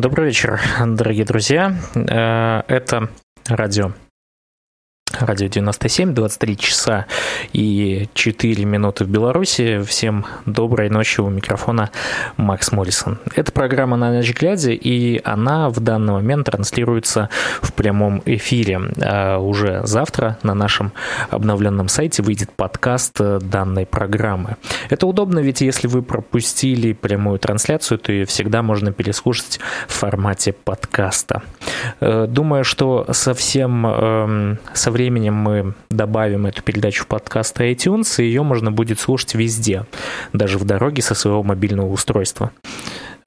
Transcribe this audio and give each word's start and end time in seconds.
Добрый 0.00 0.28
вечер, 0.28 0.58
дорогие 0.86 1.26
друзья. 1.26 1.74
Э, 1.94 2.62
это 2.68 3.10
радио 3.46 3.92
Радио 5.20 5.48
97, 5.48 6.14
23 6.14 6.56
часа 6.56 7.06
и 7.52 8.08
4 8.14 8.64
минуты 8.64 9.04
в 9.04 9.08
Беларуси. 9.08 9.82
Всем 9.82 10.24
доброй 10.46 10.88
ночи 10.88 11.20
у 11.20 11.28
микрофона 11.28 11.90
Макс 12.38 12.72
Моррисон. 12.72 13.18
Это 13.34 13.52
программа 13.52 13.98
«На 13.98 14.12
ночь 14.12 14.32
глядя», 14.32 14.70
и 14.70 15.20
она 15.22 15.68
в 15.68 15.80
данный 15.80 16.14
момент 16.14 16.46
транслируется 16.46 17.28
в 17.60 17.74
прямом 17.74 18.22
эфире. 18.24 18.80
А 19.02 19.38
уже 19.38 19.82
завтра 19.84 20.38
на 20.42 20.54
нашем 20.54 20.92
обновленном 21.28 21.88
сайте 21.88 22.22
выйдет 22.22 22.50
подкаст 22.52 23.20
данной 23.20 23.84
программы. 23.84 24.56
Это 24.88 25.06
удобно, 25.06 25.40
ведь 25.40 25.60
если 25.60 25.86
вы 25.86 26.02
пропустили 26.02 26.94
прямую 26.94 27.38
трансляцию, 27.38 27.98
то 27.98 28.10
ее 28.10 28.24
всегда 28.24 28.62
можно 28.62 28.90
переслушать 28.90 29.60
в 29.86 29.92
формате 29.92 30.54
подкаста. 30.54 31.42
Э, 32.00 32.26
думаю, 32.26 32.64
что 32.64 33.06
совсем 33.12 33.86
эм, 33.86 34.58
со 34.72 34.90
временем 34.90 35.09
мы 35.18 35.74
добавим 35.90 36.46
эту 36.46 36.62
передачу 36.62 37.04
в 37.04 37.06
подкаст 37.06 37.60
iTunes, 37.60 38.22
и 38.22 38.26
ее 38.26 38.42
можно 38.42 38.70
будет 38.70 39.00
слушать 39.00 39.34
везде, 39.34 39.86
даже 40.32 40.58
в 40.58 40.64
дороге 40.64 41.02
со 41.02 41.14
своего 41.14 41.42
мобильного 41.42 41.90
устройства. 41.90 42.52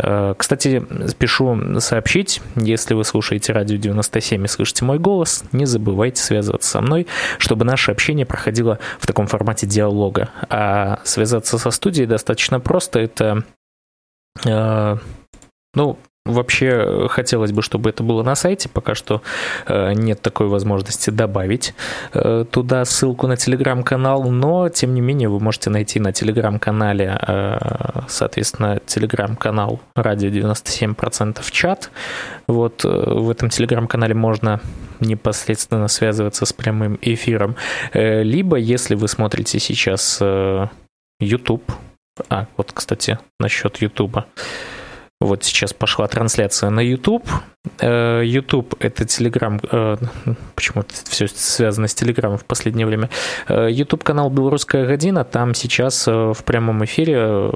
Э, 0.01 0.33
кстати, 0.37 0.83
спешу 1.07 1.79
сообщить, 1.79 2.41
если 2.55 2.93
вы 2.93 3.03
слушаете 3.03 3.53
радио 3.53 3.77
97 3.77 4.45
и 4.45 4.47
слышите 4.47 4.85
мой 4.85 4.99
голос, 4.99 5.43
не 5.51 5.65
забывайте 5.65 6.21
связываться 6.21 6.69
со 6.69 6.81
мной, 6.81 7.07
чтобы 7.37 7.65
наше 7.65 7.91
общение 7.91 8.25
проходило 8.25 8.79
в 8.99 9.07
таком 9.07 9.27
формате 9.27 9.67
диалога. 9.67 10.29
А 10.49 10.99
связаться 11.03 11.57
со 11.57 11.71
студией 11.71 12.07
достаточно 12.07 12.59
просто. 12.59 12.99
Это 12.99 13.43
э, 14.45 14.97
ну, 15.75 15.97
Вообще 16.25 16.67
э, 16.67 17.07
хотелось 17.09 17.51
бы, 17.51 17.61
чтобы 17.61 17.89
это 17.89 18.01
было 18.01 18.23
на 18.23 18.35
сайте, 18.35 18.69
пока 18.69 18.95
что 18.95 19.21
э, 19.67 19.91
нет 19.91 20.21
такой 20.21 20.47
возможности 20.47 21.09
добавить 21.09 21.73
э, 22.13 22.45
туда 22.49 22.85
ссылку 22.85 23.27
на 23.27 23.35
телеграм-канал, 23.35 24.31
но 24.31 24.69
тем 24.69 24.93
не 24.93 25.01
менее 25.01 25.27
вы 25.27 25.41
можете 25.41 25.69
найти 25.69 25.99
на 25.99 26.13
телеграм-канале, 26.13 27.19
соответственно, 28.07 28.79
телеграм-канал 28.85 29.81
радио 29.95 30.29
97% 30.29 31.43
чат. 31.51 31.91
Вот 32.47 32.83
в 32.83 33.29
этом 33.29 33.49
телеграм-канале 33.49 34.13
можно 34.13 34.61
непосредственно 35.01 35.87
связываться 35.89 36.45
с 36.45 36.53
прямым 36.53 36.97
эфиром. 37.01 37.55
Либо, 37.93 38.55
если 38.57 38.95
вы 38.95 39.07
смотрите 39.07 39.59
сейчас 39.59 40.21
YouTube, 41.19 41.71
а, 42.29 42.47
вот, 42.57 42.71
кстати, 42.71 43.17
насчет 43.39 43.77
YouTube. 43.77 44.17
Вот 45.23 45.45
сейчас 45.45 45.73
пошла 45.73 46.07
трансляция 46.07 46.69
на 46.69 46.81
YouTube. 46.81 47.25
Э, 47.79 48.21
YouTube— 48.25 48.75
это 48.79 49.03
Telegram... 49.05 49.57
Э, 49.71 49.95
почему 50.53 50.83
все 50.89 51.27
связано 51.27 51.87
с 51.87 51.95
Telegram 51.95 52.37
в 52.37 52.43
последнее 52.43 52.85
время. 52.85 53.09
Э, 53.47 53.69
YouTube-канал 53.71 54.29
«Белорусская 54.29 54.85
година», 54.85 55.23
там 55.23 55.53
сейчас 55.53 56.07
в 56.07 56.37
прямом 56.45 56.83
эфире 56.83 57.51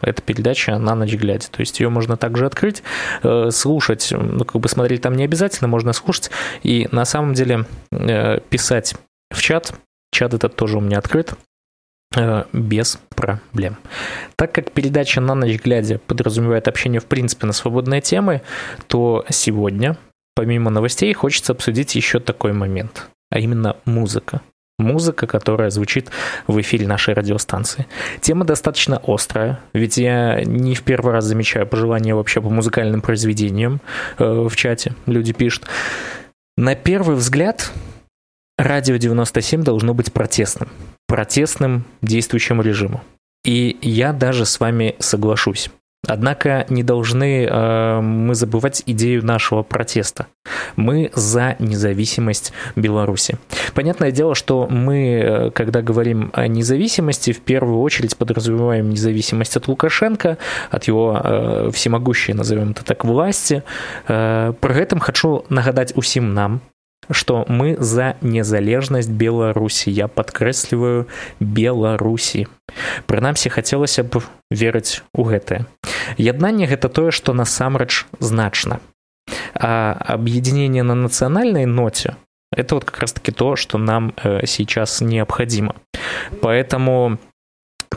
эта 0.00 0.22
передача 0.22 0.78
«На 0.78 0.94
ночь 0.94 1.14
глядя». 1.14 1.48
То 1.50 1.60
есть 1.60 1.80
ее 1.80 1.88
можно 1.88 2.16
также 2.16 2.46
открыть, 2.46 2.84
слушать. 3.50 4.12
Ну, 4.12 4.44
как 4.44 4.60
бы 4.60 4.68
смотреть 4.68 5.02
там 5.02 5.14
не 5.14 5.24
обязательно, 5.24 5.66
можно 5.66 5.92
слушать. 5.92 6.30
И 6.62 6.88
на 6.92 7.04
самом 7.04 7.34
деле 7.34 7.64
писать 8.48 8.94
в 9.30 9.42
чат. 9.42 9.74
Чат 10.12 10.34
этот 10.34 10.54
тоже 10.54 10.78
у 10.78 10.80
меня 10.80 10.98
открыт. 10.98 11.34
Э, 12.16 12.44
без 12.52 12.98
проблем. 13.10 13.76
Так 14.36 14.52
как 14.52 14.72
передача 14.72 15.20
«На 15.20 15.34
ночь 15.34 15.60
глядя» 15.60 15.98
подразумевает 15.98 16.66
общение 16.66 17.00
в 17.00 17.06
принципе 17.06 17.46
на 17.46 17.52
свободные 17.52 18.00
темы, 18.00 18.40
то 18.86 19.26
сегодня, 19.28 19.96
помимо 20.34 20.70
новостей, 20.70 21.12
хочется 21.12 21.52
обсудить 21.52 21.94
еще 21.96 22.18
такой 22.18 22.52
момент, 22.52 23.08
а 23.30 23.38
именно 23.38 23.76
музыка. 23.84 24.40
Музыка, 24.78 25.26
которая 25.26 25.70
звучит 25.70 26.08
в 26.46 26.58
эфире 26.60 26.86
нашей 26.86 27.12
радиостанции. 27.12 27.86
Тема 28.20 28.44
достаточно 28.44 29.02
острая, 29.06 29.58
ведь 29.74 29.98
я 29.98 30.42
не 30.44 30.76
в 30.76 30.84
первый 30.84 31.12
раз 31.12 31.24
замечаю 31.24 31.66
пожелания 31.66 32.14
вообще 32.14 32.40
по 32.40 32.48
музыкальным 32.48 33.02
произведениям 33.02 33.80
э, 34.18 34.24
в 34.24 34.54
чате. 34.56 34.94
Люди 35.06 35.32
пишут. 35.32 35.66
На 36.56 36.74
первый 36.74 37.16
взгляд, 37.16 37.70
радио 38.56 38.96
97 38.96 39.62
должно 39.62 39.94
быть 39.94 40.12
протестным 40.12 40.68
протестным 41.18 41.82
действующему 42.00 42.62
режиму. 42.62 43.02
И 43.44 43.76
я 43.82 44.12
даже 44.12 44.46
с 44.46 44.60
вами 44.60 44.94
соглашусь. 45.00 45.68
Однако 46.06 46.64
не 46.68 46.84
должны 46.84 47.44
э, 47.44 48.00
мы 48.00 48.36
забывать 48.36 48.84
идею 48.86 49.26
нашего 49.26 49.64
протеста. 49.64 50.28
Мы 50.76 51.10
за 51.14 51.56
независимость 51.58 52.52
Беларуси. 52.76 53.36
Понятное 53.74 54.12
дело, 54.12 54.36
что 54.36 54.68
мы, 54.68 54.98
э, 54.98 55.50
когда 55.50 55.82
говорим 55.82 56.30
о 56.34 56.46
независимости, 56.46 57.32
в 57.32 57.40
первую 57.40 57.80
очередь 57.80 58.16
подразумеваем 58.16 58.88
независимость 58.88 59.56
от 59.56 59.66
Лукашенко, 59.66 60.38
от 60.70 60.84
его 60.84 61.20
э, 61.20 61.70
всемогущей, 61.72 62.32
назовем 62.32 62.70
это 62.70 62.84
так, 62.84 63.04
власти. 63.04 63.64
Э, 64.06 64.52
при 64.60 64.80
этом 64.80 65.00
хочу 65.00 65.44
нагадать 65.48 65.94
усім 65.96 66.32
нам, 66.32 66.60
что 67.11 67.45
мы 67.47 67.75
за 67.79 68.15
незалежнасць 68.21 69.07
беларусі 69.07 69.91
я 69.91 70.07
падкрэсліваю 70.07 71.07
беларусі 71.39 72.47
прынамсі 73.07 73.49
хацелася 73.49 74.03
б 74.03 74.23
верыць 74.49 75.03
у 75.13 75.27
гэтае 75.27 75.65
яднанне 76.17 76.67
гэта 76.67 76.89
тое 76.89 77.11
што 77.11 77.33
насамрэч 77.33 78.05
значна 78.19 78.79
а 79.55 79.93
аб'яднение 80.15 80.83
на 80.83 80.95
нацыянальнай 80.95 81.65
ноце 81.65 82.15
это 82.55 82.75
вот 82.75 82.85
как 82.85 82.99
раз 82.99 83.13
таки 83.13 83.31
то 83.31 83.55
что 83.55 83.77
нам 83.77 84.13
э, 84.23 84.45
сейчас 84.45 85.01
необходимо 85.01 85.75
поэтому 86.41 87.19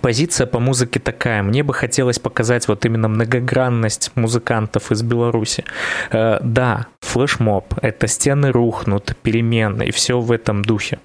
позиция 0.00 0.47
по 0.47 0.60
музыке 0.60 1.00
такая. 1.00 1.42
Мне 1.42 1.62
бы 1.62 1.75
хотелось 1.75 2.19
показать 2.19 2.69
вот 2.69 2.84
именно 2.84 3.09
многогранность 3.09 4.12
музыкантов 4.14 4.92
из 4.92 5.03
Беларуси. 5.03 5.64
Э, 6.10 6.38
да, 6.42 6.87
флешмоб, 7.11 7.73
это 7.81 8.07
стены 8.07 8.51
рухнут, 8.51 9.16
перемены, 9.22 9.83
и 9.83 9.91
все 9.91 10.19
в 10.19 10.31
этом 10.31 10.63
духе. 10.63 10.99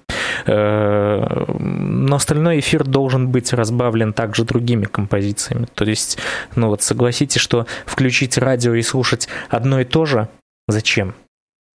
Э, 0.45 1.45
но 1.59 2.15
остальной 2.15 2.59
эфир 2.59 2.83
должен 2.85 3.29
быть 3.29 3.53
разбавлен 3.53 4.13
также 4.13 4.45
другими 4.45 4.85
композициями. 4.85 5.67
То 5.73 5.85
есть, 5.85 6.17
ну 6.55 6.69
вот 6.69 6.81
согласитесь, 6.81 7.41
что 7.41 7.65
включить 7.85 8.37
радио 8.37 8.73
и 8.73 8.81
слушать 8.81 9.27
одно 9.49 9.81
и 9.81 9.83
то 9.83 10.05
же, 10.05 10.29
зачем? 10.67 11.13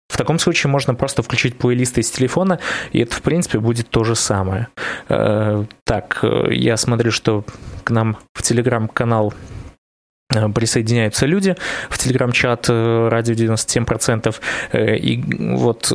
В 0.08 0.16
таком 0.16 0.38
случае 0.38 0.70
можно 0.70 0.94
просто 0.94 1.22
включить 1.22 1.58
плейлисты 1.58 2.00
из 2.00 2.10
телефона, 2.10 2.58
и 2.92 3.00
это, 3.00 3.14
в 3.14 3.22
принципе, 3.22 3.58
будет 3.58 3.88
то 3.88 4.04
же 4.04 4.14
самое. 4.14 4.68
Э, 5.08 5.64
так, 5.84 6.20
э, 6.22 6.48
я 6.50 6.76
смотрю, 6.76 7.12
что 7.12 7.44
к 7.84 7.90
нам 7.90 8.18
в 8.34 8.42
телеграм-канал 8.42 9.32
присоединяются 10.54 11.24
люди 11.24 11.56
в 11.88 11.96
телеграм-чат 11.96 12.66
э, 12.68 13.08
радио 13.08 13.34
97%. 13.34 14.34
Э, 14.72 14.96
и 14.96 15.24
вот 15.38 15.90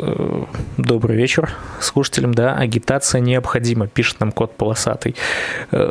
добрый 0.78 1.16
вечер 1.16 1.52
слушателям, 1.80 2.34
да, 2.34 2.56
агитация 2.56 3.22
необходима, 3.22 3.88
пишет 3.88 4.20
нам 4.20 4.32
код 4.32 4.58
полосатый. 4.58 5.16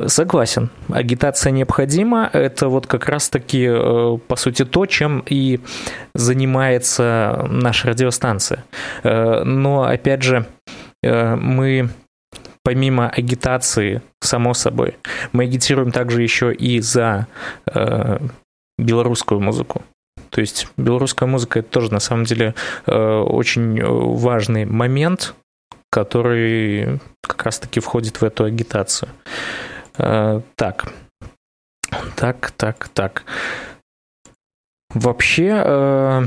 Согласен, 0.07 0.71
агитация 0.89 1.53
необходима, 1.53 2.29
это 2.33 2.69
вот 2.69 2.89
как 2.89 3.09
раз-таки, 3.09 3.69
по 4.27 4.37
сути, 4.37 4.65
то, 4.65 4.87
чем 4.87 5.23
и 5.27 5.61
занимается 6.15 7.47
наша 7.49 7.89
радиостанция. 7.89 8.65
Но, 9.05 9.85
опять 9.85 10.23
же, 10.23 10.47
мы 11.03 11.91
помимо 12.65 13.09
агитации, 13.09 14.03
само 14.21 14.55
собой, 14.55 14.97
мы 15.33 15.45
агитируем 15.45 15.93
также 15.93 16.23
еще 16.23 16.53
и 16.55 16.81
за 16.81 17.27
э, 17.67 18.19
белорусскую 18.79 19.41
музыку. 19.41 19.83
То 20.31 20.41
есть 20.41 20.69
белорусская 20.77 21.27
музыка 21.27 21.59
это 21.59 21.69
тоже 21.69 21.93
на 21.93 22.01
самом 22.01 22.25
деле 22.25 22.55
э, 22.87 23.19
очень 23.19 23.83
важный 23.83 24.65
момент, 24.65 25.35
который 25.91 27.01
как 27.23 27.43
раз-таки 27.45 27.81
входит 27.81 28.21
в 28.21 28.25
эту 28.25 28.45
агитацию. 28.45 29.11
Э, 29.99 30.41
так, 30.57 30.93
так, 32.17 32.51
так, 32.53 32.89
так. 32.89 33.25
Вообще, 34.95 35.63
э, 35.65 36.27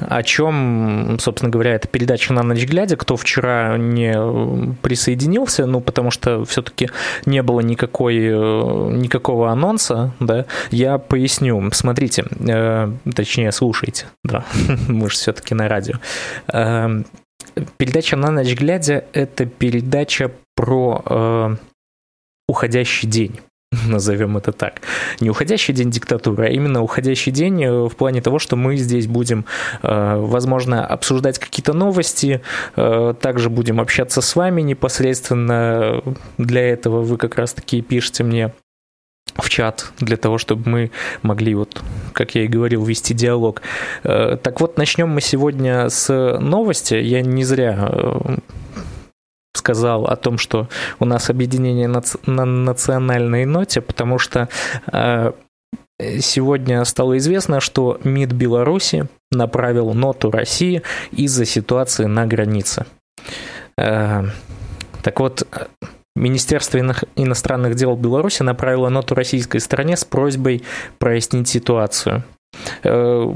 о 0.00 0.22
чем, 0.22 1.18
собственно 1.20 1.50
говоря, 1.50 1.74
эта 1.74 1.88
передача 1.88 2.32
«На 2.32 2.42
ночь 2.42 2.64
глядя», 2.64 2.96
кто 2.96 3.16
вчера 3.16 3.76
не 3.76 4.74
присоединился, 4.82 5.66
ну, 5.66 5.80
потому 5.80 6.10
что 6.10 6.44
все-таки 6.44 6.90
не 7.26 7.42
было 7.42 7.60
никакой, 7.60 8.16
э, 8.16 8.30
никакого 8.30 9.50
анонса, 9.50 10.12
да, 10.20 10.46
я 10.70 10.98
поясню. 10.98 11.70
Смотрите, 11.72 12.24
э, 12.48 12.92
точнее, 13.14 13.52
слушайте, 13.52 14.06
да, 14.24 14.44
мы 14.88 15.08
же 15.08 15.14
все-таки 15.14 15.54
на 15.54 15.68
радио. 15.68 15.96
Э, 16.52 17.02
передача 17.76 18.16
«На 18.16 18.30
ночь 18.30 18.54
глядя»— 18.54 19.04
это 19.12 19.46
передача 19.46 20.30
про 20.54 21.02
э, 21.04 21.56
уходящий 22.48 23.08
день 23.08 23.40
назовем 23.86 24.36
это 24.36 24.52
так. 24.52 24.80
Не 25.20 25.30
уходящий 25.30 25.72
день 25.74 25.90
диктатуры, 25.90 26.46
а 26.46 26.48
именно 26.48 26.82
уходящий 26.82 27.32
день 27.32 27.62
э, 27.64 27.88
в 27.88 27.94
плане 27.96 28.20
того, 28.20 28.38
что 28.38 28.56
мы 28.56 28.76
здесь 28.76 29.06
будем, 29.06 29.44
э, 29.82 30.16
возможно, 30.16 30.84
обсуждать 30.84 31.38
какие-то 31.38 31.72
новости, 31.72 32.40
э, 32.76 33.14
также 33.20 33.48
будем 33.48 33.80
общаться 33.80 34.20
с 34.20 34.36
вами 34.36 34.62
непосредственно. 34.62 36.02
Для 36.38 36.68
этого 36.68 37.02
вы 37.02 37.16
как 37.16 37.36
раз-таки 37.36 37.80
пишете 37.80 38.24
мне 38.24 38.52
в 39.36 39.48
чат 39.48 39.92
для 40.00 40.16
того, 40.16 40.38
чтобы 40.38 40.68
мы 40.68 40.90
могли, 41.22 41.54
вот, 41.54 41.80
как 42.12 42.34
я 42.34 42.44
и 42.44 42.48
говорил, 42.48 42.84
вести 42.84 43.14
диалог. 43.14 43.62
Так 44.02 44.60
вот, 44.60 44.76
начнем 44.76 45.08
мы 45.08 45.20
сегодня 45.20 45.88
с 45.88 46.38
новости. 46.40 46.94
Я 46.94 47.22
не 47.22 47.44
зря 47.44 47.88
сказал 49.54 50.04
о 50.04 50.16
том, 50.16 50.38
что 50.38 50.68
у 50.98 51.04
нас 51.04 51.30
объединение 51.30 51.88
на 51.88 52.44
национальной 52.44 53.44
ноте, 53.44 53.80
потому 53.80 54.18
что 54.18 54.48
э, 54.92 55.32
сегодня 56.20 56.84
стало 56.84 57.18
известно, 57.18 57.60
что 57.60 57.98
МИД 58.04 58.32
Беларуси 58.32 59.08
направил 59.30 59.92
ноту 59.92 60.30
России 60.30 60.82
из-за 61.12 61.44
ситуации 61.44 62.04
на 62.04 62.26
границе. 62.26 62.86
Э, 63.76 64.24
так 65.02 65.20
вот, 65.20 65.46
Министерство 66.16 66.78
иностранных 67.16 67.74
дел 67.76 67.96
Беларуси 67.96 68.42
направило 68.42 68.88
ноту 68.88 69.14
российской 69.14 69.58
стороне 69.58 69.96
с 69.96 70.04
просьбой 70.04 70.62
прояснить 70.98 71.48
ситуацию. 71.48 72.22
Э, 72.84 73.32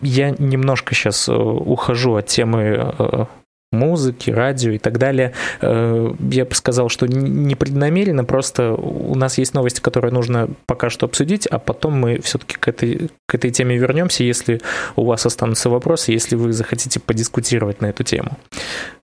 я 0.00 0.30
немножко 0.30 0.94
сейчас 0.94 1.28
ухожу 1.28 2.16
от 2.16 2.26
темы 2.26 3.28
музыки, 3.72 4.30
радио 4.30 4.72
и 4.72 4.78
так 4.78 4.98
далее. 4.98 5.32
Э, 5.60 6.12
я 6.30 6.44
бы 6.44 6.54
сказал, 6.54 6.88
что 6.88 7.06
непреднамеренно, 7.06 8.24
просто 8.24 8.72
у 8.72 9.14
нас 9.14 9.38
есть 9.38 9.54
новости, 9.54 9.80
которые 9.80 10.12
нужно 10.12 10.48
пока 10.66 10.90
что 10.90 11.06
обсудить, 11.06 11.46
а 11.46 11.58
потом 11.58 11.94
мы 11.94 12.20
все-таки 12.20 12.56
к 12.56 12.68
этой, 12.68 13.10
к 13.26 13.34
этой 13.34 13.50
теме 13.50 13.76
вернемся, 13.76 14.24
если 14.24 14.60
у 14.96 15.04
вас 15.04 15.26
останутся 15.26 15.70
вопросы, 15.70 16.12
если 16.12 16.36
вы 16.36 16.52
захотите 16.52 17.00
подискутировать 17.00 17.80
на 17.80 17.86
эту 17.86 18.04
тему. 18.04 18.38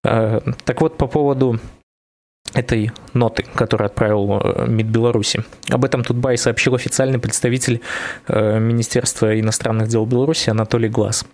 Э, 0.03 0.41
так 0.63 0.81
вот, 0.81 0.97
по 0.97 1.07
поводу 1.07 1.59
этой 2.55 2.91
ноты, 3.13 3.45
которую 3.53 3.87
отправил 3.87 4.39
э, 4.41 4.65
МИД 4.67 4.87
Беларуси. 4.87 5.43
Об 5.69 5.85
этом 5.85 6.03
Тутбай 6.03 6.37
сообщил 6.37 6.73
официальный 6.73 7.19
представитель 7.19 7.81
э, 8.27 8.59
Министерства 8.59 9.39
иностранных 9.39 9.89
дел 9.89 10.05
Беларуси 10.05 10.49
Анатолий 10.49 10.89
Глаз. 10.89 11.25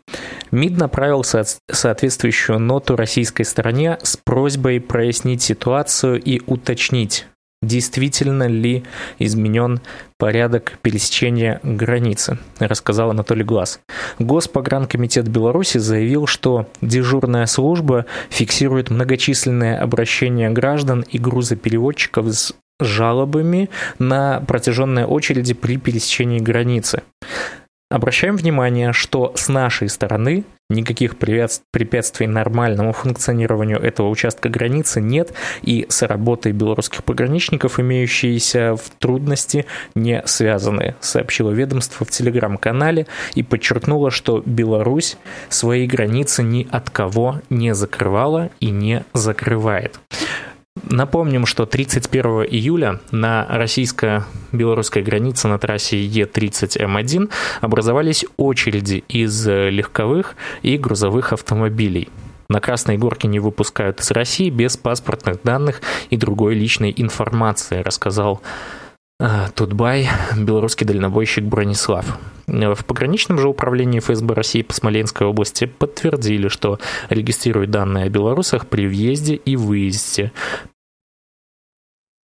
МИД 0.52 0.78
направил 0.78 1.24
соответствующую 1.24 2.60
ноту 2.60 2.96
российской 2.96 3.44
стороне 3.44 3.98
с 4.02 4.18
просьбой 4.18 4.82
прояснить 4.82 5.42
ситуацию 5.44 6.22
и 6.22 6.42
уточнить, 6.46 7.28
действительно 7.62 8.48
ли 8.48 8.84
изменен 9.20 9.82
порядок 10.18 10.80
пересечения 10.82 11.60
границы, 11.64 12.40
рассказал 12.60 13.12
Анатолий 13.12 13.44
Глаз. 13.44 13.80
Госпогранкомитет 14.20 15.28
Беларуси 15.28 15.78
заявил, 15.78 16.26
что 16.28 16.68
дежурная 16.82 17.46
служба 17.46 18.06
фиксирует 18.30 18.90
многочисленные 18.90 19.78
обращения 19.78 20.50
граждан 20.50 21.02
и 21.02 21.18
грузопереводчиков 21.18 22.28
с 22.28 22.54
жалобами 22.80 23.70
на 24.00 24.42
протяженные 24.42 25.06
очереди 25.06 25.54
при 25.54 25.78
пересечении 25.78 26.40
границы. 26.40 27.04
Обращаем 27.92 28.38
внимание, 28.38 28.94
что 28.94 29.34
с 29.36 29.50
нашей 29.50 29.90
стороны 29.90 30.46
никаких 30.72 31.18
препятствий 31.18 32.28
нормальному 32.28 32.94
функционированию 32.94 33.80
этого 33.80 34.10
участка 34.10 34.50
границы 34.50 35.02
нет, 35.02 35.34
и 35.62 35.86
с 35.90 36.02
работой 36.02 36.52
белорусских 36.52 37.04
пограничников, 37.04 37.80
имеющиеся 37.80 38.76
в 38.76 38.90
трудности, 39.00 39.66
не 39.96 40.24
связаны, 40.26 40.96
сообщило 41.00 41.52
ведомство 41.52 42.06
в 42.06 42.10
телеграм-канале 42.10 43.08
и 43.36 43.44
подчеркнуло, 43.44 44.12
что 44.12 44.42
Беларусь 44.46 45.18
свои 45.50 45.86
границы 45.88 46.44
ни 46.44 46.68
от 46.72 46.90
кого 46.90 47.42
не 47.50 47.74
закрывала 47.74 48.50
и 48.60 48.72
не 48.72 49.04
закрывает. 49.14 50.00
Напомним, 50.90 51.46
что 51.46 51.66
31 51.66 52.46
июля 52.50 53.02
на 53.12 53.46
российско-белорусской 53.50 55.04
границе 55.04 55.50
на 55.50 55.60
трассе 55.60 56.02
Е30М1 56.06 57.30
образовались 57.60 58.26
очереди 58.38 59.04
из 59.10 59.48
легковых 59.48 60.36
и 60.62 60.78
грузовых 60.78 61.34
автомобилей. 61.34 62.08
На 62.48 62.62
Красной 62.62 62.98
Горке 62.98 63.28
не 63.28 63.40
выпускают 63.40 64.00
из 64.00 64.12
России 64.12 64.50
без 64.50 64.78
паспортных 64.78 65.42
данных 65.44 65.82
и 66.10 66.16
другой 66.16 66.56
личной 66.56 66.94
информации, 66.96 67.82
рассказал 67.82 68.42
э, 68.42 68.91
Тутбай, 69.56 70.10
белорусский 70.36 70.88
дальнобойщик 70.88 71.44
Бронислав. 71.44 72.18
В 72.48 72.86
пограничном 72.86 73.38
же 73.38 73.48
управлении 73.48 74.00
ФСБ 74.00 74.34
России 74.34 74.64
по 74.64 74.74
Смоленской 74.74 75.28
области 75.28 75.66
подтвердили, 75.66 76.48
что 76.48 76.80
регистрируют 77.10 77.70
данные 77.70 78.06
о 78.06 78.10
белорусах 78.10 78.68
при 78.68 78.88
въезде 78.88 79.36
и 79.36 79.56
выезде. 79.56 80.32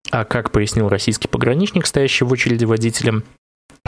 А 0.10 0.26
как 0.26 0.52
пояснил 0.52 0.90
российский 0.90 1.28
пограничник, 1.28 1.86
стоящий 1.86 2.26
в 2.26 2.32
очереди 2.32 2.66
водителем, 2.66 3.24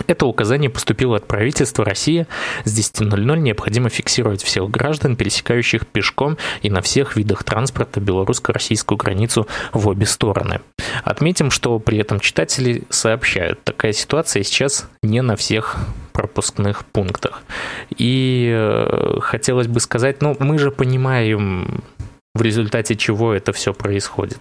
это 0.07 0.25
указание 0.25 0.69
поступило 0.69 1.17
от 1.17 1.27
правительства 1.27 1.85
России. 1.85 2.27
С 2.63 2.77
10.00 2.77 3.39
необходимо 3.39 3.89
фиксировать 3.89 4.43
всех 4.43 4.69
граждан, 4.69 5.15
пересекающих 5.15 5.85
пешком 5.87 6.37
и 6.61 6.69
на 6.69 6.81
всех 6.81 7.15
видах 7.15 7.43
транспорта 7.43 7.99
белорусско-российскую 7.99 8.97
границу 8.97 9.47
в 9.73 9.87
обе 9.87 10.05
стороны. 10.05 10.61
Отметим, 11.03 11.51
что 11.51 11.79
при 11.79 11.97
этом 11.97 12.19
читатели 12.19 12.83
сообщают, 12.89 13.63
такая 13.63 13.93
ситуация 13.93 14.43
сейчас 14.43 14.87
не 15.03 15.21
на 15.21 15.35
всех 15.35 15.77
пропускных 16.13 16.85
пунктах. 16.85 17.43
И 17.97 18.51
э, 18.53 19.19
хотелось 19.21 19.67
бы 19.67 19.79
сказать, 19.79 20.21
ну, 20.21 20.35
мы 20.39 20.57
же 20.57 20.71
понимаем 20.71 21.81
в 22.35 22.41
результате 22.41 22.95
чего 22.95 23.33
это 23.33 23.53
все 23.53 23.73
происходит. 23.73 24.39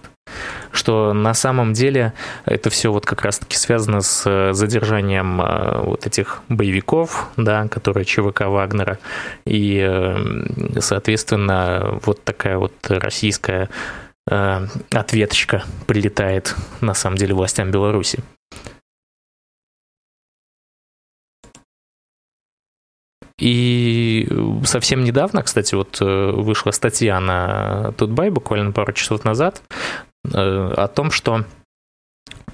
Что 0.79 1.11
на 1.11 1.33
самом 1.33 1.73
деле 1.73 2.13
это 2.45 2.69
все 2.69 2.89
вот 2.89 3.05
как 3.05 3.23
раз-таки 3.23 3.57
связано 3.57 3.99
с 3.99 4.23
э, 4.25 4.53
задержанием 4.53 5.41
э, 5.41 5.81
вот 5.81 6.07
этих 6.07 6.41
боевиков, 6.47 7.27
да, 7.35 7.67
которые 7.67 8.05
ЧВК 8.05 8.43
Вагнера, 8.45 8.97
и, 9.43 9.85
э, 9.85 10.79
соответственно, 10.79 11.99
вот 12.05 12.23
такая 12.23 12.57
вот 12.57 12.73
российская 12.87 13.69
ответочка 14.25 15.63
прилетает 15.85 16.55
на 16.79 16.93
самом 16.93 17.17
деле 17.17 17.33
властям 17.33 17.71
Беларуси. 17.71 18.23
И 23.39 24.29
совсем 24.65 25.03
недавно, 25.03 25.41
кстати, 25.41 25.73
вот 25.73 25.99
вышла 25.99 26.71
статья 26.71 27.19
на 27.19 27.91
Тутбай 27.97 28.29
буквально 28.29 28.71
пару 28.71 28.93
часов 28.93 29.23
назад 29.23 29.63
о 30.33 30.87
том, 30.87 31.11
что 31.11 31.45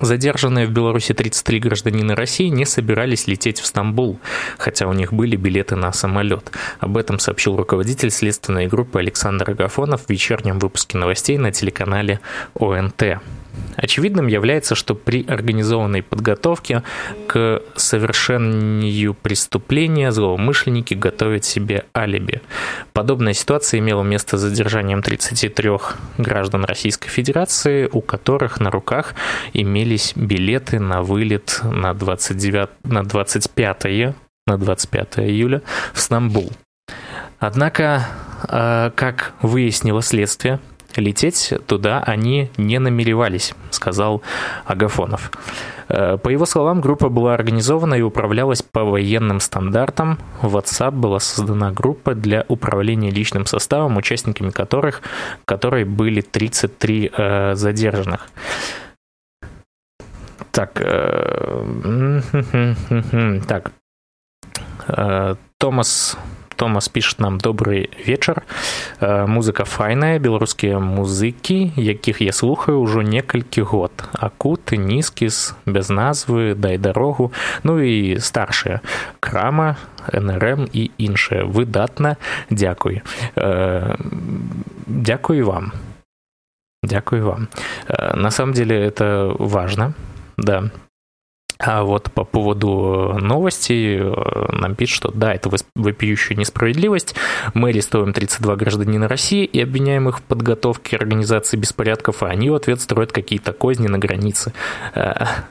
Задержанные 0.02 0.68
в 0.68 0.72
Беларуси 0.72 1.14
33 1.14 1.60
гражданина 1.60 2.16
России 2.16 2.48
не 2.48 2.66
собирались 2.66 3.28
лететь 3.28 3.60
в 3.60 3.66
Стамбул, 3.66 4.20
хотя 4.58 4.88
у 4.88 4.94
них 4.94 5.14
были 5.14 5.36
билеты 5.36 5.76
на 5.76 5.92
самолет. 5.94 6.52
Об 6.80 6.98
этом 6.98 7.18
сообщил 7.18 7.56
руководитель 7.56 8.12
следственной 8.12 8.68
группы 8.68 9.00
Александр 9.00 9.52
Агафонов 9.52 10.06
в 10.06 10.10
вечернем 10.10 10.60
выпуске 10.60 10.98
новостей 10.98 11.38
на 11.38 11.52
телеканале 11.52 12.20
ОНТ. 12.60 13.22
Очевидным 13.76 14.28
является, 14.28 14.76
что 14.76 14.96
при 14.96 15.26
организованной 15.26 16.02
подготовке 16.02 16.84
к 17.28 17.62
совершению 17.76 19.14
преступления 19.14 20.12
злоумышленники 20.12 20.94
готовят 20.94 21.46
себе 21.46 21.86
алиби. 21.96 22.42
Подобная 22.94 23.34
ситуация 23.34 23.80
имела 23.80 24.04
место 24.04 24.38
с 24.38 24.42
задержанием 24.42 25.02
33 25.02 25.72
граждан 26.18 26.66
Российской 26.66 27.10
Федерации, 27.10 27.90
у 27.92 28.02
которых 28.02 28.60
на 28.60 28.72
руках 28.72 29.14
имелись 29.54 30.14
билеты 30.16 30.80
на 30.80 31.02
вылет 31.02 31.60
на, 31.64 31.94
29, 31.94 32.70
на 32.84 33.04
25 33.04 34.16
на 34.48 34.58
25 34.58 35.20
июля 35.20 35.62
в 35.94 36.00
Стамбул. 36.00 36.52
Однако, 37.40 38.08
а, 38.44 38.92
как 38.92 39.34
выяснило 39.42 40.02
следствие, 40.02 40.60
Лететь 40.96 41.54
туда 41.68 42.02
они 42.06 42.50
не 42.58 42.80
намеревались, 42.80 43.54
сказал 43.70 44.22
Агафонов. 44.66 45.32
Э, 45.88 46.18
по 46.18 46.30
его 46.30 46.46
словам, 46.46 46.82
группа 46.82 47.10
была 47.10 47.34
организована 47.34 47.96
и 47.96 48.02
управлялась 48.02 48.62
по 48.62 48.84
военным 48.84 49.40
стандартам. 49.40 50.18
В 50.42 50.56
WhatsApp 50.56 50.92
была 50.92 51.20
создана 51.20 51.72
группа 51.72 52.16
для 52.16 52.46
управления 52.48 53.12
личным 53.12 53.46
составом, 53.46 53.98
участниками 53.98 54.50
которых, 54.50 55.02
которой 55.46 55.84
были 55.84 56.22
33 56.22 57.12
э, 57.16 57.56
задержанных. 57.56 58.28
Так, 60.52 60.80
э, 60.80 62.22
так, 63.48 63.72
э, 64.88 65.36
Томас 65.58 66.18
Томас 66.61 66.89
пишет 66.91 67.21
нам 67.21 67.39
добрый 67.39 67.89
вечар 68.05 68.43
музыка 69.01 69.65
файная 69.65 70.19
беларускія 70.19 70.77
музыкі 70.77 71.73
якіх 71.77 72.21
я 72.21 72.33
слухаю 72.37 72.85
ўжо 72.85 73.01
некалькі 73.01 73.65
год 73.65 74.05
акуты 74.13 74.77
нізкіс 74.77 75.57
без 75.65 75.89
назвы 75.89 76.53
дай 76.53 76.77
дарогу 76.77 77.33
ну 77.65 77.81
і 77.81 78.21
старшая 78.21 78.85
крама 79.25 79.81
нрм 80.13 80.69
і 80.69 80.91
іншае 81.01 81.49
выдатна 81.49 82.21
дзякуй 82.53 83.01
дзякуй 84.85 85.41
вам 85.43 85.73
дзякуй 86.85 87.21
вам 87.25 87.49
на 88.15 88.31
самом 88.31 88.53
деле 88.53 88.77
это 88.77 89.33
важно 89.39 89.95
да 90.37 90.69
А 91.58 91.84
вот 91.84 92.12
по 92.12 92.24
поводу 92.24 93.18
новостей 93.20 94.00
нам 94.00 94.76
пишут, 94.76 94.96
что 94.96 95.12
да, 95.12 95.34
это 95.34 95.50
вопиющая 95.76 96.36
несправедливость. 96.36 97.16
Мы 97.54 97.70
арестовываем 97.70 98.14
32 98.14 98.56
гражданина 98.56 99.08
России 99.08 99.46
и 99.46 99.62
обвиняем 99.62 100.10
их 100.10 100.20
в 100.20 100.22
подготовке 100.22 100.98
организации 100.98 101.58
беспорядков, 101.58 102.24
а 102.24 102.28
они 102.28 102.50
в 102.50 102.56
ответ 102.56 102.82
строят 102.82 103.12
какие-то 103.12 103.54
козни 103.54 103.88
на 103.88 103.98
границе. 103.98 104.54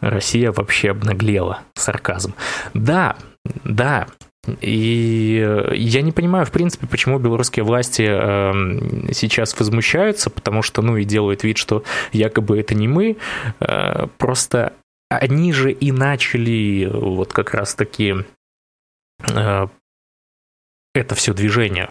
Россия 0.00 0.52
вообще 0.52 0.90
обнаглела. 0.90 1.60
Сарказм. 1.74 2.34
Да, 2.74 3.16
да, 3.64 4.06
и 4.60 5.68
я 5.72 6.02
не 6.02 6.12
понимаю, 6.12 6.44
в 6.46 6.50
принципе, 6.50 6.86
почему 6.86 7.18
белорусские 7.18 7.64
власти 7.64 8.06
э, 8.06 9.12
сейчас 9.12 9.58
возмущаются, 9.58 10.30
потому 10.30 10.62
что, 10.62 10.82
ну, 10.82 10.96
и 10.96 11.04
делают 11.04 11.44
вид, 11.44 11.56
что 11.56 11.82
якобы 12.12 12.58
это 12.58 12.74
не 12.74 12.88
мы. 12.88 13.16
Э, 13.60 14.06
просто 14.18 14.74
они 15.18 15.52
же 15.52 15.72
и 15.72 15.92
начали 15.92 16.88
вот 16.92 17.32
как 17.32 17.54
раз-таки 17.54 18.14
э, 19.30 19.66
это 20.94 21.14
все 21.14 21.34
движение. 21.34 21.90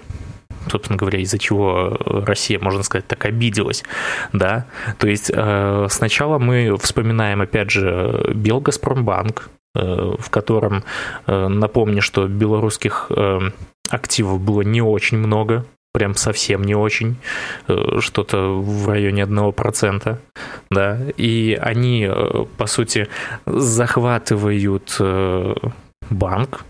Собственно 0.70 0.98
говоря, 0.98 1.20
из-за 1.20 1.40
чего 1.40 1.98
Россия, 2.06 2.58
можно 2.58 2.84
сказать, 2.84 3.06
так 3.08 3.26
обиделась, 3.26 3.84
да, 4.32 4.66
то 4.98 5.08
есть 5.08 5.30
э, 5.34 5.88
сначала 5.90 6.40
мы 6.40 6.78
вспоминаем, 6.78 7.42
опять 7.42 7.70
же, 7.70 8.32
Белгазпромбанк, 8.34 9.50
э, 9.76 10.14
в 10.18 10.30
котором, 10.30 10.86
э, 11.28 11.48
напомню, 11.50 12.02
что 12.02 12.28
белорусских 12.28 13.08
э, 13.10 13.40
активов 13.90 14.40
было 14.40 14.62
не 14.62 14.82
очень 14.82 15.18
много, 15.18 15.66
прям 15.94 16.16
совсем 16.16 16.64
не 16.64 16.76
очень, 16.76 17.16
э, 17.68 18.00
что-то 18.00 18.60
в 18.60 18.90
районе 18.90 19.22
1%, 19.22 20.18
да, 20.72 21.00
и 21.18 21.58
они, 21.62 22.08
э, 22.10 22.46
по 22.58 22.66
сути, 22.66 23.08
захватывают 23.46 24.98
э, 25.00 25.54
банк, 26.10 26.66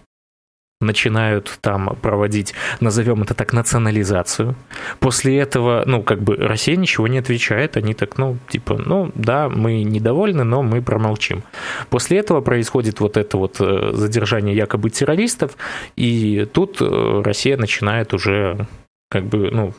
начинают 0.81 1.57
там 1.61 1.95
проводить, 2.01 2.53
назовем 2.81 3.23
это 3.23 3.33
так, 3.33 3.53
национализацию. 3.53 4.55
После 4.99 5.39
этого, 5.39 5.83
ну, 5.85 6.03
как 6.03 6.21
бы 6.21 6.35
Россия 6.35 6.75
ничего 6.75 7.07
не 7.07 7.19
отвечает, 7.19 7.77
они 7.77 7.93
так, 7.93 8.17
ну, 8.17 8.37
типа, 8.49 8.77
ну, 8.85 9.09
да, 9.15 9.47
мы 9.47 9.83
недовольны, 9.83 10.43
но 10.43 10.63
мы 10.63 10.81
промолчим. 10.81 11.43
После 11.89 12.17
этого 12.17 12.41
происходит 12.41 12.99
вот 12.99 13.15
это 13.15 13.37
вот 13.37 13.55
задержание 13.57 14.53
якобы 14.53 14.89
террористов, 14.89 15.55
и 15.95 16.45
тут 16.51 16.81
Россия 16.81 17.55
начинает 17.55 18.13
уже 18.13 18.67
как 19.13 19.25
бы, 19.25 19.51
ну, 19.51 19.75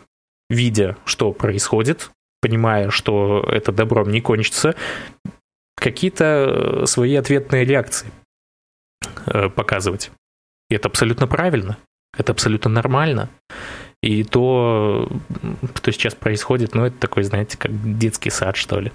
видя, 0.48 0.96
что 1.04 1.32
происходит, 1.32 2.12
понимая, 2.40 2.90
что 2.90 3.44
это 3.50 3.72
добром 3.72 4.12
не 4.12 4.20
кончится, 4.20 4.76
какие-то 5.74 6.82
э, 6.84 6.86
свои 6.86 7.16
ответные 7.16 7.64
реакции 7.64 8.12
э, 9.26 9.48
показывать. 9.48 10.12
И 10.70 10.76
это 10.76 10.88
абсолютно 10.88 11.26
правильно, 11.26 11.78
это 12.16 12.30
абсолютно 12.30 12.70
нормально. 12.70 13.28
И 14.04 14.22
то, 14.22 15.08
что 15.74 15.90
сейчас 15.90 16.14
происходит, 16.14 16.76
ну, 16.76 16.84
это 16.84 16.96
такой, 16.96 17.24
знаете, 17.24 17.58
как 17.58 17.98
детский 17.98 18.30
сад, 18.30 18.56
что 18.56 18.78
ли. 18.78 18.92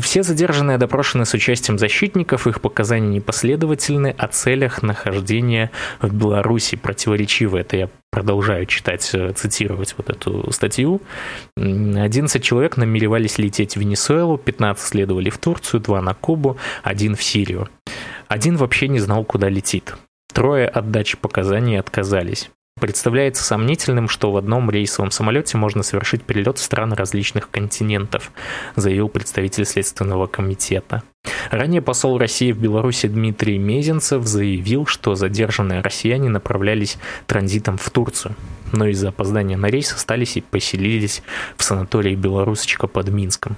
Все 0.00 0.22
задержанные 0.22 0.78
допрошены 0.78 1.24
с 1.24 1.34
участием 1.34 1.78
защитников, 1.78 2.46
их 2.46 2.60
показания 2.60 3.08
непоследовательны, 3.08 4.14
о 4.16 4.26
целях 4.28 4.82
нахождения 4.82 5.70
в 6.00 6.12
Беларуси 6.12 6.76
противоречивы. 6.76 7.60
Это 7.60 7.76
я 7.76 7.88
продолжаю 8.10 8.66
читать, 8.66 9.08
э, 9.12 9.32
цитировать 9.34 9.94
вот 9.96 10.10
эту 10.10 10.50
статью. 10.52 11.00
11 11.56 12.42
человек 12.42 12.76
намеревались 12.76 13.38
лететь 13.38 13.76
в 13.76 13.80
Венесуэлу, 13.80 14.38
15 14.38 14.88
следовали 14.88 15.30
в 15.30 15.38
Турцию, 15.38 15.80
2 15.80 16.00
на 16.00 16.14
Кубу, 16.14 16.56
один 16.82 17.14
в 17.14 17.22
Сирию. 17.22 17.68
Один 18.28 18.56
вообще 18.56 18.88
не 18.88 18.98
знал, 18.98 19.24
куда 19.24 19.48
летит. 19.48 19.94
Трое 20.32 20.66
от 20.66 20.90
дачи 20.90 21.16
показаний 21.16 21.78
отказались. 21.78 22.50
Представляется 22.78 23.42
сомнительным, 23.42 24.06
что 24.06 24.30
в 24.30 24.36
одном 24.36 24.70
рейсовом 24.70 25.10
самолете 25.10 25.56
можно 25.56 25.82
совершить 25.82 26.24
перелет 26.24 26.58
в 26.58 26.62
страны 26.62 26.94
различных 26.94 27.50
континентов, 27.50 28.30
заявил 28.76 29.08
представитель 29.08 29.64
Следственного 29.64 30.26
комитета. 30.26 31.02
Ранее 31.50 31.82
посол 31.82 32.18
России 32.18 32.52
в 32.52 32.58
Беларуси 32.58 33.08
Дмитрий 33.08 33.58
Мезенцев 33.58 34.24
заявил, 34.26 34.86
что 34.86 35.14
задержанные 35.14 35.80
россияне 35.80 36.28
направлялись 36.28 36.98
транзитом 37.26 37.78
в 37.78 37.88
Турцию, 37.90 38.34
но 38.72 38.86
из-за 38.88 39.08
опоздания 39.08 39.56
на 39.56 39.66
рейс 39.66 39.92
остались 39.92 40.36
и 40.36 40.40
поселились 40.40 41.22
в 41.56 41.64
санатории 41.64 42.14
«Белорусочка» 42.14 42.86
под 42.86 43.08
Минском. 43.08 43.56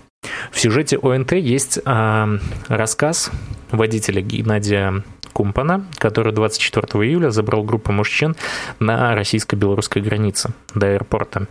В 0.51 0.61
сюжете 0.61 0.99
ОНТ 0.99 1.33
есть 1.33 1.79
э, 1.85 2.39
рассказ 2.69 3.31
водителя 3.71 4.21
Геннадия 4.23 5.03
Кумпана, 5.33 5.87
который 5.99 6.33
24 6.33 6.83
июля 7.05 7.31
забрал 7.31 7.63
группу 7.63 7.93
мужчин 7.93 8.35
на 8.81 9.15
российско-белорусской 9.15 10.03
границе 10.03 10.51
до 10.75 10.89
аэропорта. 10.89 11.47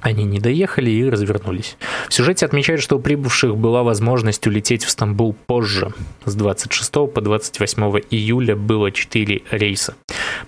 Они 0.00 0.24
не 0.24 0.38
доехали 0.38 0.90
и 0.90 1.08
развернулись. 1.08 1.76
В 2.08 2.14
сюжете 2.14 2.46
отмечают, 2.46 2.80
что 2.82 2.96
у 2.96 3.00
прибывших 3.00 3.56
была 3.56 3.82
возможность 3.82 4.46
улететь 4.46 4.84
в 4.84 4.90
Стамбул 4.90 5.34
позже. 5.46 5.92
С 6.24 6.34
26 6.34 6.92
по 7.12 7.20
28 7.20 7.82
июля 8.10 8.56
было 8.56 8.90
4 8.90 9.42
рейса. 9.50 9.94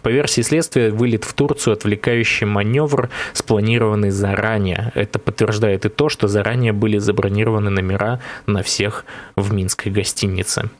По 0.02 0.08
версии 0.08 0.40
следствия, 0.40 0.90
вылет 0.90 1.24
в 1.24 1.34
Турцию– 1.34 1.72
отвлекающий 1.74 2.46
маневр, 2.46 3.10
спланированный 3.34 4.10
заранее. 4.10 4.90
Это 4.94 5.18
подтверждает 5.18 5.84
и 5.84 5.88
то, 5.88 6.08
что 6.08 6.28
заранее 6.28 6.72
были 6.72 6.98
забронированы 6.98 7.70
номера 7.70 8.20
на 8.46 8.62
всех 8.62 9.04
в 9.36 9.52
минской 9.52 9.92
гостинице, 9.92 10.70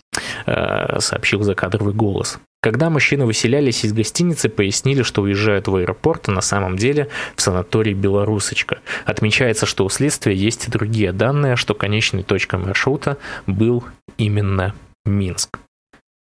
э, 0.47 0.99
сообщил 1.01 1.43
закадровый 1.43 1.95
голос. 1.95 2.39
Когда 2.63 2.91
мужчины 2.91 3.27
выселялись 3.27 3.85
из 3.85 3.93
гостиницы, 3.93 4.49
пояснили, 4.49 5.03
что 5.03 5.23
уезжают 5.23 5.67
в 5.67 5.75
аэропорт, 5.75 6.29
а 6.29 6.33
на 6.33 6.41
самом 6.41 6.77
деле 6.77 7.09
в 7.35 7.43
санаторий 7.43 7.93
«Белорусочка». 7.93 8.79
Отмечается, 9.05 9.67
что 9.67 9.85
у 9.85 9.89
следствия 9.89 10.33
есть 10.33 10.69
и 10.69 10.71
другие 10.71 11.13
данные, 11.13 11.57
что 11.57 11.75
конечной 11.75 12.23
точкой 12.23 12.61
маршрута 12.61 13.19
был 13.49 13.83
именно 14.17 14.77
Минск. 15.05 15.59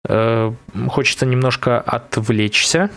Э, 0.09 0.53
хочется 0.89 1.25
немножко 1.25 1.81
отвлечься 1.81 2.91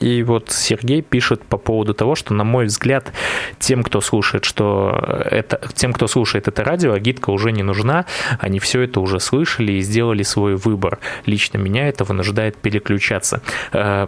и 0.00 0.22
вот 0.22 0.50
Сергей 0.50 1.02
пишет 1.02 1.42
по 1.42 1.56
поводу 1.56 1.94
того, 1.94 2.14
что, 2.14 2.34
на 2.34 2.44
мой 2.44 2.66
взгляд, 2.66 3.12
тем, 3.58 3.82
кто 3.82 4.00
слушает, 4.00 4.44
что 4.44 5.24
это, 5.30 5.60
тем, 5.74 5.92
кто 5.92 6.06
слушает 6.06 6.48
это 6.48 6.64
радио, 6.64 6.92
агитка 6.92 7.30
уже 7.30 7.52
не 7.52 7.62
нужна, 7.62 8.06
они 8.38 8.58
все 8.58 8.82
это 8.82 9.00
уже 9.00 9.20
слышали 9.20 9.72
и 9.72 9.80
сделали 9.80 10.22
свой 10.22 10.56
выбор. 10.56 10.98
Лично 11.26 11.58
меня 11.58 11.88
это 11.88 12.04
вынуждает 12.04 12.56
переключаться. 12.56 13.42
Э, 13.72 14.06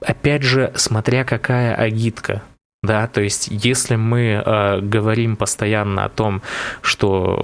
опять 0.00 0.42
же, 0.42 0.72
смотря 0.74 1.24
какая 1.24 1.74
агитка. 1.74 2.42
Да, 2.82 3.08
то 3.08 3.20
есть, 3.20 3.48
если 3.50 3.96
мы 3.96 4.40
э, 4.44 4.80
говорим 4.80 5.36
постоянно 5.36 6.04
о 6.04 6.08
том, 6.08 6.42
что 6.80 7.36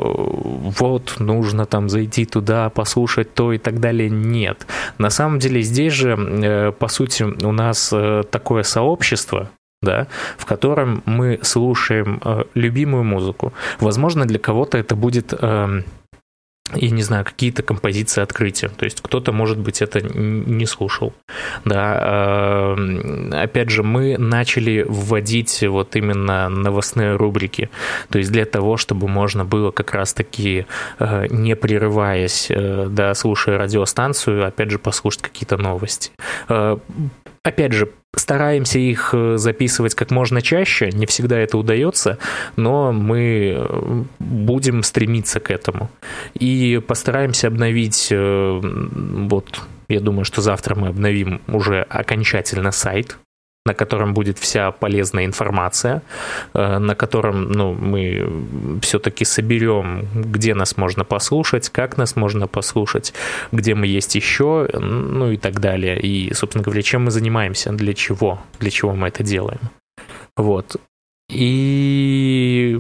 вот 0.79 1.17
нужно 1.19 1.67
там 1.67 1.89
зайти 1.89 2.25
туда, 2.25 2.71
послушать 2.71 3.35
то 3.35 3.53
и 3.53 3.59
так 3.59 3.81
далее, 3.81 4.09
нет. 4.09 4.65
На 4.99 5.11
самом 5.11 5.41
деле 5.41 5.61
здесь 5.63 5.93
же, 5.93 6.17
э, 6.17 6.73
по 6.73 6.87
сути, 6.87 7.25
у 7.25 7.51
нас 7.51 7.91
э, 7.93 8.23
такое 8.31 8.63
сообщество, 8.63 9.51
да, 9.83 10.07
в 10.39 10.47
котором 10.47 11.03
мы 11.05 11.41
слушаем 11.43 12.21
э, 12.25 12.45
любимую 12.55 13.03
музыку. 13.03 13.53
Возможно, 13.81 14.27
для 14.27 14.39
кого-то 14.39 14.79
это 14.79 14.95
будет 14.95 15.35
э, 15.37 15.83
и 16.73 16.91
не 16.91 17.03
знаю, 17.03 17.25
какие-то 17.25 17.63
композиции 17.63 18.23
открытия. 18.23 18.69
То 18.69 18.85
есть 18.85 19.01
кто-то, 19.03 19.33
может 19.33 19.59
быть, 19.59 19.83
это 19.83 20.01
не 20.01 20.65
слушал. 20.67 21.13
Да, 21.65 22.75
эм, 22.77 23.33
опять 23.33 23.71
же, 23.71 23.83
мы 23.83 24.17
начали 24.17 24.85
вводить 24.89 25.63
вот 25.63 25.95
именно 25.95 26.49
новостные 26.49 27.17
рубрики. 27.17 27.69
То 28.09 28.19
есть 28.19 28.33
для 28.33 28.47
того, 28.47 28.77
чтобы 28.79 29.09
можно 29.09 29.45
было 29.45 29.73
как 29.73 29.93
раз-таки, 29.93 30.67
э, 30.99 31.27
не 31.29 31.55
прерываясь, 31.55 32.47
э, 32.51 32.87
да, 32.89 33.15
слушая 33.15 33.59
радиостанцию, 33.59 34.47
опять 34.47 34.71
же, 34.71 34.79
послушать 34.79 35.23
какие-то 35.23 35.59
новости. 35.59 36.13
Опять 37.45 37.73
же, 37.73 37.91
стараемся 38.17 38.79
их 38.79 39.11
э, 39.13 39.37
записывать 39.37 39.95
как 39.95 40.11
можно 40.11 40.41
чаще, 40.41 40.91
не 40.93 41.05
всегда 41.05 41.39
это 41.39 41.59
удается, 41.59 42.17
но 42.57 42.91
мы 42.91 43.55
э, 43.55 44.03
будем 44.19 44.83
стремиться 44.83 45.41
к 45.41 45.51
этому. 45.51 45.91
И 46.33 46.81
постараемся 46.87 47.49
обновить 47.49 48.09
э, 48.11 48.61
вот 48.63 49.61
Я 49.89 50.01
думаю, 50.01 50.25
что 50.25 50.41
завтра 50.41 50.75
мы 50.75 50.89
обновим 50.89 51.43
уже 51.47 51.83
окончательно 51.83 52.73
сайт, 52.73 53.19
на 53.67 53.75
котором 53.75 54.13
будет 54.13 54.39
вся 54.39 54.71
полезная 54.73 55.25
информация, 55.25 56.03
э, 56.53 56.79
на 56.79 56.95
котором 56.95 57.51
ну, 57.53 57.73
мы 57.73 58.81
все-таки 58.83 59.25
соберем, 59.25 60.07
где 60.15 60.55
нас 60.55 60.77
можно 60.77 61.05
послушать, 61.05 61.71
как 61.71 61.97
нас 61.97 62.17
можно 62.17 62.47
послушать, 62.47 63.15
где 63.53 63.75
мы 63.75 63.87
есть 63.87 64.15
еще, 64.15 64.69
ну 64.75 65.31
и 65.31 65.37
так 65.39 65.61
далее. 65.61 65.99
И, 65.99 66.35
собственно 66.35 66.63
говоря, 66.63 66.83
чем 66.83 67.05
мы 67.05 67.11
занимаемся, 67.11 67.73
для 67.73 67.95
чего, 67.95 68.39
для 68.61 68.71
чего 68.71 68.95
мы 68.95 69.09
это 69.09 69.23
делаем. 69.23 69.61
Вот. 70.37 70.77
И 71.31 72.79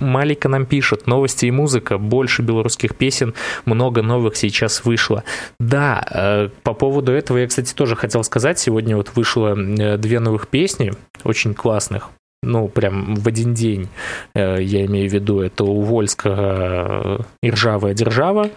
Малика 0.00 0.48
нам 0.48 0.66
пишет, 0.66 1.06
новости 1.06 1.46
и 1.46 1.50
музыка, 1.50 1.98
больше 1.98 2.42
белорусских 2.42 2.94
песен, 2.94 3.34
много 3.64 4.02
новых 4.02 4.36
сейчас 4.36 4.84
вышло. 4.84 5.24
Да, 5.58 6.04
э, 6.10 6.48
по 6.62 6.74
поводу 6.74 7.12
этого 7.12 7.38
я, 7.38 7.46
кстати, 7.46 7.74
тоже 7.74 7.96
хотел 7.96 8.22
сказать. 8.22 8.58
Сегодня 8.58 8.96
вот 8.96 9.10
вышло 9.16 9.56
э, 9.58 9.96
две 9.96 10.20
новых 10.20 10.48
песни, 10.48 10.92
очень 11.24 11.54
классных. 11.54 12.10
Ну, 12.44 12.68
прям 12.68 13.14
в 13.16 13.26
один 13.26 13.54
день, 13.54 13.88
э, 14.34 14.62
я 14.62 14.84
имею 14.86 15.10
в 15.10 15.12
виду, 15.12 15.40
это 15.40 15.64
у 15.64 15.80
Вольского 15.80 17.26
«Ржавая 17.44 17.94
держава», 17.94 18.50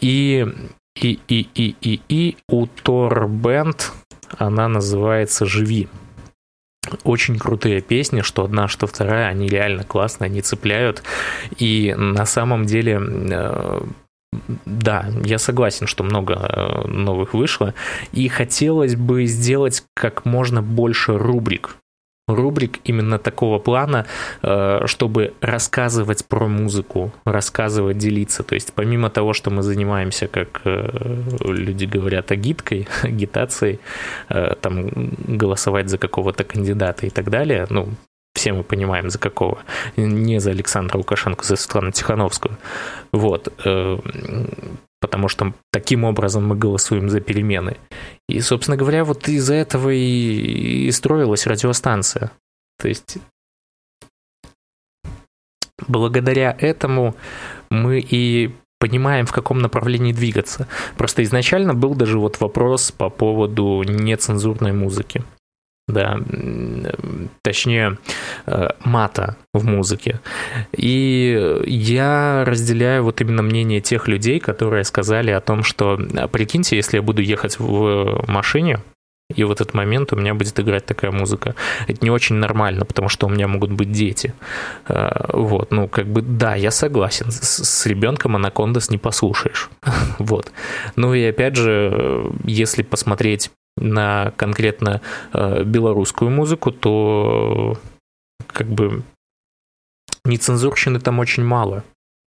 и, 0.00 0.46
и, 1.00 1.18
и, 1.28 1.48
и, 1.54 1.76
и, 1.80 2.00
и 2.08 2.36
у 2.48 2.66
Тор 2.66 3.28
Бенд 3.28 3.92
она 4.38 4.68
называется 4.68 5.46
«Живи». 5.46 5.88
Очень 7.04 7.38
крутые 7.38 7.80
песни, 7.80 8.22
что 8.22 8.44
одна, 8.44 8.68
что 8.68 8.86
вторая, 8.86 9.28
они 9.28 9.48
реально 9.48 9.84
классные, 9.84 10.26
они 10.26 10.42
цепляют. 10.42 11.02
И 11.58 11.94
на 11.96 12.26
самом 12.26 12.66
деле 12.66 13.00
э, 13.00 13.82
да, 14.64 15.06
я 15.24 15.38
согласен, 15.38 15.86
что 15.86 16.04
много 16.04 16.34
э, 16.34 16.88
новых 16.88 17.34
вышло. 17.34 17.74
И 18.12 18.28
хотелось 18.28 18.96
бы 18.96 19.26
сделать 19.26 19.84
как 19.94 20.24
можно 20.24 20.62
больше 20.62 21.16
рубрик 21.18 21.76
рубрик 22.28 22.80
именно 22.84 23.18
такого 23.18 23.58
плана, 23.58 24.06
э, 24.42 24.86
чтобы 24.86 25.34
рассказывать 25.40 26.24
про 26.26 26.46
музыку, 26.46 27.12
рассказывать, 27.24 27.98
делиться. 27.98 28.42
То 28.42 28.54
есть 28.54 28.72
помимо 28.72 29.10
того, 29.10 29.32
что 29.32 29.50
мы 29.50 29.62
занимаемся, 29.62 30.28
как 30.28 30.60
э, 30.64 31.22
люди 31.44 31.84
говорят, 31.84 32.30
агиткой, 32.30 32.86
агитацией, 33.02 33.80
э, 34.28 34.54
там 34.60 34.88
голосовать 35.26 35.88
за 35.88 35.98
какого-то 35.98 36.44
кандидата 36.44 37.06
и 37.06 37.10
так 37.10 37.30
далее, 37.30 37.66
ну, 37.70 37.88
все 38.34 38.52
мы 38.52 38.62
понимаем, 38.62 39.10
за 39.10 39.18
какого. 39.18 39.58
Не 39.96 40.40
за 40.40 40.50
Александра 40.50 40.96
Лукашенко, 40.96 41.44
за 41.44 41.56
Светлану 41.56 41.90
Тихановскую. 41.92 42.56
Вот 43.12 43.52
потому 45.02 45.28
что 45.28 45.52
таким 45.72 46.04
образом 46.04 46.46
мы 46.46 46.56
голосуем 46.56 47.10
за 47.10 47.20
перемены. 47.20 47.76
И, 48.28 48.40
собственно 48.40 48.76
говоря, 48.78 49.04
вот 49.04 49.28
из-за 49.28 49.54
этого 49.54 49.90
и, 49.90 50.86
и 50.86 50.90
строилась 50.92 51.46
радиостанция. 51.46 52.30
То 52.78 52.88
есть 52.88 53.18
благодаря 55.86 56.56
этому 56.58 57.16
мы 57.68 57.98
и 57.98 58.54
понимаем, 58.78 59.26
в 59.26 59.32
каком 59.32 59.58
направлении 59.58 60.12
двигаться. 60.12 60.68
Просто 60.96 61.22
изначально 61.24 61.74
был 61.74 61.94
даже 61.94 62.18
вот 62.18 62.40
вопрос 62.40 62.92
по 62.92 63.10
поводу 63.10 63.82
нецензурной 63.82 64.72
музыки 64.72 65.24
да, 65.92 66.18
точнее, 67.42 67.98
э, 68.46 68.68
мата 68.84 69.36
в 69.54 69.64
музыке. 69.64 70.20
И 70.72 71.62
я 71.66 72.44
разделяю 72.46 73.04
вот 73.04 73.20
именно 73.20 73.42
мнение 73.42 73.80
тех 73.80 74.08
людей, 74.08 74.40
которые 74.40 74.84
сказали 74.84 75.30
о 75.30 75.40
том, 75.40 75.62
что, 75.62 75.98
а, 76.16 76.28
прикиньте, 76.28 76.76
если 76.76 76.96
я 76.96 77.02
буду 77.02 77.22
ехать 77.22 77.58
в 77.58 78.24
машине, 78.26 78.78
и 79.36 79.44
в 79.44 79.50
этот 79.50 79.74
момент 79.74 80.12
у 80.12 80.16
меня 80.16 80.34
будет 80.34 80.58
играть 80.60 80.86
такая 80.86 81.10
музыка. 81.10 81.54
Это 81.86 82.04
не 82.04 82.10
очень 82.10 82.36
нормально, 82.36 82.84
потому 82.84 83.08
что 83.08 83.26
у 83.26 83.30
меня 83.30 83.48
могут 83.48 83.72
быть 83.72 83.90
дети. 83.90 84.34
Э, 84.88 85.10
вот, 85.32 85.70
ну, 85.70 85.88
как 85.88 86.06
бы, 86.06 86.22
да, 86.22 86.54
я 86.54 86.70
согласен. 86.70 87.30
С, 87.30 87.64
с 87.64 87.86
ребенком 87.86 88.36
анакондас 88.36 88.90
не 88.90 88.98
послушаешь. 88.98 89.70
Вот. 90.18 90.52
Ну 90.96 91.14
и 91.14 91.24
опять 91.24 91.56
же, 91.56 92.32
если 92.44 92.82
посмотреть 92.82 93.50
на 93.76 94.32
конкретно 94.36 95.00
э, 95.32 95.64
белорусскую 95.64 96.30
музыку, 96.30 96.70
то 96.70 97.76
как 98.46 98.66
бы 98.66 99.02
нецензурщины 100.24 101.00
там 101.00 101.18
очень 101.18 101.44
мало. 101.44 101.84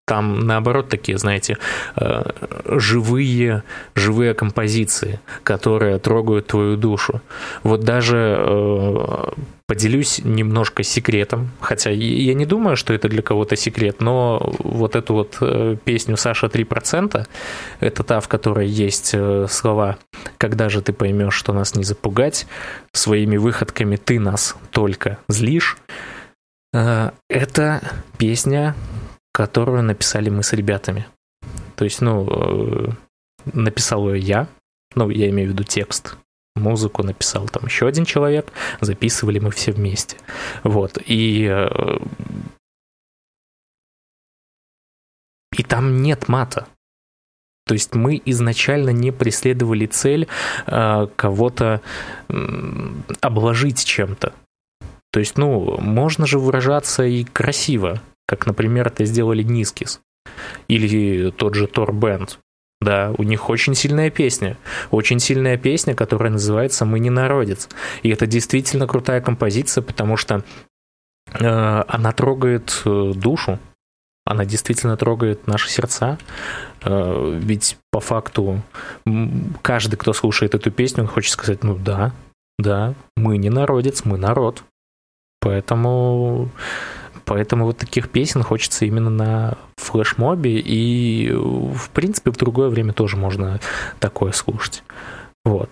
Там, 0.07 0.41
наоборот, 0.41 0.89
такие, 0.89 1.17
знаете, 1.17 1.57
э, 1.95 2.23
живые, 2.65 3.63
живые 3.95 4.35
композиции, 4.35 5.19
которые 5.43 5.97
трогают 5.97 6.47
твою 6.47 6.77
душу. 6.77 7.21
Вот 7.63 7.81
даже 7.81 8.37
э, 8.37 9.23
поделюсь 9.67 10.19
немножко 10.23 10.83
секретом, 10.83 11.51
хотя 11.59 11.89
я 11.89 12.33
не 12.33 12.45
думаю, 12.45 12.77
что 12.77 12.93
это 12.93 13.09
для 13.09 13.21
кого-то 13.21 13.55
секрет, 13.55 14.01
но 14.01 14.53
вот 14.59 14.95
эту 14.95 15.13
вот 15.13 15.37
э, 15.41 15.75
песню 15.83 16.17
«Саша 16.17 16.47
3%» 16.47 17.27
это 17.79 18.03
та, 18.03 18.19
в 18.19 18.27
которой 18.27 18.67
есть 18.67 19.15
слова 19.49 19.97
«Когда 20.37 20.69
же 20.69 20.81
ты 20.81 20.93
поймешь, 20.93 21.33
что 21.33 21.53
нас 21.53 21.75
не 21.75 21.83
запугать, 21.83 22.45
своими 22.93 23.37
выходками 23.37 23.95
ты 23.95 24.19
нас 24.19 24.55
только 24.71 25.17
злишь». 25.27 25.77
Это 26.73 27.81
песня, 28.17 28.75
которую 29.35 29.83
написали 29.83 30.29
мы 30.29 30.43
с 30.43 30.53
ребятами. 30.53 31.05
То 31.75 31.83
есть, 31.83 31.99
ну, 31.99 32.25
э, 32.25 32.89
написал 33.53 34.09
ее 34.09 34.19
я, 34.19 34.47
ну, 34.95 35.09
я 35.09 35.29
имею 35.29 35.49
в 35.49 35.51
виду 35.51 35.63
текст, 35.63 36.17
музыку 36.55 37.03
написал 37.03 37.47
там 37.47 37.65
еще 37.65 37.87
один 37.87 38.05
человек, 38.05 38.51
записывали 38.81 39.39
мы 39.39 39.51
все 39.51 39.71
вместе. 39.71 40.17
Вот, 40.63 40.97
и... 41.05 41.47
Э, 41.49 41.97
и 45.57 45.63
там 45.63 46.01
нет 46.01 46.27
мата. 46.27 46.67
То 47.65 47.73
есть 47.73 47.95
мы 47.95 48.21
изначально 48.25 48.89
не 48.89 49.11
преследовали 49.11 49.85
цель 49.85 50.27
э, 50.67 51.07
кого-то 51.15 51.81
э, 52.29 52.87
обложить 53.21 53.83
чем-то. 53.85 54.33
То 55.11 55.19
есть, 55.19 55.37
ну, 55.37 55.79
можно 55.79 56.27
же 56.27 56.39
выражаться 56.39 57.03
и 57.03 57.23
красиво 57.23 58.01
как, 58.25 58.45
например, 58.45 58.87
это 58.87 59.05
сделали 59.05 59.43
Нискис 59.43 60.01
или 60.67 61.31
тот 61.31 61.55
же 61.55 61.67
Тор 61.67 61.93
Бенд. 61.93 62.39
Да, 62.85 63.11
у 63.17 63.23
них 63.23 63.49
очень 63.49 63.73
сильная 63.73 64.11
песня. 64.11 64.57
Очень 64.91 65.19
сильная 65.19 65.57
песня, 65.57 65.95
которая 65.95 66.31
называется 66.31 66.85
«Мы 66.85 66.99
не 66.99 67.09
народец». 67.09 67.67
И 68.03 68.09
это 68.09 68.27
действительно 68.27 68.85
крутая 68.85 69.21
композиция, 69.21 69.81
потому 69.81 70.17
что 70.17 70.43
э, 71.33 71.83
она 71.87 72.11
трогает 72.11 72.83
э, 72.85 73.13
душу, 73.15 73.57
она 74.23 74.45
действительно 74.45 74.97
трогает 74.97 75.47
наши 75.47 75.67
сердца. 75.67 76.19
Э, 76.83 77.39
ведь 77.41 77.79
по 77.89 77.99
факту 77.99 78.61
каждый, 79.63 79.95
кто 79.95 80.13
слушает 80.13 80.53
эту 80.53 80.69
песню, 80.69 81.05
он 81.05 81.09
хочет 81.09 81.31
сказать, 81.31 81.63
ну 81.63 81.75
да, 81.75 82.11
да, 82.59 82.93
мы 83.17 83.37
не 83.37 83.49
народец, 83.49 84.05
мы 84.05 84.19
народ. 84.19 84.63
Поэтому 85.41 86.51
Поэтому 87.25 87.65
вот 87.65 87.77
таких 87.77 88.09
песен 88.09 88.43
хочется 88.43 88.85
именно 88.85 89.09
на 89.09 89.57
флешмобе, 89.77 90.59
и, 90.59 91.31
в 91.33 91.89
принципе, 91.89 92.31
в 92.31 92.37
другое 92.37 92.69
время 92.69 92.93
тоже 92.93 93.17
можно 93.17 93.59
такое 93.99 94.31
слушать. 94.31 94.83
Вот. 95.43 95.69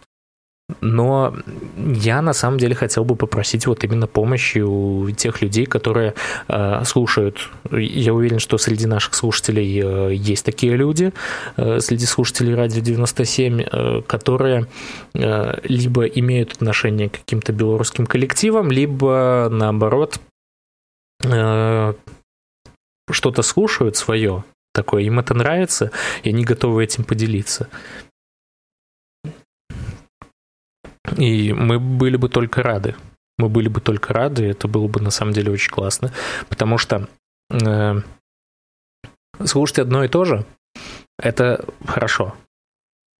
Но 0.81 1.35
я 1.77 2.21
на 2.21 2.33
самом 2.33 2.57
деле 2.57 2.73
хотел 2.73 3.03
бы 3.03 3.15
попросить 3.15 3.67
вот 3.67 3.83
именно 3.83 4.07
помощи 4.07 4.59
у 4.59 5.09
тех 5.11 5.41
людей, 5.41 5.65
которые 5.65 6.13
э, 6.47 6.83
слушают. 6.85 7.49
Я 7.71 8.13
уверен, 8.13 8.39
что 8.39 8.57
среди 8.57 8.85
наших 8.85 9.13
слушателей 9.13 9.81
э, 9.83 10.13
есть 10.13 10.45
такие 10.45 10.75
люди, 10.75 11.11
э, 11.57 11.79
среди 11.79 12.05
слушателей 12.05 12.55
радио 12.55 12.81
97, 12.81 13.61
э, 13.61 14.01
которые 14.07 14.67
э, 15.13 15.59
либо 15.63 16.05
имеют 16.05 16.53
отношение 16.53 17.09
к 17.09 17.19
каким-то 17.19 17.51
белорусским 17.51 18.05
коллективам, 18.05 18.71
либо 18.71 19.49
наоборот 19.51 20.19
Э, 21.25 21.93
что-то 23.11 23.41
слушают 23.41 23.95
свое 23.97 24.43
такое, 24.73 25.03
им 25.03 25.19
это 25.19 25.33
нравится, 25.33 25.91
и 26.23 26.29
они 26.29 26.43
готовы 26.43 26.83
этим 26.83 27.03
поделиться. 27.03 27.69
И 31.17 31.53
мы 31.53 31.79
были 31.79 32.17
бы 32.17 32.29
только 32.29 32.63
рады. 32.63 32.95
Мы 33.37 33.49
были 33.49 33.67
бы 33.67 33.81
только 33.81 34.13
рады, 34.13 34.45
это 34.45 34.67
было 34.67 34.87
бы 34.87 35.01
на 35.01 35.11
самом 35.11 35.33
деле 35.33 35.51
очень 35.51 35.71
классно. 35.71 36.11
Потому 36.49 36.77
что 36.77 37.07
э, 37.51 38.01
слушать 39.43 39.79
одно 39.79 40.03
и 40.03 40.07
то 40.07 40.25
же 40.25 40.45
это 41.19 41.65
хорошо. 41.85 42.35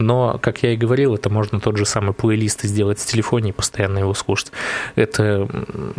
Но, 0.04 0.38
как 0.42 0.64
я 0.64 0.74
и 0.74 0.78
говорил, 0.78 1.16
это 1.16 1.30
можно 1.30 1.60
тот 1.62 1.78
же 1.78 1.86
самый 1.86 2.14
плейлист 2.14 2.64
сделать 2.64 3.00
в 3.00 3.06
телефоне 3.06 3.50
и 3.50 3.54
постоянно 3.54 4.00
его 4.00 4.14
слушать. 4.14 4.52
Это, 4.96 5.48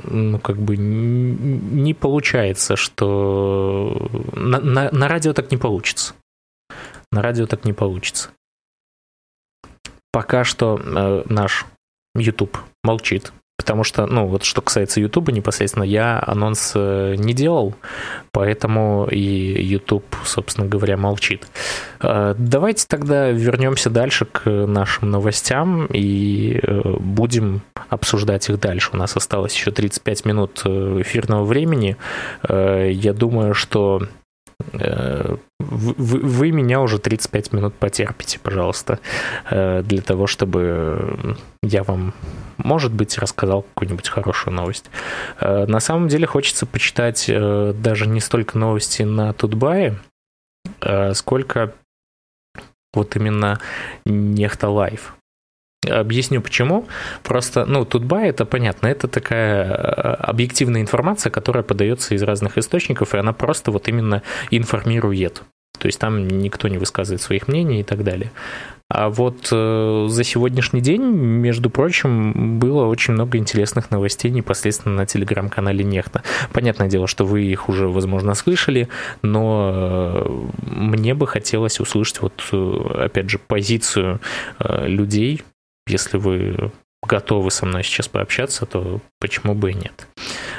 ну, 0.05 0.39
как 0.39 0.59
бы 0.59 0.77
не 0.77 1.95
получается, 1.95 2.77
что... 2.77 4.11
На, 4.33 4.61
на, 4.61 4.91
на 4.93 5.09
радио 5.09 5.33
так 5.33 5.51
не 5.51 5.57
получится. 5.57 6.15
На 7.11 7.23
радио 7.23 7.47
так 7.47 7.65
не 7.65 7.73
получится. 7.73 8.29
пока 10.13 10.45
что 10.45 10.79
э, 10.79 11.25
наш 11.29 11.67
YouTube 12.15 12.59
молчит. 12.85 13.33
Потому 13.57 13.85
что, 13.85 14.07
ну, 14.07 14.27
вот 14.27 14.43
что 14.43 14.61
касается 14.63 15.01
YouTube 15.01 15.31
непосредственно, 15.31 15.85
я 15.85 16.23
анонс 16.27 16.73
э, 16.75 17.15
не 17.17 17.33
делал, 17.33 17.75
поэтому 18.33 19.07
и 19.09 19.19
YouTube, 19.19 20.05
собственно 20.25 20.67
говоря, 20.67 20.97
молчит. 20.97 21.47
Э, 22.01 22.35
давайте 22.37 22.87
тогда 22.89 23.31
вернемся 23.31 23.91
дальше 23.91 24.25
к 24.25 24.51
нашим 24.51 25.11
новостям 25.13 25.87
и 25.87 26.59
э, 26.61 26.97
будем 26.99 27.63
обсуждать 27.89 28.49
их 28.49 28.59
дальше. 28.59 28.91
У 28.93 28.97
нас 28.97 29.17
осталось 29.17 29.55
еще 29.55 29.71
35 29.71 30.25
минут 30.25 30.63
эфирного 30.67 31.45
времени. 31.45 31.97
Я 32.49 33.13
думаю, 33.13 33.55
что 33.55 34.03
вы, 34.73 36.19
вы 36.21 36.51
меня 36.51 36.81
уже 36.81 36.99
35 36.99 37.53
минут 37.53 37.75
потерпите, 37.75 38.39
пожалуйста, 38.39 38.99
для 39.51 40.03
того, 40.03 40.27
чтобы 40.27 41.37
я 41.63 41.83
вам 41.83 42.15
может 42.59 42.93
быть, 42.93 43.19
рассказал 43.19 43.63
какую-нибудь 43.63 44.09
хорошую 44.09 44.55
новость. 44.55 44.91
Э, 45.41 45.67
на 45.67 45.81
самом 45.81 46.09
деле 46.09 46.27
хочется 46.27 46.67
почитать 46.67 47.27
э, 47.29 47.73
даже 47.75 48.07
не 48.07 48.21
столько 48.21 48.59
новости 48.59 49.03
на 49.03 49.33
Тутбае, 49.33 49.99
э, 50.81 51.15
сколько 51.15 51.75
вот 52.93 53.17
именно 53.17 53.61
Nexta 54.05 54.69
Live. 54.69 55.17
Объясню 55.89 56.41
почему. 56.41 56.87
Просто, 57.23 57.65
ну, 57.67 57.85
Тутбай, 57.85 58.29
это 58.29 58.45
понятно, 58.45 58.87
это 58.87 59.09
такая 59.09 59.75
объективная 60.15 60.81
информация, 60.81 61.31
которая 61.31 61.63
подается 61.63 62.15
из 62.15 62.23
разных 62.23 62.59
источников, 62.59 63.15
и 63.15 63.19
она 63.19 63.33
просто 63.33 63.71
вот 63.71 63.89
именно 63.89 64.23
информирует. 64.51 65.43
То 65.79 65.87
есть 65.87 65.99
там 65.99 66.27
никто 66.29 66.69
не 66.69 66.79
высказывает 66.79 67.21
своих 67.21 67.49
мнений 67.49 67.81
и 67.81 67.83
так 67.83 68.05
далее. 68.05 68.31
А 68.91 69.09
вот 69.09 69.49
э, 69.51 70.07
за 70.09 70.25
сегодняшний 70.25 70.81
день, 70.81 71.03
между 71.03 71.71
прочим, 71.71 72.59
было 72.59 72.85
очень 72.85 73.15
много 73.15 73.39
интересных 73.39 73.91
новостей 73.91 74.31
непосредственно 74.31 74.95
на 74.95 75.07
телеграм-канале 75.07 75.83
Нехта. 75.83 76.23
Понятное 76.53 76.89
дело, 76.89 77.07
что 77.07 77.25
вы 77.25 77.45
их 77.45 77.69
уже, 77.69 77.89
возможно, 77.89 78.35
слышали, 78.35 78.89
но 79.23 79.73
э, 79.75 80.71
мне 80.71 81.15
бы 81.15 81.27
хотелось 81.27 81.81
услышать 81.81 82.21
вот, 82.21 82.45
э, 82.53 83.05
опять 83.07 83.31
же, 83.31 83.39
позицию 83.39 84.21
э, 84.61 84.87
людей, 84.87 85.43
если 85.87 86.17
вы 86.17 86.73
готовы 87.07 87.51
со 87.51 87.67
мной 87.67 87.83
сейчас 87.85 88.09
пообщаться, 88.09 88.67
то 88.67 89.01
почему 89.21 89.55
бы 89.55 89.73
и 89.73 89.75
нет. 89.75 90.07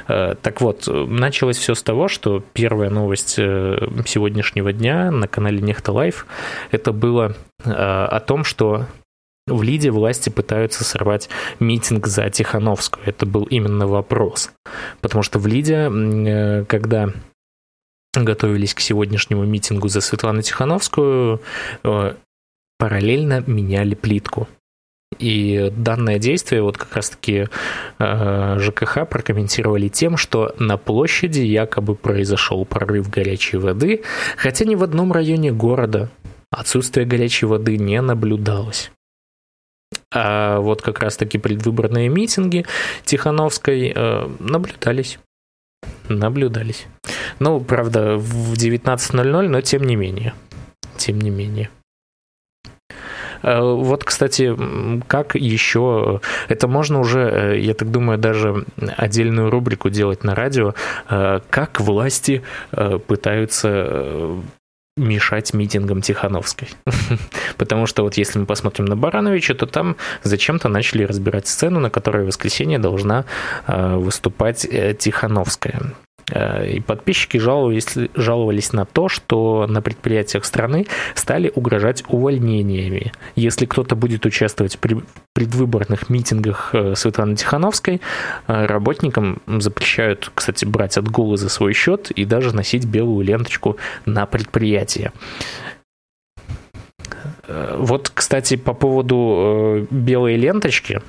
Э, 0.07 0.35
так 0.41 0.61
вот, 0.61 0.87
началось 0.87 1.57
все 1.57 1.75
с 1.75 1.83
того, 1.83 2.07
что 2.07 2.43
первая 2.53 2.89
новость 2.89 3.35
э, 3.37 3.77
сегодняшнего 4.05 4.71
дня 4.71 5.11
на 5.11 5.27
канале 5.27 5.61
Nexta 5.61 5.91
Live 5.91 6.27
это 6.71 6.91
было 6.91 7.35
э, 7.63 7.71
о 7.71 8.19
том, 8.19 8.43
что 8.43 8.85
в 9.47 9.61
Лиде 9.61 9.91
власти 9.91 10.29
пытаются 10.29 10.83
сорвать 10.83 11.29
митинг 11.59 12.07
за 12.07 12.29
Тихановскую. 12.29 13.03
Это 13.05 13.27
был 13.27 13.43
именно 13.43 13.85
вопрос. 13.85 14.51
Потому 15.01 15.21
что 15.21 15.37
в 15.37 15.45
Лиде, 15.45 16.65
когда 16.67 17.09
готовились 18.15 18.73
к 18.73 18.79
сегодняшнему 18.79 19.43
митингу 19.43 19.87
за 19.87 20.01
Светлану 20.01 20.41
Тихановскую, 20.41 21.43
параллельно 22.79 23.43
меняли 23.45 23.93
плитку. 23.93 24.47
И 25.19 25.71
данное 25.75 26.19
действие 26.19 26.61
вот 26.61 26.77
как 26.77 26.95
раз-таки 26.95 27.47
э, 27.99 28.59
ЖКХ 28.59 29.07
прокомментировали 29.07 29.87
тем, 29.87 30.17
что 30.17 30.53
на 30.59 30.77
площади 30.77 31.39
якобы 31.39 31.95
произошел 31.95 32.65
прорыв 32.65 33.09
горячей 33.09 33.57
воды, 33.57 34.03
хотя 34.35 34.65
ни 34.65 34.75
в 34.75 34.83
одном 34.83 35.13
районе 35.13 35.51
города 35.51 36.09
отсутствие 36.51 37.05
горячей 37.05 37.45
воды 37.45 37.77
не 37.77 38.01
наблюдалось. 38.01 38.91
А 40.13 40.59
вот 40.59 40.81
как 40.81 40.99
раз-таки 40.99 41.37
предвыборные 41.37 42.09
митинги 42.09 42.65
Тихановской 43.03 43.93
э, 43.95 44.29
наблюдались. 44.39 45.19
Наблюдались. 46.09 46.87
Ну, 47.39 47.59
правда, 47.61 48.17
в 48.17 48.53
19.00, 48.53 49.47
но 49.47 49.61
тем 49.61 49.83
не 49.83 49.95
менее. 49.95 50.33
Тем 50.97 51.19
не 51.19 51.29
менее. 51.29 51.69
Э, 53.45 53.61
вот, 53.61 54.03
кстати, 54.03 54.55
как 55.07 55.35
еще... 55.35 56.19
Это 56.47 56.67
можно 56.67 56.99
уже, 56.99 57.19
э, 57.19 57.59
я 57.59 57.73
так 57.73 57.91
думаю, 57.91 58.17
даже 58.17 58.65
отдельную 58.97 59.49
рубрику 59.49 59.89
делать 59.89 60.23
на 60.23 60.35
радио. 60.35 60.73
Э, 61.09 61.39
как 61.49 61.79
власти 61.79 62.41
пытаются 63.07 64.27
мешать 64.97 65.53
митингам 65.53 66.01
Тихановской. 66.01 66.69
Потому 67.57 67.85
что 67.85 68.03
вот 68.03 68.15
если 68.17 68.39
мы 68.39 68.45
посмотрим 68.45 68.85
на 68.85 68.95
Барановича, 68.95 69.53
то 69.53 69.65
там 69.65 69.97
зачем-то 70.23 70.69
начали 70.69 71.03
разбирать 71.03 71.47
сцену, 71.47 71.79
на 71.79 71.89
которой 71.89 72.23
в 72.23 72.27
воскресенье 72.27 72.79
должна 72.79 73.25
выступать 73.67 74.61
Тихановская. 74.99 75.81
Э, 76.31 76.67
и 76.67 76.79
подписчики 76.79 77.37
жаловались, 77.37 77.87
жаловались 78.15 78.73
на 78.73 78.85
то, 78.85 79.09
что 79.09 79.67
на 79.67 79.81
предприятиях 79.81 80.45
страны 80.45 80.87
стали 81.13 81.51
угрожать 81.53 82.03
увольнениями. 82.07 83.11
Если 83.35 83.65
кто-то 83.65 83.95
будет 83.95 84.25
участвовать 84.25 84.79
при 84.79 84.97
предвыборных 85.33 86.09
митингах 86.09 86.73
э, 86.73 86.95
Светланы 86.95 87.35
Тихановской, 87.35 88.01
э, 88.47 88.65
работникам 88.65 89.41
запрещают, 89.45 90.31
кстати, 90.33 90.65
брать 90.65 90.97
отгулы 90.97 91.37
за 91.37 91.49
свой 91.49 91.73
счет 91.73 92.11
и 92.11 92.25
даже 92.25 92.55
носить 92.55 92.85
белую 92.85 93.25
ленточку 93.25 93.77
на 94.05 94.25
предприятие. 94.25 95.11
Вот, 97.47 98.11
кстати, 98.13 98.55
по 98.55 98.73
поводу 98.73 99.87
белой 99.91 100.35
ленточки 100.35 101.01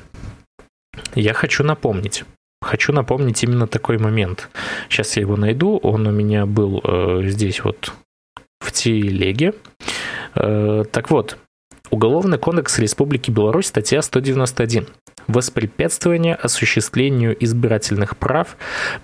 я 1.15 1.33
хочу 1.33 1.65
напомнить 1.65 2.25
хочу 2.63 2.93
напомнить 2.93 3.43
именно 3.43 3.67
такой 3.67 3.99
момент. 3.99 4.49
Сейчас 4.89 5.17
я 5.17 5.23
его 5.23 5.37
найду. 5.37 5.79
Он 5.83 6.07
у 6.07 6.11
меня 6.11 6.47
был 6.47 6.81
э, 6.83 7.23
здесь 7.25 7.63
вот 7.65 7.93
в 8.61 8.73
телеге. 8.73 9.55
Э, 10.35 10.85
так 10.91 11.11
вот, 11.11 11.39
Уголовный 11.91 12.37
кодекс 12.37 12.81
Республики 12.81 13.31
Беларусь, 13.31 13.67
статья 13.67 14.03
191. 14.03 14.89
Воспрепятствование 15.29 16.35
осуществлению 16.35 17.37
избирательных 17.45 18.17
прав, 18.17 18.57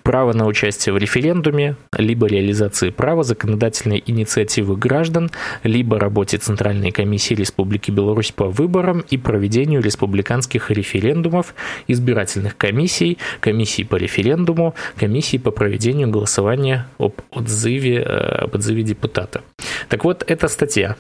право 0.03 0.33
на 0.33 0.47
участие 0.47 0.93
в 0.93 0.99
референдуме, 0.99 1.77
либо 1.97 2.27
реализации 2.27 2.91
права 2.91 3.23
законодательной 3.23 4.03
инициативы 4.05 4.77
граждан, 4.77 5.31
либо 5.63 5.99
работе 5.99 6.39
Центральной 6.39 6.91
комиссии 6.91 7.35
Республики 7.35 7.91
Беларусь 7.91 8.33
по 8.33 8.47
выборам 8.47 9.05
и 9.11 9.17
проведению 9.17 9.81
республиканских 9.81 10.71
референдумов, 10.71 11.55
избирательных 11.87 12.57
комиссий, 12.57 13.19
комиссий 13.41 13.85
по 13.85 13.97
референдуму, 13.97 14.75
комиссии 14.97 15.39
по 15.39 15.53
проведению 15.53 16.09
голосования 16.09 16.87
об 16.99 17.15
отзыве, 17.31 17.99
э, 17.99 18.45
об 18.45 18.55
отзыве 18.55 18.83
депутата. 18.83 19.43
Так 19.89 20.05
вот, 20.05 20.25
эта 20.27 20.49
статья 20.49 20.97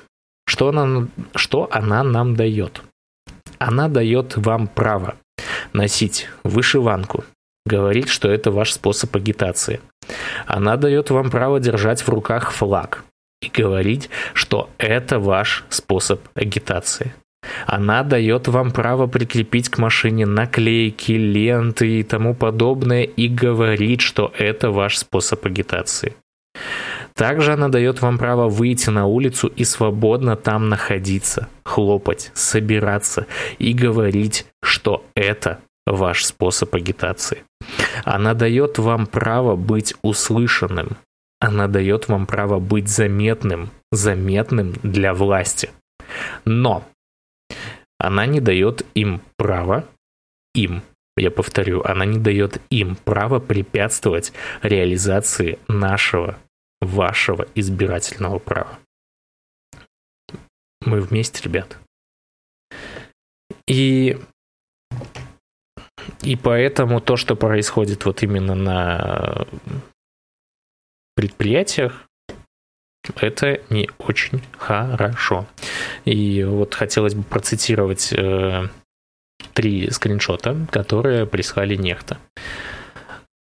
что 0.53 0.69
она, 0.69 1.09
что 1.35 1.67
она 1.73 2.05
нам 2.05 2.37
дает? 2.37 2.83
Она 3.59 3.89
дает 3.89 4.37
вам 4.37 4.67
право 4.67 5.15
носить 5.73 6.29
вышиванку, 6.45 7.25
говорить, 7.65 8.11
что 8.11 8.31
это 8.31 8.51
ваш 8.51 8.75
способ 8.75 9.17
агитации. 9.17 9.81
Она 10.47 10.77
дает 10.77 11.09
вам 11.09 11.31
право 11.31 11.59
держать 11.59 12.03
в 12.03 12.09
руках 12.11 12.53
флаг 12.53 13.03
и 13.41 13.49
говорить, 13.49 14.11
что 14.35 14.69
это 14.77 15.19
ваш 15.19 15.65
способ 15.71 16.21
агитации. 16.35 17.15
Она 17.67 18.03
дает 18.03 18.47
вам 18.47 18.73
право 18.73 19.07
прикрепить 19.07 19.71
к 19.71 19.79
машине 19.79 20.27
наклейки, 20.27 21.13
ленты 21.13 22.01
и 22.01 22.03
тому 22.03 22.35
подобное 22.35 23.05
и 23.05 23.27
говорить, 23.27 24.03
что 24.03 24.31
это 24.37 24.71
ваш 24.71 24.99
способ 24.99 25.47
агитации. 25.47 26.15
Также 27.15 27.53
она 27.53 27.69
дает 27.69 28.01
вам 28.01 28.19
право 28.19 28.49
выйти 28.49 28.91
на 28.91 29.07
улицу 29.07 29.49
и 29.49 29.65
свободно 29.65 30.37
там 30.37 30.69
находиться, 30.69 31.49
хлопать, 31.65 32.31
собираться 32.35 33.27
и 33.59 33.73
говорить, 33.73 34.47
что 34.63 35.05
это 35.15 35.61
ваш 35.87 36.25
способ 36.25 36.75
агитации. 36.75 37.45
Она 38.05 38.35
дает 38.35 38.79
вам 38.79 39.07
право 39.07 39.57
быть 39.57 39.95
услышанным. 40.03 40.97
Она 41.41 41.67
дает 41.67 42.09
вам 42.09 42.27
право 42.27 42.61
быть 42.61 42.89
заметным, 42.89 43.71
заметным 43.91 44.75
для 44.83 45.13
власти. 45.13 45.71
Но 46.45 46.85
она 47.99 48.27
не 48.27 48.41
дает 48.41 48.87
им 48.95 49.23
права, 49.37 49.85
им, 50.55 50.83
я 51.17 51.31
повторю, 51.31 51.83
она 51.85 52.05
не 52.05 52.19
дает 52.19 52.61
им 52.71 52.97
права 52.97 53.39
препятствовать 53.39 54.33
реализации 54.63 55.59
нашего 55.69 56.39
вашего 56.83 57.47
избирательного 57.55 58.39
права. 58.39 58.79
Мы 60.85 61.01
вместе, 61.01 61.43
ребят. 61.45 61.79
И, 63.67 64.19
и 66.23 66.37
поэтому 66.37 67.01
то, 67.01 67.17
что 67.17 67.37
происходит 67.37 68.05
вот 68.05 68.23
именно 68.23 68.55
на 68.55 69.47
предприятиях, 71.15 72.07
Это 73.17 73.61
не 73.69 73.91
очень 73.99 74.43
хорошо. 74.57 75.47
И 76.05 76.45
вот 76.45 76.75
хотелось 76.75 77.15
бы 77.15 77.25
процитировать 77.25 78.13
э, 78.13 78.69
три 79.55 79.91
скриншота, 79.91 80.67
которые 80.71 81.27
прислали 81.27 81.75
нехта. 81.75 82.19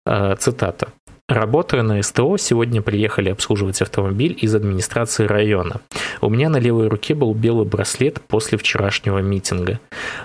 Э, 0.06 0.36
цитата. 0.36 0.91
Работая 1.27 1.81
на 1.81 2.01
СТО, 2.01 2.38
сегодня 2.38 2.81
приехали 2.81 3.29
обслуживать 3.29 3.81
автомобиль 3.81 4.38
из 4.41 4.53
администрации 4.53 5.25
района. 5.25 5.81
У 6.19 6.29
меня 6.29 6.49
на 6.49 6.57
левой 6.57 6.88
руке 6.88 7.15
был 7.15 7.34
белый 7.34 7.65
браслет 7.65 8.21
после 8.27 8.57
вчерашнего 8.57 9.19
митинга. 9.19 9.79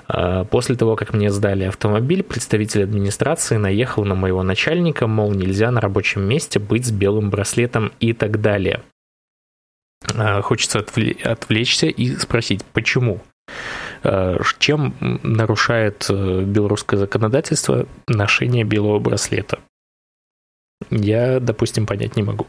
А, 0.08 0.44
после 0.44 0.74
того, 0.74 0.96
как 0.96 1.14
мне 1.14 1.30
сдали 1.30 1.64
автомобиль, 1.64 2.22
представитель 2.22 2.82
администрации 2.82 3.56
наехал 3.56 4.04
на 4.04 4.14
моего 4.14 4.42
начальника, 4.42 5.06
мол, 5.06 5.32
нельзя 5.32 5.70
на 5.70 5.80
рабочем 5.80 6.22
месте 6.22 6.58
быть 6.58 6.86
с 6.86 6.90
белым 6.90 7.30
браслетом 7.30 7.92
и 8.00 8.12
так 8.12 8.40
далее. 8.40 8.82
А, 10.14 10.42
хочется 10.42 10.80
отвлечься 10.80 11.86
и 11.86 12.16
спросить, 12.16 12.64
почему? 12.72 13.20
А, 14.02 14.38
чем 14.58 14.94
нарушает 15.22 16.06
э, 16.08 16.42
белорусское 16.42 16.98
законодательство 16.98 17.86
ношение 18.06 18.64
белого 18.64 18.98
браслета? 18.98 19.60
Я, 20.90 21.40
допустим, 21.40 21.86
понять 21.86 22.16
не 22.16 22.22
могу. 22.22 22.46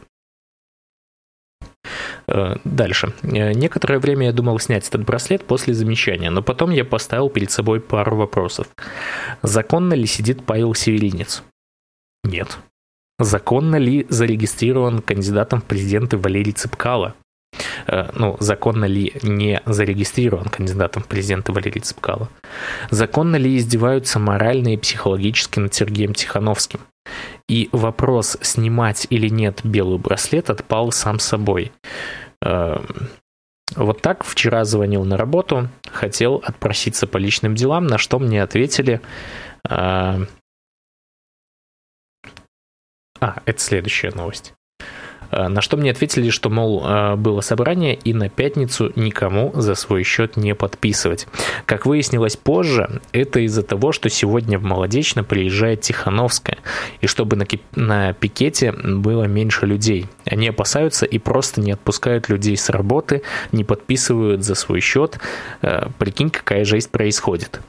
Э, 2.28 2.56
дальше. 2.64 3.12
Э, 3.22 3.52
некоторое 3.52 3.98
время 3.98 4.26
я 4.26 4.32
думал 4.32 4.58
снять 4.58 4.86
этот 4.86 5.04
браслет 5.04 5.44
после 5.44 5.74
замечания, 5.74 6.30
но 6.30 6.42
потом 6.42 6.70
я 6.70 6.84
поставил 6.84 7.30
перед 7.30 7.50
собой 7.50 7.80
пару 7.80 8.16
вопросов. 8.16 8.68
Законно 9.42 9.94
ли 9.94 10.06
сидит 10.06 10.44
Павел 10.44 10.74
Северинец? 10.74 11.42
Нет. 12.24 12.58
Законно 13.18 13.76
ли 13.76 14.06
зарегистрирован 14.10 15.00
кандидатом 15.00 15.60
в 15.60 15.64
президенты 15.64 16.18
Валерий 16.18 16.52
Цыпкало? 16.52 17.14
Э, 17.86 18.10
ну, 18.14 18.36
законно 18.40 18.84
ли 18.84 19.14
не 19.22 19.62
зарегистрирован 19.64 20.48
кандидатом 20.48 21.02
в 21.02 21.06
президенты 21.06 21.52
Валерий 21.52 21.80
Цыпкало? 21.80 22.28
Законно 22.90 23.36
ли 23.36 23.56
издеваются 23.56 24.18
морально 24.18 24.74
и 24.74 24.76
психологически 24.76 25.60
над 25.60 25.72
Сергеем 25.72 26.12
Тихановским? 26.12 26.80
И 27.48 27.70
вопрос, 27.72 28.36
снимать 28.42 29.06
или 29.10 29.28
нет 29.28 29.60
белый 29.64 29.98
браслет, 29.98 30.50
отпал 30.50 30.92
сам 30.92 31.18
собой. 31.18 31.72
Эм, 32.42 33.08
вот 33.74 34.02
так 34.02 34.22
вчера 34.24 34.64
звонил 34.64 35.04
на 35.04 35.16
работу, 35.16 35.68
хотел 35.90 36.36
отпроситься 36.44 37.06
по 37.06 37.16
личным 37.16 37.54
делам, 37.54 37.86
на 37.86 37.98
что 37.98 38.18
мне 38.18 38.42
ответили... 38.42 39.00
Э, 39.68 40.24
а, 43.20 43.42
это 43.46 43.58
следующая 43.58 44.10
новость. 44.10 44.54
Э, 45.30 45.48
на 45.48 45.60
что 45.60 45.76
мне 45.76 45.90
ответили, 45.90 46.30
что, 46.30 46.50
мол, 46.50 46.84
э, 46.86 47.16
было 47.16 47.40
собрание 47.40 47.94
и 47.94 48.14
на 48.14 48.28
пятницу 48.28 48.92
никому 48.96 49.52
за 49.54 49.74
свой 49.74 50.02
счет 50.02 50.36
не 50.36 50.54
подписывать. 50.54 51.26
Как 51.66 51.86
выяснилось 51.86 52.36
позже, 52.36 53.00
это 53.12 53.40
из-за 53.40 53.62
того, 53.62 53.92
что 53.92 54.08
сегодня 54.08 54.58
в 54.58 54.62
Молодечно 54.62 55.24
приезжает 55.24 55.82
Тихановская, 55.82 56.58
и 57.00 57.06
чтобы 57.06 57.36
на, 57.36 57.46
на 57.74 58.12
пикете 58.12 58.72
было 58.72 59.24
меньше 59.24 59.66
людей. 59.66 60.06
Они 60.24 60.48
опасаются 60.48 61.06
и 61.06 61.18
просто 61.18 61.60
не 61.60 61.72
отпускают 61.72 62.28
людей 62.28 62.56
с 62.56 62.68
работы, 62.68 63.22
не 63.52 63.64
подписывают 63.64 64.44
за 64.44 64.54
свой 64.54 64.80
счет. 64.80 65.18
Э, 65.62 65.88
прикинь, 65.98 66.30
какая 66.30 66.64
жизнь 66.64 66.90
происходит. 66.90 67.60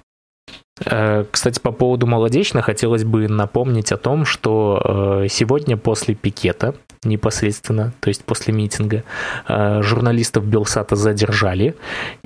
Кстати, 0.79 1.59
по 1.59 1.71
поводу 1.71 2.07
Молодечно 2.07 2.61
хотелось 2.61 3.03
бы 3.03 3.27
напомнить 3.27 3.91
о 3.91 3.97
том, 3.97 4.25
что 4.25 5.25
сегодня 5.29 5.77
после 5.77 6.15
пикета 6.15 6.73
непосредственно, 7.03 7.93
то 7.99 8.09
есть 8.09 8.23
после 8.23 8.53
митинга. 8.53 9.03
Э, 9.47 9.81
журналистов 9.81 10.45
Белсата 10.45 10.95
задержали, 10.95 11.75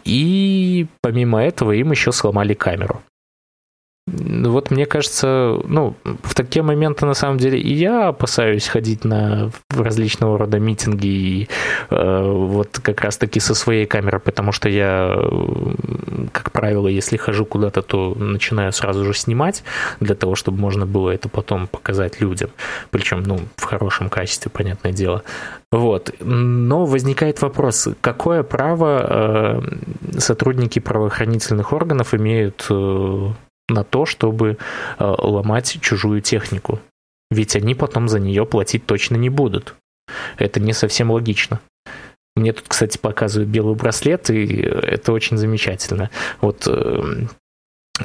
и 0.03 0.87
помимо 1.01 1.43
этого 1.43 1.71
им 1.73 1.91
еще 1.91 2.11
сломали 2.11 2.53
камеру. 2.53 3.01
Вот 4.05 4.69
мне 4.69 4.85
кажется, 4.85 5.61
ну, 5.63 5.95
в 6.23 6.35
такие 6.35 6.61
моменты 6.61 7.05
на 7.05 7.13
самом 7.13 7.37
деле 7.37 7.57
и 7.57 7.73
я 7.73 8.09
опасаюсь 8.09 8.67
ходить 8.67 9.05
на 9.05 9.49
различного 9.69 10.37
рода 10.37 10.59
митинги 10.59 11.07
и 11.07 11.49
э, 11.89 12.21
вот 12.21 12.79
как 12.79 12.99
раз-таки 12.99 13.39
со 13.39 13.55
своей 13.55 13.85
камерой, 13.85 14.19
потому 14.19 14.51
что 14.51 14.67
я, 14.67 15.17
как 16.33 16.51
правило, 16.51 16.89
если 16.89 17.15
хожу 17.15 17.45
куда-то, 17.45 17.81
то 17.81 18.13
начинаю 18.15 18.73
сразу 18.73 19.05
же 19.05 19.13
снимать 19.13 19.63
для 20.01 20.15
того, 20.15 20.35
чтобы 20.35 20.59
можно 20.59 20.85
было 20.85 21.11
это 21.11 21.29
потом 21.29 21.67
показать 21.67 22.19
людям, 22.19 22.49
причем, 22.91 23.23
ну, 23.23 23.39
в 23.55 23.63
хорошем 23.63 24.09
качестве, 24.09 24.51
понятное 24.51 24.91
дело. 24.91 25.23
Вот. 25.71 26.13
Но 26.19 26.85
возникает 26.85 27.41
вопрос, 27.41 27.87
какое 28.01 28.43
право 28.43 29.61
э, 30.13 30.19
сотрудники 30.19 30.79
правоохранительных 30.79 31.71
органов 31.71 32.13
имеют 32.13 32.67
э, 32.69 33.29
на 33.69 33.83
то, 33.83 34.05
чтобы 34.05 34.57
э, 34.99 35.15
ломать 35.17 35.77
чужую 35.81 36.21
технику. 36.21 36.79
Ведь 37.31 37.55
они 37.55 37.75
потом 37.75 38.07
за 38.07 38.19
нее 38.19 38.45
платить 38.45 38.85
точно 38.85 39.15
не 39.15 39.29
будут. 39.29 39.75
Это 40.37 40.59
не 40.59 40.73
совсем 40.73 41.11
логично. 41.11 41.59
Мне 42.35 42.51
тут, 42.51 42.65
кстати, 42.67 42.97
показывают 42.97 43.49
белый 43.49 43.75
браслет, 43.75 44.29
и 44.29 44.61
это 44.61 45.13
очень 45.13 45.37
замечательно. 45.37 46.09
Вот 46.41 46.67
э, 46.67 47.25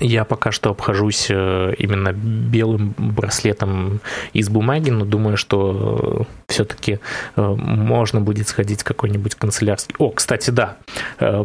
я 0.01 0.25
пока 0.25 0.53
что 0.53 0.71
обхожусь 0.71 1.29
э, 1.31 1.75
именно 1.79 2.13
белым 2.13 2.95
браслетом 2.97 4.01
из 4.35 4.49
бумаги, 4.51 4.91
но 4.91 5.05
думаю, 5.05 5.37
что 5.37 6.27
все-таки 6.47 7.01
можно 7.37 8.21
будет 8.21 8.49
сходить 8.49 8.83
какой-нибудь 8.83 9.35
канцелярский. 9.35 9.95
О, 9.99 10.11
кстати, 10.11 10.51
да, 10.51 10.77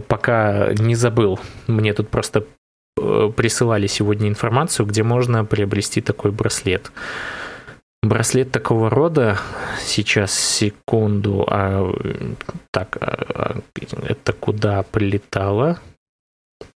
пока 0.07 0.73
не 0.73 0.95
забыл, 0.95 1.39
мне 1.67 1.93
тут 1.93 2.09
просто 2.09 2.45
присылали 2.95 3.87
сегодня 3.87 4.29
информацию, 4.29 4.85
где 4.85 5.03
можно 5.03 5.45
приобрести 5.45 6.01
такой 6.01 6.31
браслет. 6.31 6.91
Браслет 8.01 8.51
такого 8.51 8.89
рода, 8.89 9.37
сейчас 9.79 10.33
секунду, 10.33 11.45
а 11.49 11.89
так, 12.71 12.97
а, 12.99 13.61
это 14.07 14.33
куда 14.33 14.83
прилетало? 14.83 15.79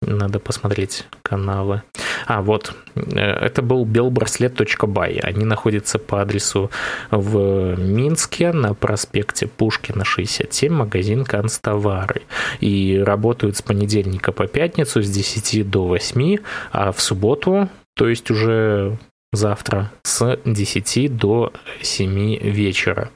Надо 0.01 0.39
посмотреть 0.39 1.05
каналы. 1.21 1.81
А, 2.25 2.41
вот. 2.41 2.73
Э, 2.95 3.19
это 3.19 3.61
был 3.61 3.85
белбраслет.бай. 3.85 5.19
Они 5.23 5.45
находятся 5.45 5.99
по 5.99 6.21
адресу 6.21 6.71
в 7.11 7.75
Минске 7.79 8.51
на 8.51 8.73
проспекте 8.73 9.47
Пушкина 9.47 10.05
67, 10.05 10.73
магазин 10.73 11.25
Канцтовары. 11.25 12.23
И 12.59 13.01
работают 13.03 13.57
с 13.57 13.61
понедельника 13.61 14.31
по 14.31 14.47
пятницу 14.47 15.01
с 15.01 15.09
10 15.09 15.69
до 15.69 15.85
8, 15.85 16.37
а 16.71 16.91
в 16.91 17.01
субботу, 17.01 17.69
то 17.95 18.07
есть 18.07 18.29
уже 18.31 18.97
завтра 19.33 19.91
с 20.03 20.39
10 20.45 21.15
до 21.15 21.53
7 21.81 22.37
вечера. 22.37 23.11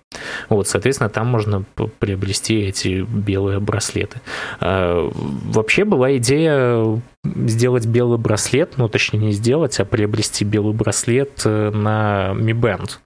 Вот, 0.50 0.67
соответственно, 0.67 1.10
там 1.10 1.28
можно 1.28 1.63
приобрести 2.00 2.62
эти 2.62 3.02
белые 3.02 3.60
браслеты. 3.60 4.21
А, 4.60 5.10
вообще 5.13 5.86
была 5.86 6.17
идея 6.17 7.02
сделать 7.24 7.86
белый 7.86 8.17
браслет, 8.17 8.74
ну, 8.78 8.89
точнее, 8.89 9.19
не 9.19 9.32
сделать, 9.32 9.80
а 9.80 9.86
приобрести 9.86 10.43
белый 10.43 10.74
браслет 10.74 11.41
э, 11.45 11.69
на 11.69 12.32
Mi 12.34 12.54
Band 12.54 12.97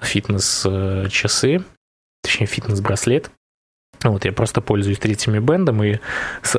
фитнес-часы, 0.00 1.64
точнее, 2.22 2.46
фитнес-браслет. 2.46 3.30
Вот, 4.02 4.24
я 4.24 4.32
просто 4.32 4.60
пользуюсь 4.60 4.98
третьими 4.98 5.38
бендом, 5.38 5.82
и 5.82 5.98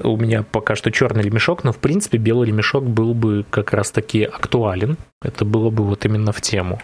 у 0.04 0.18
меня 0.18 0.44
пока 0.44 0.76
что 0.76 0.92
черный 0.92 1.24
ремешок, 1.24 1.64
но, 1.64 1.72
в 1.72 1.78
принципе, 1.78 2.18
белый 2.18 2.48
ремешок 2.48 2.86
был 2.86 3.14
бы 3.14 3.46
как 3.50 3.74
раз-таки 3.74 4.24
актуален. 4.24 4.98
Это 5.22 5.46
было 5.46 5.70
бы 5.70 5.84
вот 5.84 6.06
именно 6.06 6.32
в 6.32 6.42
тему. 6.42 6.82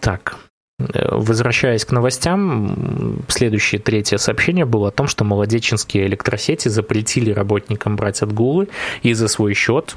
Так, 0.00 0.36
э, 0.78 1.08
Возвращаясь 1.16 1.84
к 1.84 1.92
новостям, 1.92 3.22
следующее 3.28 3.80
третье 3.80 4.16
сообщение 4.18 4.64
было 4.64 4.88
о 4.88 4.90
том, 4.90 5.06
что 5.06 5.24
молодеченские 5.24 6.06
электросети 6.06 6.68
запретили 6.68 7.30
работникам 7.30 7.96
брать 7.96 8.22
отгулы 8.22 8.68
и 9.02 9.14
за 9.14 9.28
свой 9.28 9.54
счет 9.54 9.96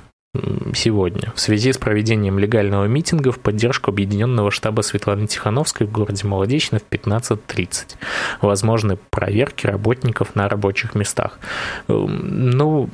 сегодня 0.74 1.32
в 1.36 1.40
связи 1.40 1.72
с 1.74 1.78
проведением 1.78 2.40
легального 2.40 2.86
митинга 2.86 3.32
в 3.32 3.40
поддержку 3.40 3.92
Объединенного 3.92 4.52
штаба 4.52 4.82
Светланы 4.82 5.28
Тихановской 5.28 5.88
в 5.88 5.92
городе 5.92 6.28
Молодечно 6.28 6.80
в 6.80 6.84
15.30. 6.90 7.96
Возможны 8.42 8.98
проверки 9.10 9.66
работников 9.66 10.36
на 10.36 10.48
рабочих 10.48 10.96
местах. 10.96 11.40
Эм, 11.88 12.52
ну, 12.52 12.90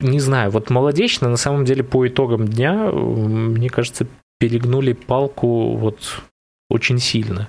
не 0.00 0.20
знаю, 0.20 0.50
вот 0.50 0.70
Молодечно 0.70 1.28
на 1.28 1.36
самом 1.36 1.64
деле 1.64 1.82
по 1.82 2.06
итогам 2.06 2.46
дня, 2.46 2.90
мне 2.92 3.70
кажется, 3.70 4.06
перегнули 4.38 4.92
палку 4.92 5.76
вот 5.76 6.22
очень 6.68 6.98
сильно. 6.98 7.48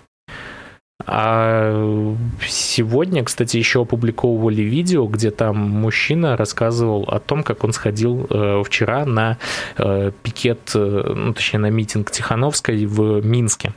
А 1.08 2.16
сегодня, 2.48 3.24
кстати, 3.24 3.58
еще 3.58 3.82
опубликовывали 3.82 4.62
видео, 4.62 5.06
где 5.06 5.32
там 5.32 5.58
мужчина 5.58 6.38
рассказывал 6.38 7.04
о 7.04 7.20
том, 7.20 7.44
как 7.44 7.64
он 7.64 7.74
сходил 7.74 8.28
э, 8.30 8.64
вчера 8.66 9.06
на 9.06 9.38
э, 9.78 10.12
пикет, 10.24 10.72
э, 10.74 11.14
ну, 11.16 11.34
точнее, 11.34 11.60
на 11.60 11.70
митинг 11.70 12.12
Тихановской 12.12 12.86
в 12.86 13.26
Минске. 13.26 13.74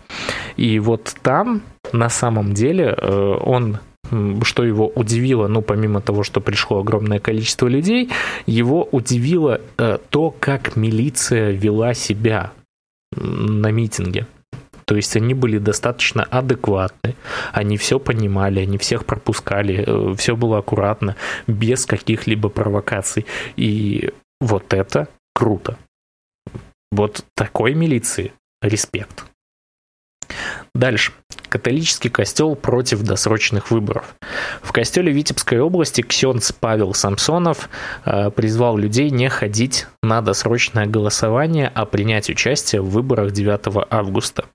И 0.56 0.78
вот 0.78 1.14
там 1.22 1.62
на 1.92 2.08
самом 2.08 2.54
деле 2.54 2.94
он 2.94 3.78
что 4.42 4.64
его 4.64 4.88
удивило, 4.94 5.48
ну, 5.48 5.62
помимо 5.62 6.00
того, 6.00 6.22
что 6.22 6.40
пришло 6.40 6.80
огромное 6.80 7.18
количество 7.18 7.66
людей, 7.66 8.10
его 8.46 8.88
удивило 8.90 9.60
э, 9.76 9.98
то, 10.10 10.34
как 10.38 10.76
милиция 10.76 11.50
вела 11.50 11.94
себя 11.94 12.52
на 13.14 13.70
митинге. 13.70 14.26
То 14.88 14.96
есть 14.96 15.14
они 15.16 15.34
были 15.34 15.58
достаточно 15.58 16.24
адекватны, 16.24 17.14
они 17.52 17.76
все 17.76 18.00
понимали, 18.00 18.60
они 18.60 18.78
всех 18.78 19.04
пропускали, 19.04 19.84
э, 19.86 20.14
все 20.16 20.34
было 20.34 20.58
аккуратно, 20.58 21.14
без 21.46 21.84
каких-либо 21.84 22.48
провокаций. 22.48 23.26
И 23.56 24.10
вот 24.40 24.72
это 24.72 25.08
круто. 25.34 25.76
Вот 26.90 27.22
такой 27.34 27.74
милиции 27.74 28.32
респект. 28.62 29.26
Дальше. 30.74 31.12
Католический 31.50 32.08
костел 32.08 32.56
против 32.56 33.02
досрочных 33.02 33.70
выборов. 33.70 34.14
В 34.62 34.72
костеле 34.72 35.12
Витебской 35.12 35.60
области 35.60 36.00
ксенц 36.00 36.50
Павел 36.52 36.94
Самсонов 36.94 37.68
э, 38.06 38.30
призвал 38.30 38.78
людей 38.78 39.10
не 39.10 39.28
ходить 39.28 39.86
на 40.02 40.22
досрочное 40.22 40.86
голосование, 40.86 41.70
а 41.74 41.84
принять 41.84 42.30
участие 42.30 42.80
в 42.80 42.88
выборах 42.88 43.32
9 43.32 43.86
августа. 43.90 44.46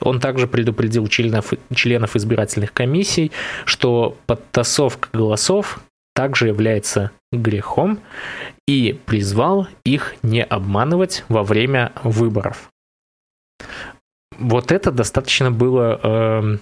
Он 0.00 0.20
также 0.20 0.46
предупредил 0.46 1.06
членов, 1.08 1.52
членов 1.74 2.16
избирательных 2.16 2.72
комиссий, 2.72 3.32
что 3.64 4.16
подтасовка 4.26 5.08
голосов 5.12 5.80
также 6.14 6.48
является 6.48 7.10
грехом 7.32 8.00
и 8.66 8.98
призвал 9.06 9.68
их 9.84 10.14
не 10.22 10.42
обманывать 10.42 11.24
во 11.28 11.42
время 11.42 11.92
выборов. 12.02 12.70
Вот 14.38 14.72
это 14.72 14.90
достаточно 14.90 15.50
было 15.50 16.00
э, 16.02 16.58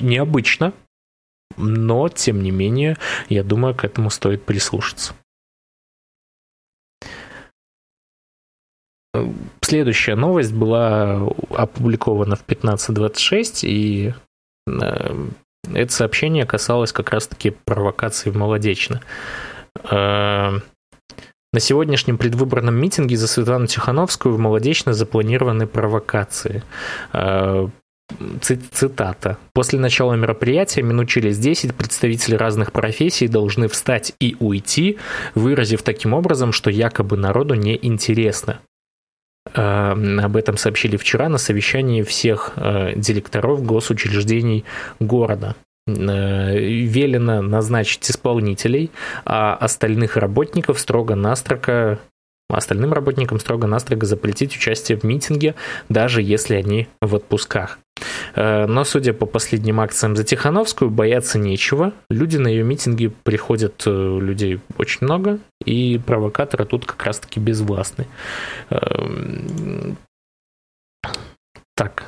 необычно, 0.00 0.72
но 1.56 2.08
тем 2.08 2.42
не 2.42 2.50
менее, 2.50 2.96
я 3.28 3.42
думаю, 3.42 3.74
к 3.74 3.84
этому 3.84 4.10
стоит 4.10 4.44
прислушаться. 4.44 5.14
Следующая 9.60 10.14
новость 10.14 10.52
была 10.52 11.28
опубликована 11.50 12.34
в 12.36 12.44
15.26, 12.46 13.60
и 13.64 14.14
э, 14.66 15.26
это 15.74 15.92
сообщение 15.92 16.46
касалось 16.46 16.92
как 16.92 17.10
раз-таки 17.10 17.50
провокации 17.50 18.30
в 18.30 18.36
Молодечно. 18.36 19.02
Э, 19.90 20.58
на 21.54 21.60
сегодняшнем 21.60 22.16
предвыборном 22.16 22.74
митинге 22.74 23.16
за 23.18 23.26
Светлану 23.26 23.66
Тихановскую 23.66 24.34
в 24.34 24.38
Молодечно 24.38 24.94
запланированы 24.94 25.66
провокации. 25.66 26.62
Э, 27.12 27.68
цитата. 28.40 29.36
После 29.52 29.78
начала 29.78 30.14
мероприятия 30.14 30.82
минут 30.82 31.08
через 31.08 31.38
10 31.38 31.74
представители 31.74 32.34
разных 32.34 32.72
профессий 32.72 33.28
должны 33.28 33.68
встать 33.68 34.14
и 34.20 34.36
уйти, 34.38 34.98
выразив 35.34 35.82
таким 35.82 36.14
образом, 36.14 36.52
что 36.52 36.70
якобы 36.70 37.16
народу 37.16 37.54
не 37.54 37.78
интересно. 37.80 38.60
Э, 39.54 39.92
об 40.22 40.36
этом 40.36 40.56
сообщили 40.56 40.96
вчера 40.96 41.28
на 41.28 41.38
совещании 41.38 42.02
всех 42.02 42.52
э, 42.56 42.92
директоров 42.96 43.64
госучреждений 43.64 44.64
города. 45.00 45.56
Э, 45.86 46.56
велено 46.56 47.42
назначить 47.42 48.10
исполнителей, 48.10 48.90
а 49.24 49.54
остальных 49.54 50.16
работников 50.16 50.78
строго-настрого 50.78 51.98
остальным 52.48 52.92
работникам 52.92 53.40
строго-настрого 53.40 54.04
запретить 54.04 54.54
участие 54.54 54.98
в 54.98 55.04
митинге, 55.04 55.54
даже 55.88 56.20
если 56.20 56.56
они 56.56 56.88
в 57.00 57.14
отпусках. 57.14 57.78
Э, 58.34 58.66
но, 58.66 58.84
судя 58.84 59.12
по 59.12 59.26
последним 59.26 59.80
акциям 59.80 60.16
за 60.16 60.24
Тихановскую, 60.24 60.90
бояться 60.90 61.38
нечего. 61.38 61.92
Люди 62.10 62.36
на 62.36 62.48
ее 62.48 62.64
митинги 62.64 63.12
приходят, 63.22 63.82
э, 63.86 63.90
людей 64.20 64.60
очень 64.78 64.98
много, 65.02 65.38
и 65.64 66.00
провокаторы 66.04 66.64
тут 66.64 66.86
как 66.86 67.04
раз-таки 67.04 67.40
безвластны. 67.40 68.06
Так, 71.74 72.04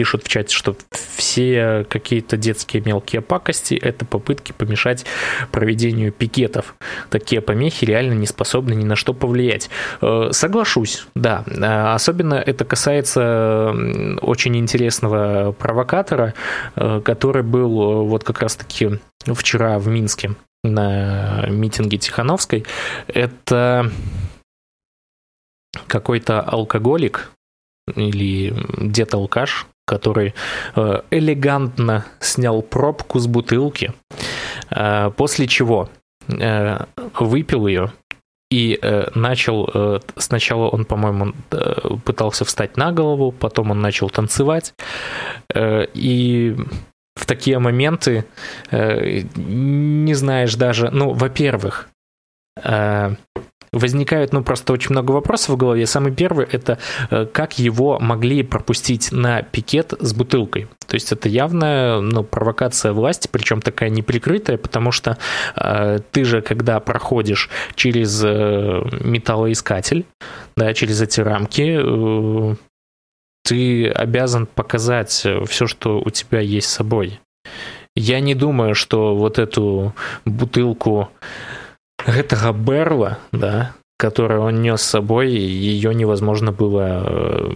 пишут 0.00 0.24
в 0.24 0.28
чате, 0.28 0.56
что 0.56 0.74
все 0.90 1.84
какие-то 1.86 2.38
детские 2.38 2.82
мелкие 2.82 3.20
пакости– 3.20 3.74
это 3.82 4.06
попытки 4.06 4.52
помешать 4.52 5.04
проведению 5.52 6.10
пикетов. 6.10 6.74
Такие 7.10 7.42
помехи 7.42 7.84
реально 7.84 8.14
не 8.14 8.26
способны 8.26 8.72
ни 8.72 8.84
на 8.84 8.96
что 8.96 9.12
повлиять. 9.12 9.68
Э, 10.00 10.30
соглашусь, 10.32 11.06
да. 11.14 11.44
Э, 11.48 11.92
особенно 11.92 12.36
это 12.36 12.64
касается 12.64 13.74
очень 14.22 14.56
интересного 14.56 15.52
провокатора, 15.52 16.32
э, 16.76 17.02
который 17.04 17.42
был 17.42 18.06
вот 18.06 18.24
как 18.24 18.40
раз-таки 18.40 19.00
вчера 19.26 19.78
в 19.78 19.88
Минске 19.88 20.30
на 20.64 21.44
митинге 21.50 21.98
Тихановской. 21.98 22.64
Это 23.06 23.92
какой-то 25.88 26.40
алкоголик, 26.40 27.32
или 27.96 28.54
дед-алкаш, 28.78 29.66
который 29.90 30.34
э, 30.76 31.00
элегантно 31.10 32.04
снял 32.20 32.62
пробку 32.62 33.18
с 33.18 33.26
бутылки, 33.26 33.92
э, 34.70 35.10
после 35.16 35.48
чего 35.48 35.90
э, 36.28 36.84
выпил 37.18 37.66
ее 37.66 37.92
и 38.52 38.80
начал, 39.14 40.02
сначала 40.16 40.66
он, 40.66 40.84
по-моему, 40.84 41.34
пытался 42.04 42.44
встать 42.44 42.76
на 42.76 42.90
голову, 42.90 43.30
потом 43.30 43.70
он 43.70 43.80
начал 43.80 44.10
танцевать, 44.10 44.74
и 45.54 46.56
в 47.14 47.26
такие 47.26 47.60
моменты 47.60 48.24
не 48.72 50.14
знаешь 50.14 50.56
даже, 50.56 50.90
ну, 50.90 51.12
во-первых, 51.12 51.90
возникают, 53.72 54.32
ну, 54.32 54.42
просто 54.42 54.72
очень 54.72 54.90
много 54.90 55.12
вопросов 55.12 55.50
в 55.50 55.56
голове. 55.56 55.86
Самый 55.86 56.12
первый– 56.12 56.46
это 56.52 56.78
э, 57.10 57.26
как 57.26 57.58
его 57.58 57.98
могли 58.00 58.42
пропустить 58.42 59.12
на 59.12 59.42
пикет 59.42 59.94
с 60.00 60.12
бутылкой. 60.12 60.68
То 60.86 60.94
есть 60.94 61.12
это 61.12 61.28
явная 61.28 62.00
ну, 62.00 62.24
провокация 62.24 62.92
власти, 62.92 63.28
причем 63.30 63.60
такая 63.62 63.90
неприкрытая, 63.90 64.58
потому 64.58 64.90
что 64.90 65.18
э, 65.54 66.00
ты 66.10 66.24
же, 66.24 66.42
когда 66.42 66.80
проходишь 66.80 67.48
через 67.76 68.22
э, 68.24 68.82
металлоискатель, 69.00 70.04
да, 70.56 70.74
через 70.74 71.00
эти 71.00 71.20
рамки, 71.20 71.78
э, 71.80 72.56
ты 73.44 73.88
обязан 73.88 74.46
показать 74.46 75.26
все, 75.46 75.66
что 75.66 76.00
у 76.00 76.10
тебя 76.10 76.40
есть 76.40 76.68
с 76.68 76.74
собой. 76.74 77.20
Я 77.94 78.20
не 78.20 78.34
думаю, 78.34 78.74
что 78.74 79.14
вот 79.14 79.38
эту 79.38 79.94
бутылку 80.24 81.10
гэтага 82.06 82.52
Берла, 82.52 83.18
да, 83.32 83.72
которую 83.98 84.40
он 84.40 84.62
нес 84.62 84.80
с 84.80 84.90
собой, 84.90 85.30
ее 85.30 85.94
невозможно 85.94 86.52
было 86.52 87.02
э, 87.04 87.52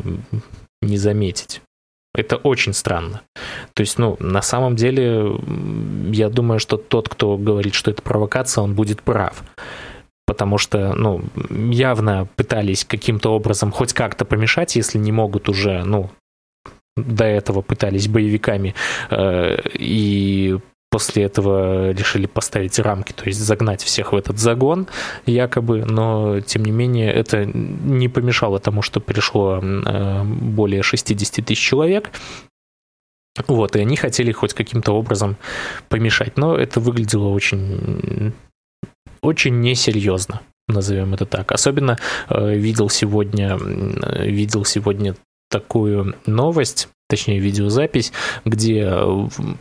не 0.82 0.98
заметить. 0.98 1.62
Это 2.14 2.36
очень 2.36 2.74
странно. 2.74 3.22
То 3.74 3.80
есть, 3.80 3.98
ну, 3.98 4.16
на 4.20 4.40
самом 4.40 4.76
деле, 4.76 5.36
я 6.12 6.28
думаю, 6.28 6.60
что 6.60 6.76
тот, 6.76 7.08
кто 7.08 7.36
говорит, 7.36 7.74
что 7.74 7.90
это 7.90 8.02
провокация, 8.02 8.62
он 8.62 8.74
будет 8.74 9.02
прав. 9.02 9.42
Потому 10.26 10.58
что, 10.58 10.94
ну, 10.94 11.22
явно 11.70 12.28
пытались 12.36 12.84
каким-то 12.84 13.30
образом 13.34 13.72
хоть 13.72 13.92
как-то 13.92 14.24
помешать, 14.24 14.76
если 14.76 14.96
не 14.98 15.12
могут 15.12 15.48
уже, 15.48 15.82
ну, 15.84 16.10
до 16.96 17.24
этого 17.24 17.62
пытались 17.62 18.06
боевиками 18.06 18.74
э, 19.10 19.56
и 19.74 20.58
после 20.94 21.24
этого 21.24 21.90
решили 21.90 22.26
поставить 22.26 22.78
рамки, 22.78 23.10
то 23.10 23.24
есть 23.24 23.40
загнать 23.40 23.82
всех 23.82 24.12
в 24.12 24.16
этот 24.16 24.38
загон 24.38 24.86
якобы, 25.26 25.84
но 25.84 26.38
тем 26.38 26.64
не 26.64 26.70
менее 26.70 27.12
это 27.12 27.44
не 27.44 28.08
помешало 28.08 28.60
тому, 28.60 28.80
что 28.80 29.00
пришло 29.00 29.60
э, 29.60 30.22
более 30.22 30.84
60 30.84 31.44
тысяч 31.44 31.58
человек, 31.60 32.12
вот, 33.48 33.74
и 33.74 33.80
они 33.80 33.96
хотели 33.96 34.30
хоть 34.30 34.54
каким-то 34.54 34.92
образом 34.92 35.36
помешать, 35.88 36.36
но 36.36 36.56
это 36.56 36.78
выглядело 36.78 37.26
очень, 37.26 38.32
очень 39.20 39.60
несерьезно 39.60 40.42
назовем 40.68 41.12
это 41.14 41.26
так. 41.26 41.50
Особенно 41.50 41.98
э, 42.28 42.54
видел 42.54 42.88
сегодня, 42.88 43.56
видел 43.56 44.64
сегодня 44.64 45.16
такую 45.50 46.14
новость, 46.24 46.88
точнее 47.08 47.38
видеозапись, 47.38 48.12
где, 48.44 48.90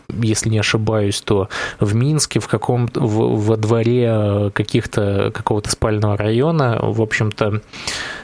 если 0.09 0.49
не 0.49 0.59
ошибаюсь, 0.59 1.21
то 1.21 1.49
в 1.79 1.93
Минске 1.93 2.39
в 2.39 2.47
каком 2.47 2.87
в, 2.93 3.45
во 3.45 3.57
дворе 3.57 4.51
каких-то 4.53 5.31
какого-то 5.33 5.69
спального 5.69 6.17
района, 6.17 6.79
в 6.81 7.01
общем-то, 7.01 7.61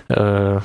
э, 0.10 0.60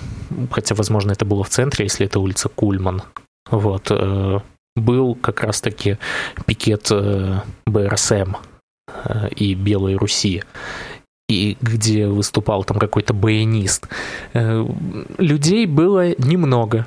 хотя, 0.51 0.75
возможно, 0.75 1.13
это 1.13 1.25
было 1.25 1.45
в 1.45 1.49
центре, 1.49 1.85
если 1.85 2.07
это 2.07 2.21
улица 2.21 2.49
Кульман, 2.49 3.03
вот, 3.51 3.89
э, 3.91 4.41
был 4.77 5.15
как 5.15 5.43
раз-таки 5.43 5.99
пикет 6.47 6.89
э, 6.91 7.41
БРСМ 7.67 8.37
э, 8.89 9.29
и 9.37 9.55
Белой 9.55 9.97
Руси 9.97 10.43
и 11.29 11.57
где 11.61 12.07
выступал 12.07 12.65
там 12.65 12.79
какой-то 12.79 13.15
баянист. 13.15 13.89
Э, 14.35 14.67
людей 15.19 15.67
было 15.67 16.11
немного, 16.19 16.87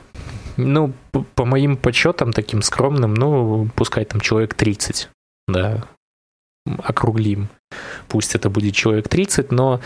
ну, 0.57 0.93
по 1.11 1.45
моим 1.45 1.77
подсчетам 1.77 2.33
таким 2.33 2.61
скромным, 2.61 3.13
ну, 3.13 3.69
пускай 3.75 4.05
там 4.05 4.19
человек 4.19 4.53
30, 4.53 5.09
да, 5.47 5.87
округлим. 6.83 7.49
Пусть 8.07 8.35
это 8.35 8.49
будет 8.49 8.75
человек 8.75 9.07
30, 9.07 9.51
но 9.51 9.81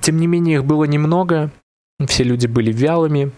тем 0.00 0.16
не 0.16 0.26
менее 0.26 0.56
их 0.56 0.64
было 0.64 0.84
немного, 0.84 1.50
все 2.06 2.24
люди 2.24 2.46
были 2.46 2.72
вялыми, 2.72 3.32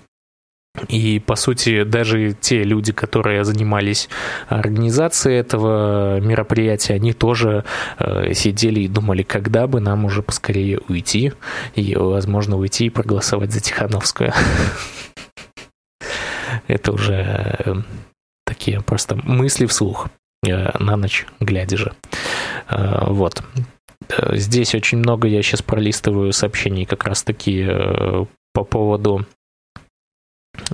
и, 0.88 1.20
по 1.20 1.36
сути, 1.36 1.84
даже 1.84 2.32
те 2.32 2.64
люди, 2.64 2.92
которые 2.92 3.44
занимались 3.44 4.08
организацией 4.48 5.36
этого 5.36 6.18
мероприятия, 6.20 6.94
они 6.94 7.12
тоже 7.12 7.64
э, 7.98 8.34
сидели 8.34 8.80
и 8.80 8.88
думали, 8.88 9.22
когда 9.22 9.68
бы 9.68 9.78
нам 9.78 10.04
уже 10.04 10.22
поскорее 10.22 10.80
уйти, 10.88 11.32
и, 11.76 11.94
возможно, 11.94 12.56
уйти 12.56 12.86
и 12.86 12.90
проголосовать 12.90 13.52
за 13.52 13.60
Тихановскую. 13.60 14.32
Это 16.66 16.92
уже 16.92 17.14
э, 17.64 17.74
такие 18.46 18.80
просто 18.80 19.16
мысли 19.16 19.66
вслух 19.66 20.08
э, 20.46 20.78
на 20.78 20.96
ночь 20.96 21.26
глядя 21.40 21.76
же. 21.76 21.92
Э, 22.68 23.06
вот. 23.06 23.42
Здесь 24.32 24.74
очень 24.74 24.98
много 24.98 25.28
я 25.28 25.42
сейчас 25.42 25.62
пролистываю 25.62 26.32
сообщений 26.32 26.84
как 26.84 27.04
раз-таки 27.04 27.66
по 28.52 28.62
поводу 28.62 29.24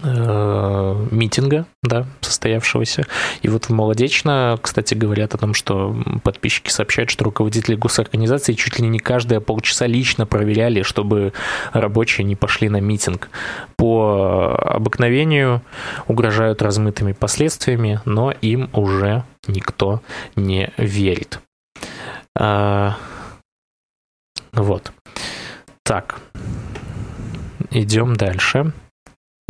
митинга, 0.03 1.67
да, 1.83 2.07
состоявшегося. 2.21 3.07
И 3.43 3.49
вот 3.49 3.67
в 3.67 3.71
Молодечно, 3.71 4.59
кстати, 4.61 4.95
говорят 4.95 5.35
о 5.35 5.39
том, 5.39 5.55
что 5.55 5.97
подписчики 6.23 6.71
сообщают, 6.71 7.11
что 7.11 7.25
руководители 7.25 7.75
госорганизации 7.75 8.53
чуть 8.53 8.79
ли 8.79 8.87
не 8.87 8.99
каждые 8.99 9.41
полчаса 9.41 9.87
лично 9.87 10.27
проверяли, 10.27 10.83
чтобы 10.83 11.33
рабочие 11.73 12.25
не 12.25 12.37
пошли 12.37 12.69
на 12.69 12.81
митинг. 12.81 13.31
По 13.77 14.55
обыкновению 14.63 15.63
угрожают 16.09 16.63
размытыми 16.63 17.13
последствиями, 17.13 18.01
но 18.05 18.33
им 18.33 18.71
уже 18.73 19.25
никто 19.49 20.03
не 20.37 20.73
верит. 20.77 21.41
А, 22.39 22.97
вот. 24.53 24.93
Так. 25.85 26.21
Идем 27.71 28.17
дальше. 28.17 28.73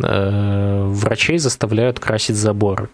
Э, 0.03 0.83
врачей 0.85 1.37
заставляют 1.37 1.99
красить 1.99 2.35
заборы. 2.35 2.89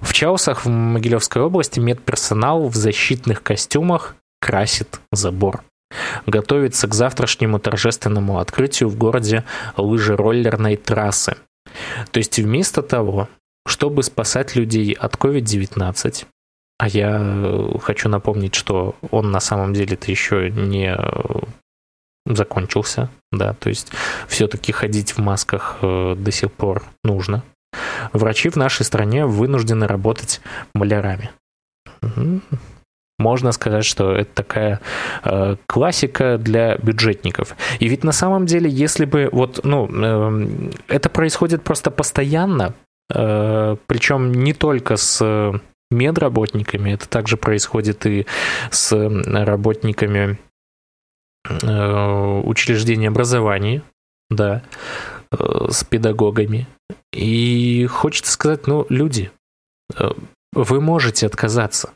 В 0.00 0.12
Чаусах 0.12 0.64
в 0.64 0.68
Могилевской 0.68 1.42
области 1.42 1.80
медперсонал 1.80 2.68
в 2.68 2.76
защитных 2.76 3.42
костюмах 3.42 4.16
красит 4.40 5.00
забор. 5.12 5.64
Готовится 6.26 6.88
к 6.88 6.94
завтрашнему 6.94 7.58
торжественному 7.58 8.38
открытию 8.38 8.88
в 8.88 8.96
городе 8.96 9.44
лыжероллерной 9.76 10.76
трассы. 10.76 11.36
То 12.10 12.18
есть 12.18 12.38
вместо 12.38 12.82
того, 12.82 13.28
чтобы 13.66 14.02
спасать 14.02 14.56
людей 14.56 14.92
от 14.92 15.14
COVID-19, 15.14 16.26
а 16.78 16.88
я 16.88 17.78
хочу 17.82 18.08
напомнить, 18.08 18.54
что 18.54 18.94
он 19.10 19.30
на 19.30 19.40
самом 19.40 19.72
деле-то 19.72 20.10
еще 20.10 20.50
не 20.50 20.94
закончился, 22.26 23.08
да, 23.32 23.54
то 23.54 23.68
есть 23.68 23.92
все-таки 24.28 24.72
ходить 24.72 25.12
в 25.12 25.18
масках 25.18 25.78
э, 25.82 26.14
до 26.18 26.30
сих 26.30 26.52
пор 26.52 26.82
нужно. 27.04 27.42
Врачи 28.12 28.48
в 28.48 28.56
нашей 28.56 28.84
стране 28.84 29.26
вынуждены 29.26 29.86
работать 29.86 30.40
малярами. 30.74 31.30
Можно 33.18 33.52
сказать, 33.52 33.86
что 33.86 34.12
это 34.12 34.30
такая 34.34 34.80
э, 35.24 35.56
классика 35.66 36.36
для 36.36 36.76
бюджетников. 36.76 37.56
И 37.78 37.88
ведь 37.88 38.04
на 38.04 38.12
самом 38.12 38.44
деле, 38.44 38.68
если 38.68 39.06
бы 39.06 39.30
вот, 39.32 39.60
ну, 39.64 39.88
э, 39.90 40.70
это 40.88 41.08
происходит 41.08 41.62
просто 41.62 41.90
постоянно, 41.90 42.74
э, 43.10 43.76
причем 43.86 44.32
не 44.32 44.52
только 44.52 44.96
с 44.96 45.60
медработниками, 45.90 46.90
это 46.90 47.08
также 47.08 47.38
происходит 47.38 48.04
и 48.04 48.26
с 48.70 48.92
работниками 48.92 50.38
учреждений 52.44 53.08
образования, 53.08 53.82
да, 54.30 54.62
э, 55.30 55.68
с 55.70 55.84
педагогами. 55.84 56.66
И 57.12 57.86
хочется 57.86 58.32
сказать, 58.32 58.66
ну, 58.66 58.86
люди, 58.88 59.30
э, 59.96 60.10
вы 60.52 60.80
можете 60.80 61.26
отказаться. 61.26 61.90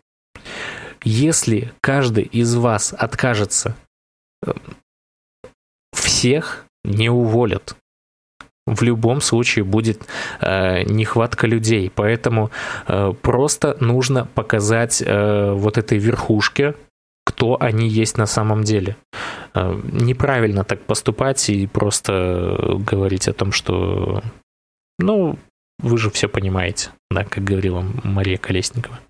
Если 1.03 1.73
каждый 1.81 2.25
из 2.25 2.55
вас 2.55 2.95
откажется, 2.97 3.75
всех 5.93 6.67
не 6.85 7.09
уволят. 7.09 7.77
В 8.67 8.83
любом 8.83 9.21
случае 9.21 9.65
будет 9.65 10.07
э, 10.41 10.83
нехватка 10.85 11.47
людей, 11.47 11.91
поэтому 11.93 12.51
э, 12.87 13.13
просто 13.21 13.77
нужно 13.81 14.27
показать 14.35 15.03
э, 15.05 15.53
вот 15.53 15.79
этой 15.79 15.99
верхушке, 15.99 16.75
кто 17.25 17.57
они 17.59 17.89
есть 17.89 18.19
на 18.19 18.27
самом 18.27 18.63
деле. 18.63 18.97
Э, 19.55 19.81
неправильно 19.85 20.65
так 20.65 20.81
поступать 20.83 21.49
и 21.51 21.67
просто 21.67 22.77
говорить 22.79 23.29
о 23.29 23.33
том, 23.33 23.53
что, 23.53 24.23
ну, 24.99 25.39
вы 25.79 25.99
же 25.99 26.11
все 26.11 26.29
понимаете, 26.29 26.91
да, 27.11 27.25
как 27.25 27.45
говорила 27.45 27.85
Мария 28.05 28.39
Колесникова. 28.39 29.01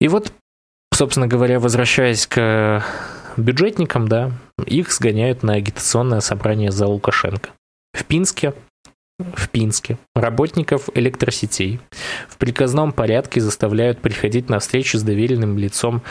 И 0.00 0.08
вот, 0.08 0.32
собственно 0.92 1.26
говоря, 1.26 1.60
возвращаясь 1.60 2.26
к 2.26 2.82
бюджетникам, 3.36 4.08
да, 4.08 4.32
их 4.66 4.92
сгоняют 4.92 5.42
на 5.42 5.54
агитационное 5.54 6.20
собрание 6.20 6.70
за 6.70 6.86
Лукашенко. 6.86 7.50
В 7.92 8.04
Пинске 8.04 8.54
в 9.18 9.50
Пинске 9.50 9.98
работников 10.14 10.88
электросетей 10.94 11.80
в 12.28 12.38
приказном 12.38 12.92
порядке 12.92 13.40
заставляют 13.40 14.00
приходить 14.00 14.48
на 14.48 14.58
встречу 14.58 14.98
с 14.98 15.02
доверенным 15.02 15.58
лицом 15.58 16.02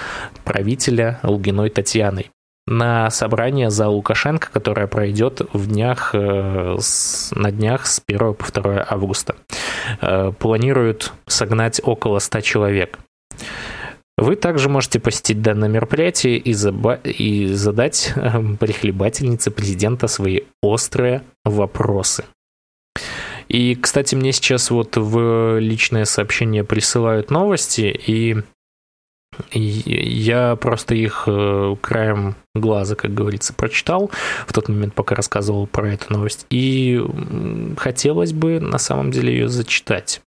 правителя 0.46 1.20
Лугиной 1.24 1.70
Татьяной 1.72 2.32
на 2.72 3.10
собрание 3.10 3.70
за 3.70 3.90
Лукашенко, 3.90 4.50
которое 4.52 4.88
пройдет 4.88 5.42
в 5.52 5.68
днях, 5.68 6.12
э, 6.14 6.78
на 7.36 7.52
днях 7.52 7.86
с 7.86 8.00
1 8.00 8.34
по 8.34 8.52
2 8.52 8.86
августа. 8.90 9.36
Э, 10.02 10.32
планируют 10.32 11.12
согнать 11.28 11.82
около 11.84 12.20
100 12.20 12.42
человек. 12.42 12.98
Вы 14.18 14.36
также 14.36 14.70
можете 14.70 15.00
посетить 15.00 15.42
данное 15.42 15.68
мероприятие 15.68 16.38
и, 16.38 16.54
заба- 16.54 17.02
и 17.04 17.48
задать 17.48 18.14
э, 18.16 18.42
прихлебательнице 18.60 19.52
президента 19.52 20.08
свои 20.08 20.42
острые 20.62 21.24
вопросы. 21.44 22.24
И, 23.50 23.76
кстати, 23.76 24.16
мне 24.16 24.32
сейчас 24.32 24.72
вот 24.72 24.96
в 24.96 25.60
личное 25.60 26.06
сообщение 26.06 26.64
присылают 26.64 27.32
новости, 27.32 27.82
и 28.08 28.38
я 29.54 30.56
просто 30.56 30.96
их 30.96 31.24
э, 31.28 31.76
краем 31.82 32.36
глаза, 32.54 32.96
как 32.96 33.14
говорится, 33.14 33.54
прочитал 33.54 34.12
в 34.46 34.54
тот 34.54 34.68
момент, 34.70 34.94
пока 34.94 35.16
рассказывал 35.16 35.68
про 35.68 35.94
эту 35.94 36.12
новость. 36.14 36.46
И 36.50 37.02
хотелось 37.78 38.34
бы 38.34 38.60
на 38.60 38.78
самом 38.78 39.12
деле 39.12 39.34
ее 39.34 39.48
зачитать. 39.48 40.22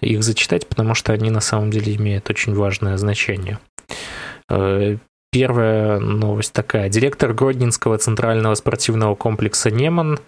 Их 0.00 0.22
зачитать, 0.24 0.66
потому 0.68 0.94
что 0.94 1.12
они 1.12 1.30
на 1.30 1.40
самом 1.40 1.70
деле 1.70 1.94
имеют 1.94 2.28
очень 2.30 2.54
важное 2.54 2.96
значение. 2.96 3.58
Э, 5.34 5.38
Первая 5.38 5.98
новость 5.98 6.52
такая. 6.52 6.88
Директор 6.90 7.32
Гродненского 7.32 7.96
центрального 7.96 8.54
спортивного 8.54 9.14
комплекса 9.14 9.70
«Неман» 9.70 10.18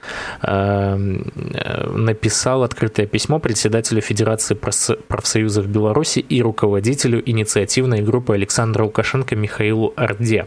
э, 0.42 0.96
написал 0.96 2.62
открытое 2.62 3.06
письмо 3.06 3.38
председателю 3.38 4.00
Федерации 4.00 4.54
профсоюзов 4.54 5.66
Беларуси 5.66 6.20
и 6.20 6.42
руководителю 6.42 7.22
инициативной 7.28 8.00
группы 8.00 8.34
Александра 8.34 8.84
Лукашенко 8.84 9.36
Михаилу 9.36 9.92
Орде. 9.96 10.46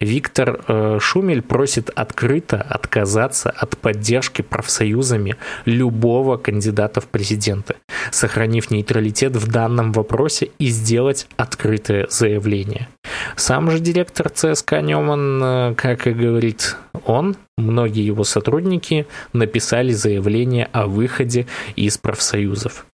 Виктор 0.00 0.64
э, 0.66 0.98
Шумель 0.98 1.42
просит 1.42 1.90
открыто 1.90 2.60
отказаться 2.60 3.50
от 3.50 3.76
поддержки 3.76 4.40
профсоюзами 4.40 5.36
любого 5.66 6.38
кандидата 6.38 7.02
в 7.02 7.06
президенты, 7.06 7.74
сохранив 8.10 8.70
нейтралитет 8.70 9.36
в 9.36 9.46
данном 9.50 9.92
вопросе 9.92 10.50
и 10.58 10.68
сделать 10.68 11.26
открытое 11.36 12.06
заявление. 12.08 12.88
Сам 13.36 13.70
же 13.70 13.78
директор 13.78 14.30
ЦСКА 14.30 14.80
Неман, 14.80 15.42
э, 15.42 15.74
как 15.74 16.06
и 16.06 16.12
говорит 16.12 16.76
он, 17.04 17.36
многие 17.58 18.04
его 18.04 18.24
сотрудники 18.24 19.06
написали 19.34 19.92
заявление 19.92 20.68
о 20.72 20.86
выходе 20.86 21.46
из 21.76 21.98
профсоюзов. 21.98 22.86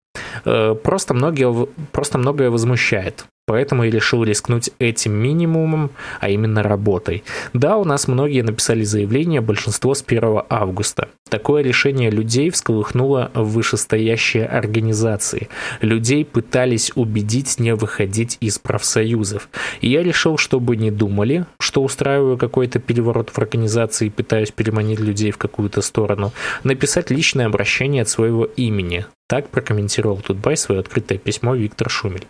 Э, 0.44 0.74
просто 0.74 1.14
многие, 1.14 1.68
просто 1.92 2.18
многое 2.18 2.50
возмущает 2.50 3.26
Поэтому 3.46 3.84
я 3.84 3.90
решил 3.90 4.24
рискнуть 4.24 4.70
этим 4.80 5.12
минимумом, 5.12 5.90
а 6.20 6.28
именно 6.28 6.64
работой. 6.64 7.22
Да, 7.52 7.76
у 7.76 7.84
нас 7.84 8.08
многие 8.08 8.42
написали 8.42 8.82
заявление, 8.82 9.40
большинство 9.40 9.94
с 9.94 10.02
1 10.04 10.42
августа. 10.50 11.08
Такое 11.28 11.62
решение 11.62 12.10
людей 12.10 12.50
всколыхнуло 12.50 13.30
вышестоящие 13.34 14.46
организации. 14.46 15.48
Людей 15.80 16.24
пытались 16.24 16.90
убедить 16.96 17.60
не 17.60 17.74
выходить 17.74 18.36
из 18.40 18.58
профсоюзов. 18.58 19.48
И 19.80 19.90
я 19.90 20.02
решил, 20.02 20.38
чтобы 20.38 20.76
не 20.76 20.90
думали, 20.90 21.46
что 21.60 21.82
устраиваю 21.82 22.38
какой-то 22.38 22.80
переворот 22.80 23.30
в 23.30 23.38
организации 23.38 24.06
и 24.06 24.10
пытаюсь 24.10 24.50
переманить 24.50 24.98
людей 24.98 25.30
в 25.30 25.38
какую-то 25.38 25.82
сторону, 25.82 26.32
написать 26.64 27.10
личное 27.10 27.46
обращение 27.46 28.02
от 28.02 28.08
своего 28.08 28.44
имени. 28.44 29.06
Так 29.28 29.48
прокомментировал 29.48 30.18
Тутбай 30.18 30.56
свое 30.56 30.80
открытое 30.80 31.18
письмо 31.18 31.54
Виктор 31.54 31.90
Шумель. 31.90 32.26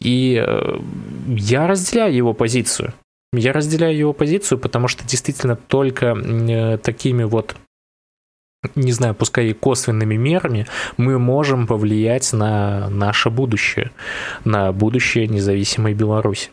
И 0.00 0.42
э, 0.46 0.78
я 1.26 1.66
разделяю 1.66 2.14
его 2.14 2.34
позицию. 2.34 2.92
Я 3.32 3.52
разделяю 3.52 3.96
его 3.96 4.12
позицию, 4.12 4.58
потому 4.58 4.88
что 4.88 5.06
действительно 5.06 5.56
только 5.56 6.06
э, 6.06 6.78
такими 6.78 7.24
вот 7.24 7.56
не 8.74 8.92
знаю, 8.92 9.14
пускай 9.14 9.48
и 9.48 9.52
косвенными 9.52 10.16
мерами, 10.16 10.66
мы 10.96 11.18
можем 11.18 11.66
повлиять 11.66 12.32
на 12.32 12.88
наше 12.88 13.28
будущее, 13.28 13.90
на 14.44 14.72
будущее 14.72 15.26
независимой 15.26 15.92
Беларуси. 15.92 16.50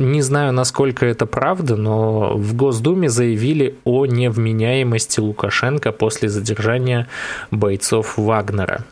Не 0.00 0.22
знаю, 0.22 0.52
насколько 0.52 1.06
это 1.06 1.26
правда, 1.26 1.74
но 1.74 2.36
в 2.36 2.54
Госдуме 2.54 3.08
заявили 3.08 3.74
о 3.82 4.06
невменяемости 4.06 5.18
Лукашенко 5.18 5.90
после 5.90 6.28
задержания 6.28 7.08
бойцов 7.50 8.16
Вагнера. 8.16 8.84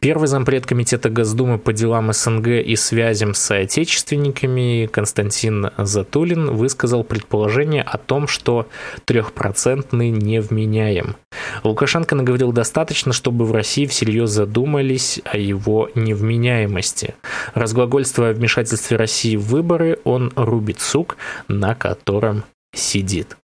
Первый 0.00 0.26
зампред 0.26 0.66
Комитета 0.66 1.10
Госдумы 1.10 1.58
по 1.58 1.72
делам 1.72 2.12
СНГ 2.12 2.48
и 2.48 2.74
связям 2.74 3.34
с 3.34 3.38
соотечественниками 3.38 4.88
Константин 4.90 5.70
Затулин 5.76 6.50
высказал 6.50 7.04
предположение 7.04 7.82
о 7.82 7.96
том, 7.96 8.26
что 8.26 8.66
трехпроцентный 9.04 10.10
невменяем. 10.10 11.14
Лукашенко 11.62 12.14
наговорил 12.14 12.52
достаточно, 12.52 13.12
чтобы 13.12 13.44
в 13.44 13.52
России 13.52 13.86
всерьез 13.86 14.30
задумались 14.30 15.20
о 15.24 15.36
его 15.36 15.88
невменяемости. 15.94 17.14
Разглагольствуя 17.54 18.30
о 18.30 18.34
вмешательстве 18.34 18.96
России 18.96 19.36
в 19.36 19.46
выборы, 19.46 19.98
он 20.04 20.32
рубит 20.48 20.80
сук, 20.80 21.16
на 21.48 21.74
котором 21.74 22.44
сидит. 22.74 23.36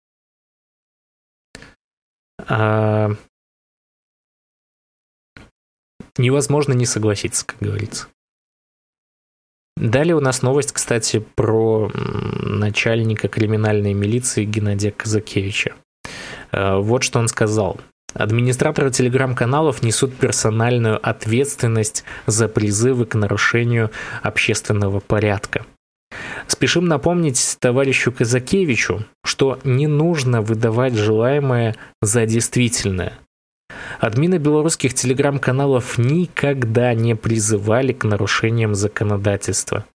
А... 2.47 3.11
Невозможно 6.17 6.73
не 6.73 6.87
согласиться, 6.87 7.45
как 7.45 7.59
говорится. 7.59 8.07
Далее 9.77 10.15
у 10.15 10.21
нас 10.21 10.43
новость, 10.43 10.73
кстати, 10.73 11.19
про 11.19 11.91
начальника 11.93 13.27
криминальной 13.27 13.93
милиции 13.93 14.45
Геннадия 14.45 14.93
Казакевича. 14.93 15.75
А, 16.53 16.79
вот 16.79 17.03
что 17.03 17.19
он 17.19 17.27
сказал. 17.29 17.81
Администраторы 18.15 18.93
телеграм-каналов 18.93 19.83
несут 19.83 20.15
персональную 20.15 21.05
ответственность 21.07 22.05
за 22.27 22.47
призывы 22.47 23.07
к 23.07 23.17
нарушению 23.17 23.91
общественного 24.23 25.01
порядка. 25.01 25.67
Спешим 26.47 26.87
напомнить 26.87 27.57
товарищу 27.59 28.13
Казакевичу, 28.13 29.05
что 29.25 29.59
не 29.65 29.87
нужно 29.87 30.43
выдавать 30.43 30.95
желаемое 30.95 31.77
за 32.03 32.27
действительное. 32.27 33.15
Админы 33.99 34.37
белорусских 34.37 34.95
телеграм-каналов 34.95 35.99
никогда 35.99 36.95
не 36.95 37.15
призывали 37.15 37.93
к 37.93 38.05
нарушениям 38.05 38.75
законодательства. 38.75 39.87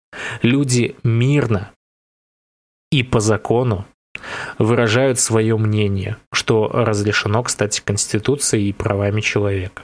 Люди 0.41 0.95
мирно 1.03 1.71
и 2.91 3.03
по 3.03 3.19
закону 3.19 3.85
выражают 4.57 5.19
свое 5.19 5.57
мнение, 5.57 6.17
что 6.33 6.67
разрешено, 6.67 7.43
кстати, 7.43 7.81
Конституцией 7.83 8.69
и 8.69 8.73
правами 8.73 9.21
человека. 9.21 9.83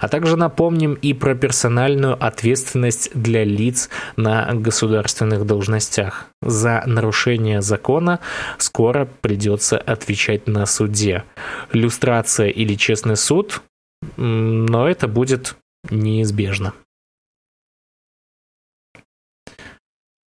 А 0.00 0.08
также 0.08 0.36
напомним 0.36 0.94
и 0.94 1.12
про 1.14 1.34
персональную 1.34 2.22
ответственность 2.22 3.10
для 3.14 3.44
лиц 3.44 3.88
на 4.16 4.52
государственных 4.54 5.46
должностях. 5.46 6.26
За 6.42 6.82
нарушение 6.86 7.62
закона 7.62 8.20
скоро 8.58 9.08
придется 9.20 9.78
отвечать 9.78 10.46
на 10.46 10.66
суде. 10.66 11.24
Люстрация 11.72 12.48
или 12.48 12.74
честный 12.74 13.16
суд, 13.16 13.62
но 14.16 14.88
это 14.88 15.08
будет 15.08 15.56
неизбежно. 15.90 16.74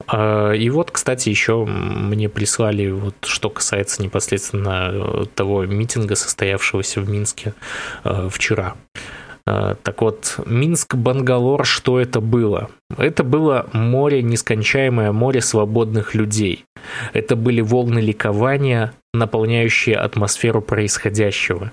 А, 0.08 0.52
и 0.52 0.70
вот, 0.70 0.92
кстати, 0.92 1.30
еще 1.30 1.66
мне 1.66 2.30
прислали, 2.30 2.90
вот, 2.90 3.16
что 3.24 3.50
касается 3.50 4.02
непосредственно 4.04 4.90
э, 4.92 5.26
того 5.34 5.66
митинга, 5.66 6.16
состоявшегося 6.16 7.02
в 7.02 7.10
Минске 7.10 7.54
э, 8.04 8.28
вчера. 8.30 8.76
А, 9.46 9.76
так 9.76 10.02
вот, 10.02 10.40
Минск-Бангалор, 10.46 11.66
что 11.66 12.00
это 12.00 12.22
было? 12.22 12.70
Это 12.98 13.24
было 13.24 13.68
море, 13.74 14.22
нескончаемое 14.22 15.12
море 15.12 15.42
свободных 15.42 16.16
людей. 16.16 16.66
Это 17.12 17.36
были 17.36 17.62
волны 17.62 18.00
ликования, 18.00 18.94
наполняющие 19.14 19.98
атмосферу 19.98 20.62
происходящего. 20.62 21.72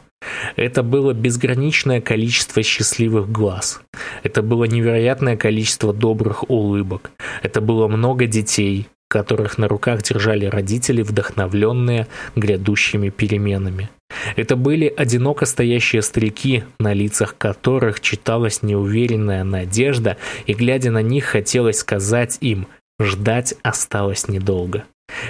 Это 0.56 0.82
было 0.82 1.12
безграничное 1.14 2.00
количество 2.00 2.62
счастливых 2.62 3.30
глаз. 3.30 3.80
Это 4.22 4.42
было 4.42 4.64
невероятное 4.64 5.36
количество 5.36 5.94
добрых 5.94 6.50
улыбок. 6.50 7.10
Это 7.42 7.60
было 7.60 7.88
много 7.88 8.26
детей, 8.26 8.88
которых 9.10 9.58
на 9.58 9.66
руках 9.66 10.02
держали 10.02 10.46
родители, 10.46 11.02
вдохновленные 11.02 12.06
грядущими 12.36 13.08
переменами. 13.08 13.90
Это 14.36 14.54
были 14.54 14.92
одиноко 14.96 15.46
стоящие 15.46 16.02
старики, 16.02 16.62
на 16.78 16.92
лицах 16.92 17.36
которых 17.36 18.00
читалась 18.00 18.62
неуверенная 18.62 19.42
надежда, 19.42 20.16
и 20.46 20.54
глядя 20.54 20.92
на 20.92 21.02
них 21.02 21.24
хотелось 21.24 21.78
сказать 21.78 22.38
им 22.40 22.68
«ждать 23.00 23.54
осталось 23.62 24.28
недолго». 24.28 24.84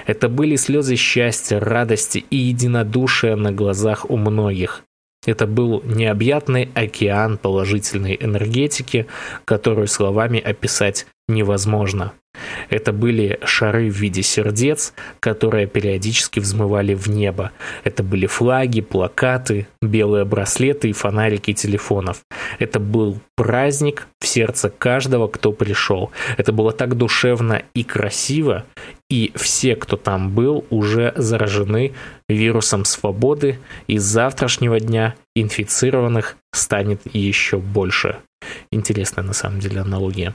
Это 0.07 0.29
были 0.29 0.57
слезы 0.57 0.97
счастья, 0.97 1.59
радости 1.59 2.23
и 2.29 2.37
единодушия 2.37 3.35
на 3.37 3.51
глазах 3.51 4.11
у 4.11 4.19
многих. 4.19 4.83
Это 5.27 5.47
был 5.47 5.83
необъятный 5.85 6.71
океан 6.75 7.39
положительной 7.39 8.17
энергетики, 8.21 9.07
которую 9.47 9.87
словами 9.87 10.39
описать 10.41 11.07
невозможно. 11.31 12.13
Это 12.69 12.93
были 12.93 13.39
шары 13.45 13.91
в 13.91 13.95
виде 13.95 14.23
сердец, 14.23 14.95
которые 15.19 15.67
периодически 15.67 16.39
взмывали 16.41 16.95
в 16.95 17.09
небо. 17.09 17.51
Это 17.85 18.03
были 18.03 18.27
флаги, 18.27 18.81
плакаты, 18.81 19.67
белые 19.83 20.25
браслеты 20.25 20.89
и 20.89 20.93
фонарики 20.93 21.53
телефонов. 21.53 22.23
Это 22.59 22.79
был 22.79 23.19
праздник 23.37 24.07
в 24.21 24.27
сердце 24.27 24.71
каждого, 24.71 25.27
кто 25.27 25.53
пришел. 25.53 26.11
Это 26.37 26.53
было 26.53 26.73
так 26.73 26.97
душевно 26.97 27.63
и 27.75 27.83
красиво, 27.83 28.65
и 29.11 29.33
все, 29.35 29.75
кто 29.75 29.97
там 29.97 30.31
был, 30.31 30.65
уже 30.71 31.13
заражены 31.17 31.93
вирусом 32.29 32.85
свободы, 32.85 33.59
и 33.89 33.99
с 33.99 34.05
завтрашнего 34.05 34.79
дня 34.79 35.17
инфицированных 35.35 36.37
станет 36.53 37.01
еще 37.13 37.59
больше. 37.59 38.19
Интересная 38.71 39.25
на 39.25 39.33
самом 39.33 39.61
деле 39.61 39.81
аналогия. 39.81 40.35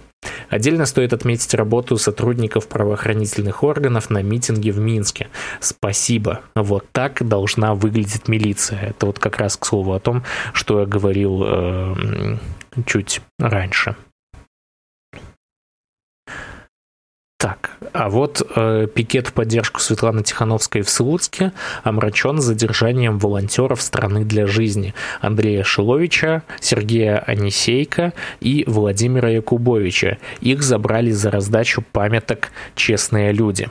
Отдельно 0.49 0.85
стоит 0.85 1.13
отметить 1.13 1.53
работу 1.53 1.97
сотрудников 1.97 2.67
правоохранительных 2.67 3.63
органов 3.63 4.09
на 4.09 4.21
митинге 4.21 4.71
в 4.71 4.79
Минске. 4.79 5.29
Спасибо. 5.59 6.41
Вот 6.55 6.85
так 6.91 7.27
должна 7.27 7.73
выглядеть 7.75 8.27
милиция. 8.27 8.79
Это 8.89 9.05
вот 9.05 9.19
как 9.19 9.37
раз 9.37 9.57
к 9.57 9.65
слову 9.65 9.93
о 9.93 9.99
том, 9.99 10.23
что 10.53 10.81
я 10.81 10.85
говорил 10.85 11.43
э, 11.45 12.37
чуть 12.85 13.21
раньше. 13.39 13.95
Так, 17.37 17.77
а 17.91 18.09
вот 18.09 18.41
э, 18.55 18.87
пикет 18.87 19.27
в 19.27 19.33
поддержку 19.33 19.81
Светланы 19.81 20.23
Тихановской 20.23 20.81
в 20.81 20.89
Слуцке 20.89 21.51
омрачен 21.83 22.39
задержанием 22.39 23.19
волонтеров 23.19 23.81
страны 23.81 24.23
для 24.23 24.47
жизни 24.47 24.93
Андрея 25.19 25.63
Шиловича, 25.63 26.43
Сергея 26.61 27.19
Анисейка 27.19 28.13
и 28.39 28.63
Владимира 28.67 29.29
Якубовича. 29.29 30.17
Их 30.39 30.63
забрали 30.63 31.11
за 31.11 31.29
раздачу 31.29 31.83
памяток 31.91 32.51
«Честные 32.73 33.33
люди». 33.33 33.69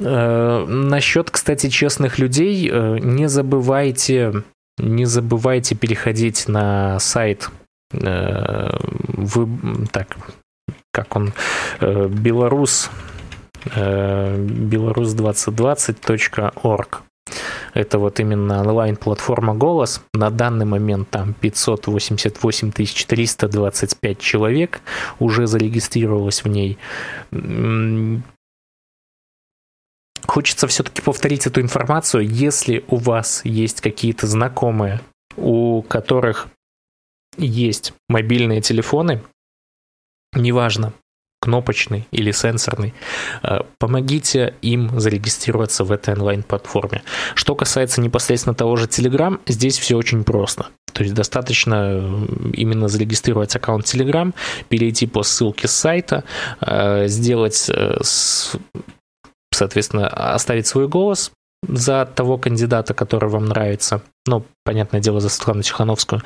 Э, 0.00 0.66
насчет, 0.66 1.30
кстати, 1.30 1.70
честных 1.70 2.18
людей, 2.18 2.68
э, 2.70 2.98
не 2.98 3.28
забывайте, 3.28 4.44
не 4.78 5.06
забывайте 5.06 5.74
переходить 5.74 6.46
на 6.46 6.98
сайт 6.98 7.48
э, 7.92 8.68
вы, 9.08 9.48
так, 9.92 10.16
как 10.94 11.16
он, 11.16 11.32
э, 11.80 12.08
белорус, 12.08 12.90
э, 13.74 14.36
белорус2020.org. 14.36 17.02
Это 17.74 17.98
вот 17.98 18.20
именно 18.20 18.60
онлайн-платформа 18.60 19.54
«Голос». 19.54 20.00
На 20.14 20.30
данный 20.30 20.66
момент 20.66 21.10
там 21.10 21.34
588 21.34 22.70
325 22.70 24.18
человек 24.20 24.80
уже 25.18 25.48
зарегистрировалось 25.48 26.44
в 26.44 26.48
ней. 26.48 26.78
Хочется 30.26 30.66
все-таки 30.68 31.02
повторить 31.02 31.46
эту 31.46 31.60
информацию. 31.60 32.28
Если 32.28 32.84
у 32.88 32.96
вас 32.96 33.44
есть 33.44 33.80
какие-то 33.80 34.28
знакомые, 34.28 35.00
у 35.36 35.82
которых 35.82 36.46
есть 37.36 37.92
мобильные 38.08 38.60
телефоны, 38.60 39.20
неважно, 40.34 40.92
кнопочный 41.44 42.08
или 42.10 42.32
сенсорный, 42.32 42.94
э, 43.42 43.60
помогите 43.78 44.54
им 44.62 44.98
зарегистрироваться 44.98 45.84
в 45.84 45.92
этой 45.92 46.14
онлайн-платформе. 46.14 47.02
Что 47.34 47.54
касается 47.54 48.00
непосредственно 48.00 48.54
того 48.54 48.76
же 48.76 48.86
Telegram, 48.86 49.38
здесь 49.46 49.78
все 49.78 49.96
очень 49.96 50.24
просто. 50.24 50.68
То 50.94 51.02
есть 51.02 51.14
достаточно 51.14 51.74
э, 51.74 52.26
именно 52.54 52.88
зарегистрировать 52.88 53.54
аккаунт 53.56 53.84
Telegram, 53.84 54.32
перейти 54.70 55.06
по 55.06 55.22
ссылке 55.22 55.68
с 55.68 55.72
сайта, 55.72 56.24
э, 56.62 57.08
сделать, 57.08 57.70
соответственно, 59.52 60.08
оставить 60.08 60.66
свой 60.66 60.88
голос, 60.88 61.30
за 61.68 62.06
того 62.06 62.38
кандидата, 62.38 62.94
который 62.94 63.28
вам 63.28 63.46
нравится. 63.46 64.02
Ну, 64.26 64.44
понятное 64.64 65.00
дело, 65.00 65.20
за 65.20 65.28
Светлану 65.28 65.62
Тихановскую. 65.62 66.22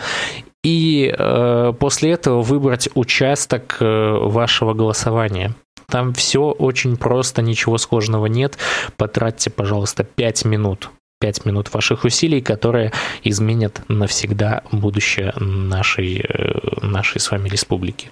И 0.64 1.14
э, 1.16 1.72
после 1.78 2.12
этого 2.12 2.42
выбрать 2.42 2.88
участок 2.94 3.76
э, 3.80 4.18
вашего 4.22 4.74
голосования. 4.74 5.54
Там 5.90 6.12
все 6.12 6.50
очень 6.50 6.96
просто, 6.96 7.42
ничего 7.42 7.78
сложного 7.78 8.26
нет. 8.26 8.58
Потратьте, 8.96 9.50
пожалуйста, 9.50 10.04
5 10.04 10.44
минут. 10.44 10.90
5 11.20 11.46
минут 11.46 11.72
ваших 11.74 12.04
усилий, 12.04 12.40
которые 12.40 12.92
изменят 13.24 13.82
навсегда 13.88 14.62
будущее 14.70 15.32
нашей, 15.36 16.20
э, 16.20 16.86
нашей 16.86 17.20
с 17.20 17.30
вами 17.30 17.48
республики. 17.48 18.10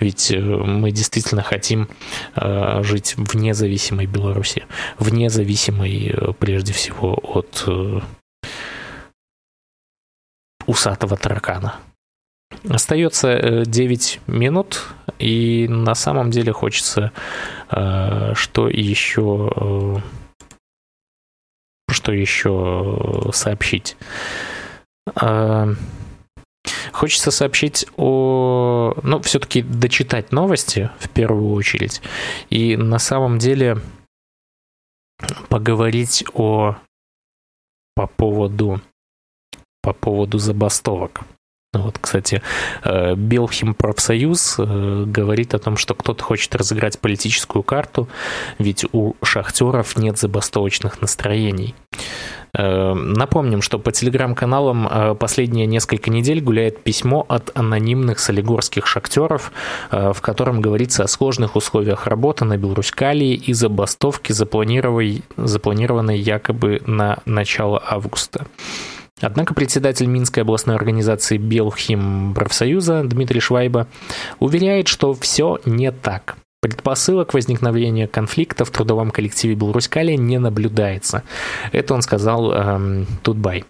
Ведь 0.00 0.30
э, 0.30 0.40
мы 0.40 0.90
действительно 0.90 1.42
хотим 1.42 1.88
э, 2.34 2.82
жить 2.82 3.14
в 3.16 3.36
независимой 3.36 4.06
Беларуси, 4.06 4.64
в 4.98 5.12
независимой 5.12 6.14
прежде 6.38 6.72
всего 6.72 7.18
от 7.34 7.66
усатого 10.66 11.16
таракана. 11.16 11.76
Остается 12.68 13.64
9 13.66 14.20
минут, 14.26 14.84
и 15.18 15.66
на 15.68 15.94
самом 15.94 16.30
деле 16.30 16.52
хочется 16.52 17.12
что 17.70 18.68
еще 18.68 20.02
что 21.88 22.12
еще 22.12 23.30
сообщить? 23.32 23.96
А, 25.14 25.68
хочется 26.92 27.30
сообщить 27.30 27.86
о... 27.96 28.94
Ну, 29.02 29.20
все-таки 29.22 29.62
дочитать 29.62 30.32
новости 30.32 30.90
в 30.98 31.08
первую 31.08 31.52
очередь. 31.52 32.02
И 32.50 32.76
на 32.76 32.98
самом 32.98 33.38
деле 33.38 33.78
поговорить 35.48 36.24
о... 36.34 36.76
по 37.94 38.06
поводу 38.06 38.80
по 39.82 39.92
поводу 39.92 40.38
забастовок. 40.38 41.22
Вот, 41.74 41.98
кстати, 42.00 42.40
э, 42.82 43.14
Белхим 43.14 43.74
профсоюз 43.74 44.54
э, 44.58 45.04
говорит 45.06 45.52
о 45.52 45.58
том, 45.58 45.76
что 45.76 45.94
кто-то 45.94 46.24
хочет 46.24 46.54
разыграть 46.54 46.98
политическую 46.98 47.62
карту, 47.62 48.08
ведь 48.58 48.86
у 48.92 49.16
шахтеров 49.22 49.98
нет 49.98 50.16
забастовочных 50.16 51.02
настроений. 51.02 51.74
Э, 52.54 52.94
напомним, 52.94 53.60
что 53.60 53.78
по 53.78 53.92
телеграм-каналам 53.92 55.18
последние 55.18 55.66
несколько 55.66 56.08
недель 56.08 56.40
гуляет 56.40 56.82
письмо 56.82 57.26
от 57.28 57.54
анонимных 57.54 58.18
солигорских 58.18 58.86
шахтеров, 58.86 59.52
в 59.90 60.22
котором 60.22 60.62
говорится 60.62 61.04
о 61.04 61.06
сложных 61.06 61.54
условиях 61.54 62.06
работы 62.06 62.46
на 62.46 62.56
Беларусь-Калии 62.56 63.34
и 63.34 63.52
забастовке, 63.52 64.32
запланированной 64.32 66.18
якобы 66.18 66.80
на 66.86 67.18
начало 67.26 67.82
августа. 67.86 68.46
Однако 69.20 69.54
председатель 69.54 70.06
Минской 70.06 70.42
областной 70.42 70.76
организации 70.76 71.38
Белхим 71.38 72.34
профсоюза 72.34 73.02
Дмитрий 73.04 73.40
Швайба 73.40 73.88
уверяет, 74.38 74.88
что 74.88 75.14
все 75.14 75.58
не 75.64 75.90
так. 75.92 76.36
Предпосылок 76.60 77.34
возникновения 77.34 78.08
конфликта 78.08 78.64
в 78.64 78.70
трудовом 78.70 79.10
коллективе 79.10 79.54
Беларусь-Калия 79.54 80.16
не 80.16 80.38
наблюдается. 80.38 81.22
Это 81.70 81.94
он 81.94 82.02
сказал 82.02 82.52
эм, 82.52 83.06
Тутбай. 83.22 83.64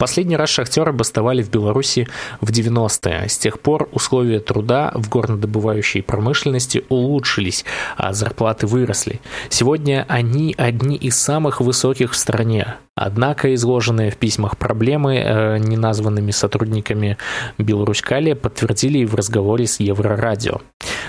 Последний 0.00 0.36
раз 0.36 0.48
шахтеры 0.48 0.94
бастовали 0.94 1.42
в 1.42 1.50
Беларуси 1.50 2.08
в 2.40 2.50
90-е. 2.50 3.28
С 3.28 3.36
тех 3.36 3.60
пор 3.60 3.90
условия 3.92 4.40
труда 4.40 4.92
в 4.94 5.10
горнодобывающей 5.10 6.02
промышленности 6.02 6.84
улучшились, 6.88 7.66
а 7.98 8.14
зарплаты 8.14 8.66
выросли. 8.66 9.20
Сегодня 9.50 10.06
они 10.08 10.54
одни 10.56 10.96
из 10.96 11.16
самых 11.16 11.60
высоких 11.60 12.12
в 12.12 12.16
стране. 12.16 12.76
Однако 12.94 13.54
изложенные 13.54 14.10
в 14.10 14.16
письмах 14.16 14.56
проблемы 14.56 15.16
э, 15.16 15.58
неназванными 15.58 16.30
сотрудниками 16.30 17.18
Беларусь-Калия 17.58 18.36
подтвердили 18.36 19.00
и 19.00 19.04
в 19.04 19.14
разговоре 19.14 19.66
с 19.66 19.80
Еврорадио. 19.80 20.62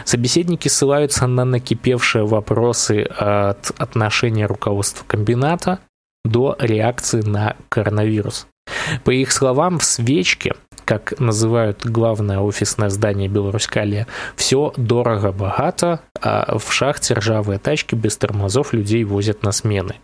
Собеседники 0.03 0.67
ссылаются 0.67 1.27
на 1.27 1.45
накипевшие 1.45 2.25
вопросы 2.25 3.03
от 3.03 3.71
отношения 3.77 4.47
руководства 4.47 5.05
комбината 5.07 5.79
до 6.25 6.57
реакции 6.59 7.21
на 7.21 7.55
коронавирус. 7.69 8.47
По 9.03 9.11
их 9.11 9.31
словам, 9.31 9.79
в 9.79 9.83
свечке 9.83 10.53
как 10.85 11.19
называют 11.19 11.85
главное 11.85 12.39
офисное 12.39 12.89
здание 12.89 13.27
Беларусь-Калия, 13.27 14.07
все 14.35 14.73
дорого-богато, 14.77 16.01
а 16.21 16.57
в 16.57 16.71
шахте 16.71 17.13
ржавые 17.13 17.59
тачки 17.59 17.95
без 17.95 18.17
тормозов 18.17 18.73
людей 18.73 19.03
возят 19.03 19.43
на 19.43 19.51
смены. 19.51 19.95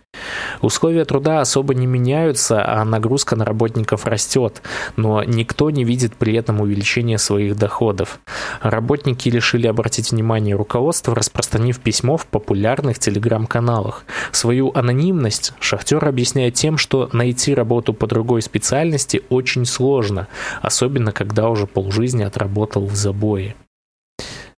Условия 0.60 1.04
труда 1.04 1.40
особо 1.40 1.74
не 1.74 1.86
меняются, 1.86 2.64
а 2.66 2.84
нагрузка 2.84 3.36
на 3.36 3.44
работников 3.44 4.06
растет, 4.06 4.62
но 4.96 5.22
никто 5.22 5.70
не 5.70 5.84
видит 5.84 6.14
при 6.16 6.34
этом 6.34 6.60
увеличения 6.60 7.18
своих 7.18 7.56
доходов. 7.56 8.18
Работники 8.62 9.28
решили 9.28 9.66
обратить 9.66 10.10
внимание 10.10 10.56
руководства, 10.56 11.14
распространив 11.14 11.78
письмо 11.80 12.16
в 12.16 12.26
популярных 12.26 12.98
телеграм-каналах. 12.98 14.04
Свою 14.32 14.72
анонимность 14.74 15.52
шахтер 15.60 16.04
объясняет 16.04 16.54
тем, 16.54 16.78
что 16.78 17.08
найти 17.12 17.54
работу 17.54 17.94
по 17.94 18.06
другой 18.06 18.42
специальности 18.42 19.22
очень 19.28 19.64
сложно, 19.64 20.26
особенно 20.68 21.10
когда 21.12 21.48
уже 21.48 21.66
полжизни 21.66 22.22
отработал 22.22 22.86
в 22.86 22.94
забое. 22.94 23.56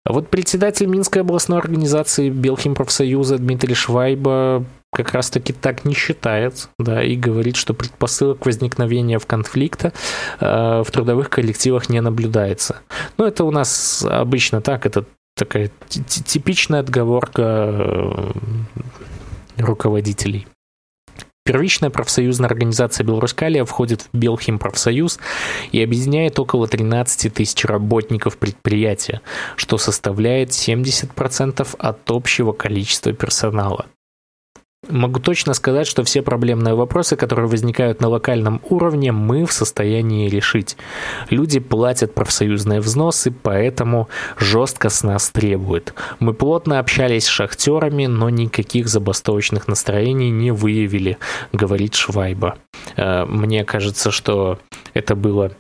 А 0.05 0.13
вот 0.13 0.31
председатель 0.31 0.87
Минской 0.87 1.21
областной 1.21 1.59
организации 1.59 2.31
Белхимпрофсоюза 2.31 3.39
Дмитрий 3.39 3.75
Швайба 3.75 4.65
как 4.91 5.13
раз-таки 5.13 5.53
так 5.53 5.85
не 5.85 5.95
считает, 5.95 6.71
да, 6.79 7.03
и 7.05 7.15
говорит, 7.15 7.57
что 7.57 7.75
предпосылок 7.75 8.47
возникновения 8.47 9.19
в 9.19 9.27
конфликта 9.27 9.93
э, 10.41 10.83
в 10.83 10.91
трудовых 10.91 11.29
коллективах 11.29 11.91
не 11.91 12.01
наблюдается. 12.01 12.81
Ну, 13.19 13.27
это 13.27 13.45
у 13.45 13.51
нас 13.51 14.03
обычно 14.09 14.63
так, 14.63 14.87
это 14.87 15.05
такая 15.37 15.71
типичная 15.89 16.81
отговорка 16.81 17.43
э, 17.43 18.31
руководителей. 19.59 20.47
Первичная 21.49 21.89
профсоюзная 21.89 22.51
организация 22.51 23.05
Белорускалия 23.05 23.65
входит 23.65 24.03
в 24.03 24.09
Белхим 24.15 24.59
профсоюз 24.59 25.19
и 25.73 25.83
объединяет 25.83 26.39
около 26.39 26.69
13 26.69 27.33
тысяч 27.33 27.65
работников 27.65 28.37
предприятия, 28.37 29.23
что 29.57 29.79
составляет 29.79 30.51
70% 30.51 31.67
от 31.79 32.11
общего 32.11 32.53
количества 32.53 33.15
персонала. 33.15 33.87
Могу 34.89 35.21
точно 35.21 35.55
сказать, 35.55 35.87
что 35.87 36.03
все 36.05 36.23
проблемные 36.23 36.75
вопросы, 36.75 37.17
которые 37.17 37.47
возникают 37.47 38.01
на 38.01 38.09
локальном 38.09 38.61
уровне, 38.69 39.13
мы 39.13 39.45
в 39.45 39.53
состоянии 39.53 40.29
решить. 40.29 40.77
Люди 41.31 41.61
платят 41.61 42.15
профсоюзные 42.15 42.81
взносы, 42.81 43.31
поэтому 43.31 44.09
жестко 44.39 44.89
с 44.89 45.03
нас 45.03 45.31
требуют. 45.31 45.95
Мы 46.21 46.33
плотно 46.33 46.79
общались 46.79 47.25
с 47.25 47.29
шахтерами, 47.29 48.07
но 48.07 48.31
никаких 48.31 48.89
забастовочных 48.89 49.69
настроений 49.69 50.31
не 50.31 50.51
выявили, 50.51 51.19
говорит 51.53 51.95
Швайба. 51.95 52.57
Э, 52.97 53.25
мне 53.25 53.65
кажется, 53.65 54.11
что 54.11 54.59
это 54.95 55.15
было 55.15 55.53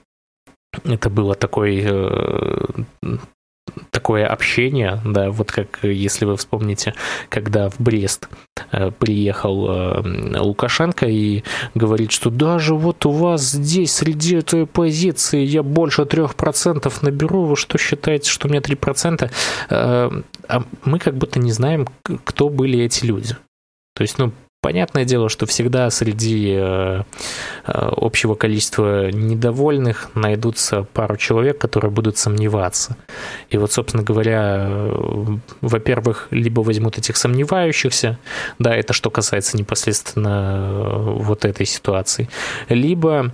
это 0.84 1.10
было 1.10 1.34
такой 1.34 1.82
э, 1.84 2.64
такое 4.08 4.26
общение, 4.26 5.02
да, 5.04 5.30
вот 5.30 5.52
как 5.52 5.80
если 5.82 6.24
вы 6.24 6.38
вспомните, 6.38 6.94
когда 7.28 7.68
в 7.68 7.78
Брест 7.78 8.30
э, 8.72 8.90
приехал 8.90 9.68
э, 9.68 10.38
Лукашенко 10.40 11.04
и 11.04 11.44
говорит, 11.74 12.10
что 12.10 12.30
даже 12.30 12.74
вот 12.74 13.04
у 13.04 13.10
вас 13.10 13.42
здесь 13.50 13.92
среди 13.92 14.36
этой 14.36 14.66
позиции 14.66 15.44
я 15.44 15.62
больше 15.62 16.06
трех 16.06 16.36
процентов 16.36 17.02
наберу, 17.02 17.44
вы 17.44 17.54
что 17.54 17.76
считаете, 17.76 18.30
что 18.30 18.48
у 18.48 18.50
меня 18.50 18.62
три 18.62 18.76
процента? 18.76 19.30
Э, 19.68 20.10
а 20.48 20.62
мы 20.86 20.98
как 20.98 21.14
будто 21.14 21.38
не 21.38 21.52
знаем, 21.52 21.86
кто 22.24 22.48
были 22.48 22.78
эти 22.78 23.04
люди. 23.04 23.36
То 23.94 24.02
есть, 24.02 24.16
ну, 24.16 24.32
Понятное 24.60 25.04
дело, 25.04 25.28
что 25.28 25.46
всегда 25.46 25.88
среди 25.88 26.56
э, 26.58 26.60
э, 26.60 27.02
общего 27.64 28.34
количества 28.34 29.08
недовольных 29.12 30.10
найдутся 30.16 30.82
пару 30.82 31.16
человек, 31.16 31.58
которые 31.58 31.92
будут 31.92 32.18
сомневаться. 32.18 32.96
И 33.50 33.56
вот, 33.56 33.70
собственно 33.70 34.02
говоря, 34.02 34.66
э, 34.68 35.24
во-первых, 35.60 36.26
либо 36.32 36.60
возьмут 36.60 36.98
этих 36.98 37.16
сомневающихся, 37.16 38.18
да, 38.58 38.74
это 38.74 38.92
что 38.92 39.10
касается 39.10 39.56
непосредственно 39.56 40.82
вот 41.04 41.44
этой 41.44 41.64
ситуации, 41.64 42.28
либо 42.68 43.32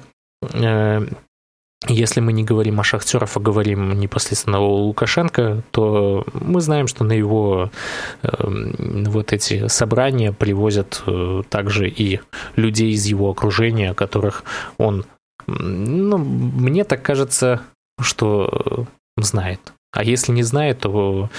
если 1.89 2.21
мы 2.21 2.33
не 2.33 2.45
говорим 2.45 2.81
о 2.81 2.85
шахтерах, 2.85 3.31
а 3.37 3.41
говорим 3.41 3.99
непосредственно 3.99 4.59
о 4.59 4.85
Лукашенко, 4.85 5.63
то 5.71 6.25
мы 6.33 6.61
знаем, 6.61 6.87
что 6.87 7.05
на 7.05 7.13
его 7.13 7.71
э, 8.23 8.29
вот 9.07 9.33
эти 9.33 9.69
собрания 9.69 10.33
привозят 10.33 11.03
э, 11.07 11.43
также 11.49 11.89
и 11.89 12.21
людей 12.57 12.93
из 12.93 13.05
его 13.07 13.31
окружения, 13.31 13.95
которых 13.95 14.45
он, 14.79 15.05
ну, 15.47 16.19
мне 16.19 16.85
так 16.85 17.03
кажется, 17.03 17.61
что 18.01 18.87
знает. 19.17 19.61
А 19.93 20.03
если 20.03 20.33
не 20.33 20.43
знает, 20.43 20.81
то 20.81 21.31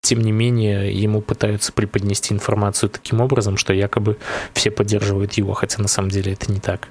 тем 0.00 0.20
не 0.20 0.32
менее 0.32 0.92
ему 0.92 1.20
пытаются 1.20 1.72
преподнести 1.72 2.34
информацию 2.34 2.90
таким 2.90 3.20
образом, 3.20 3.56
что 3.56 3.72
якобы 3.72 4.18
все 4.52 4.70
поддерживают 4.72 5.34
его, 5.34 5.52
хотя 5.52 5.80
на 5.80 5.88
самом 5.88 6.10
деле 6.10 6.32
это 6.32 6.50
не 6.50 6.58
так. 6.58 6.88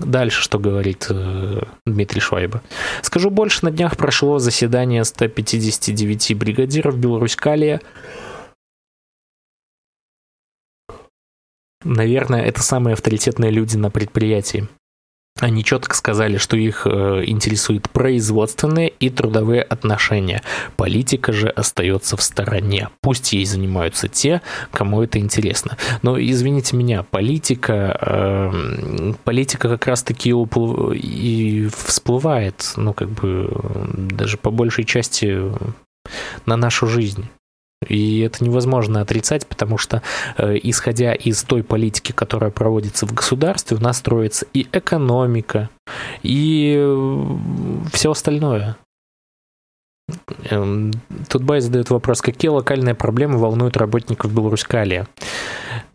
Дальше 0.00 0.42
что 0.42 0.58
говорит 0.58 1.06
э, 1.08 1.62
Дмитрий 1.86 2.20
Швайба. 2.20 2.62
Скажу 3.02 3.30
больше, 3.30 3.64
на 3.64 3.70
днях 3.70 3.96
прошло 3.96 4.40
заседание 4.40 5.04
159 5.04 6.36
бригадиров 6.36 6.98
Беларусь-Калия. 6.98 7.80
Наверное, 11.84 12.42
это 12.42 12.62
самые 12.62 12.94
авторитетные 12.94 13.52
люди 13.52 13.76
на 13.76 13.90
предприятии. 13.90 14.66
Они 15.44 15.62
четко 15.62 15.94
сказали, 15.94 16.38
что 16.38 16.56
их 16.56 16.86
э, 16.86 17.24
интересует 17.26 17.90
производственные 17.90 18.88
и 18.88 19.10
трудовые 19.10 19.60
отношения. 19.60 20.42
Политика 20.76 21.34
же 21.34 21.50
остается 21.50 22.16
в 22.16 22.22
стороне. 22.22 22.88
Пусть 23.02 23.34
ей 23.34 23.44
занимаются 23.44 24.08
те, 24.08 24.40
кому 24.72 25.02
это 25.02 25.18
интересно. 25.18 25.76
Но 26.00 26.18
извините 26.18 26.76
меня, 26.76 27.02
политика, 27.02 27.98
э, 28.00 29.12
политика 29.24 29.68
как 29.68 29.86
раз-таки 29.86 30.30
и 30.32 31.68
всплывает, 31.76 32.72
ну 32.76 32.94
как 32.94 33.10
бы 33.10 33.50
даже 33.84 34.38
по 34.38 34.50
большей 34.50 34.84
части 34.84 35.52
на 36.46 36.56
нашу 36.56 36.86
жизнь. 36.86 37.28
И 37.88 38.20
это 38.20 38.42
невозможно 38.44 39.00
отрицать, 39.00 39.46
потому 39.46 39.78
что, 39.78 40.02
э, 40.38 40.56
исходя 40.62 41.12
из 41.12 41.42
той 41.42 41.62
политики, 41.62 42.12
которая 42.12 42.50
проводится 42.50 43.06
в 43.06 43.12
государстве, 43.12 43.76
у 43.76 43.80
нас 43.80 43.98
строится 43.98 44.46
и 44.54 44.66
экономика, 44.72 45.68
и 46.22 46.74
э, 46.78 47.26
все 47.92 48.10
остальное. 48.10 48.76
Эм, 50.50 50.92
тут 51.28 51.42
Бай 51.42 51.60
задает 51.60 51.90
вопрос, 51.90 52.20
какие 52.20 52.50
локальные 52.50 52.94
проблемы 52.94 53.38
волнуют 53.38 53.76
работников 53.76 54.32
Беларусь-Калия? 54.34 55.06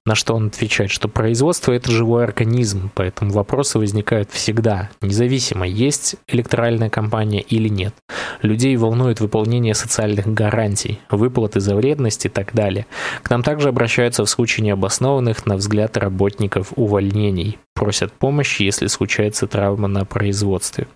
На 0.09 0.15
что 0.15 0.33
он 0.33 0.47
отвечает, 0.47 0.89
что 0.89 1.07
производство– 1.07 1.71
это 1.73 1.91
живой 1.91 2.23
организм, 2.23 2.89
поэтому 2.95 3.29
вопросы 3.31 3.77
возникают 3.77 4.31
всегда, 4.31 4.89
независимо, 5.01 5.67
есть 5.67 6.15
электоральная 6.27 6.89
компания 6.89 7.41
или 7.41 7.69
нет. 7.69 7.93
Людей 8.41 8.75
волнует 8.75 9.19
выполнение 9.19 9.75
социальных 9.75 10.25
гарантий, 10.25 10.99
выплаты 11.11 11.59
за 11.59 11.75
вредность 11.75 12.25
и 12.25 12.29
так 12.29 12.55
далее. 12.55 12.87
К 13.21 13.29
нам 13.29 13.43
также 13.43 13.69
обращаются 13.69 14.25
в 14.25 14.29
случае 14.31 14.65
необоснованных, 14.65 15.45
на 15.45 15.57
взгляд 15.57 15.95
работников, 15.95 16.73
увольнений. 16.75 17.59
Просят 17.75 18.11
помощи, 18.11 18.63
если 18.63 18.87
случается 18.87 19.45
травма 19.45 19.87
на 19.87 20.05
производстве. 20.05 20.87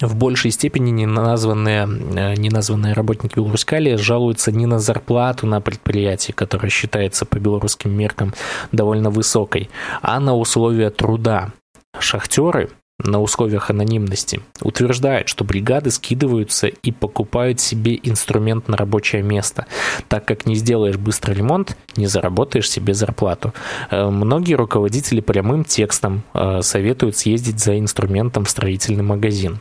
В 0.00 0.16
большей 0.16 0.50
степени 0.50 0.90
неназванные, 0.90 1.82
э, 1.84 2.34
неназванные 2.36 2.92
работники 2.92 3.34
Белорускали 3.36 3.96
жалуются 3.96 4.52
не 4.52 4.66
на 4.66 4.78
зарплату 4.78 5.46
на 5.46 5.60
предприятии, 5.60 6.32
которая 6.32 6.70
считается 6.70 7.24
по 7.26 7.38
белорусским 7.38 7.90
меркам 7.92 8.34
довольно 8.72 9.10
высокой, 9.10 9.70
а 10.02 10.20
на 10.20 10.36
условия 10.36 10.90
труда. 10.90 11.50
Шахтеры 11.98 12.70
на 13.04 13.20
условиях 13.20 13.70
анонимности 13.70 14.40
утверждают, 14.60 15.28
что 15.28 15.44
бригады 15.44 15.90
скидываются 15.90 16.66
и 16.66 16.92
покупают 16.92 17.60
себе 17.60 17.98
инструмент 18.02 18.68
на 18.68 18.76
рабочее 18.76 19.22
место. 19.22 19.66
Так 20.08 20.24
как 20.26 20.46
не 20.46 20.54
сделаешь 20.54 20.96
быстро 20.96 21.32
ремонт, 21.32 21.76
не 21.96 22.06
заработаешь 22.06 22.70
себе 22.70 22.94
зарплату. 22.94 23.54
Э, 23.90 24.08
многие 24.08 24.54
руководители 24.54 25.20
прямым 25.20 25.64
текстом 25.64 26.22
э, 26.34 26.60
советуют 26.62 27.16
съездить 27.16 27.60
за 27.60 27.78
инструментом 27.78 28.44
в 28.44 28.50
строительный 28.50 29.02
магазин. 29.02 29.60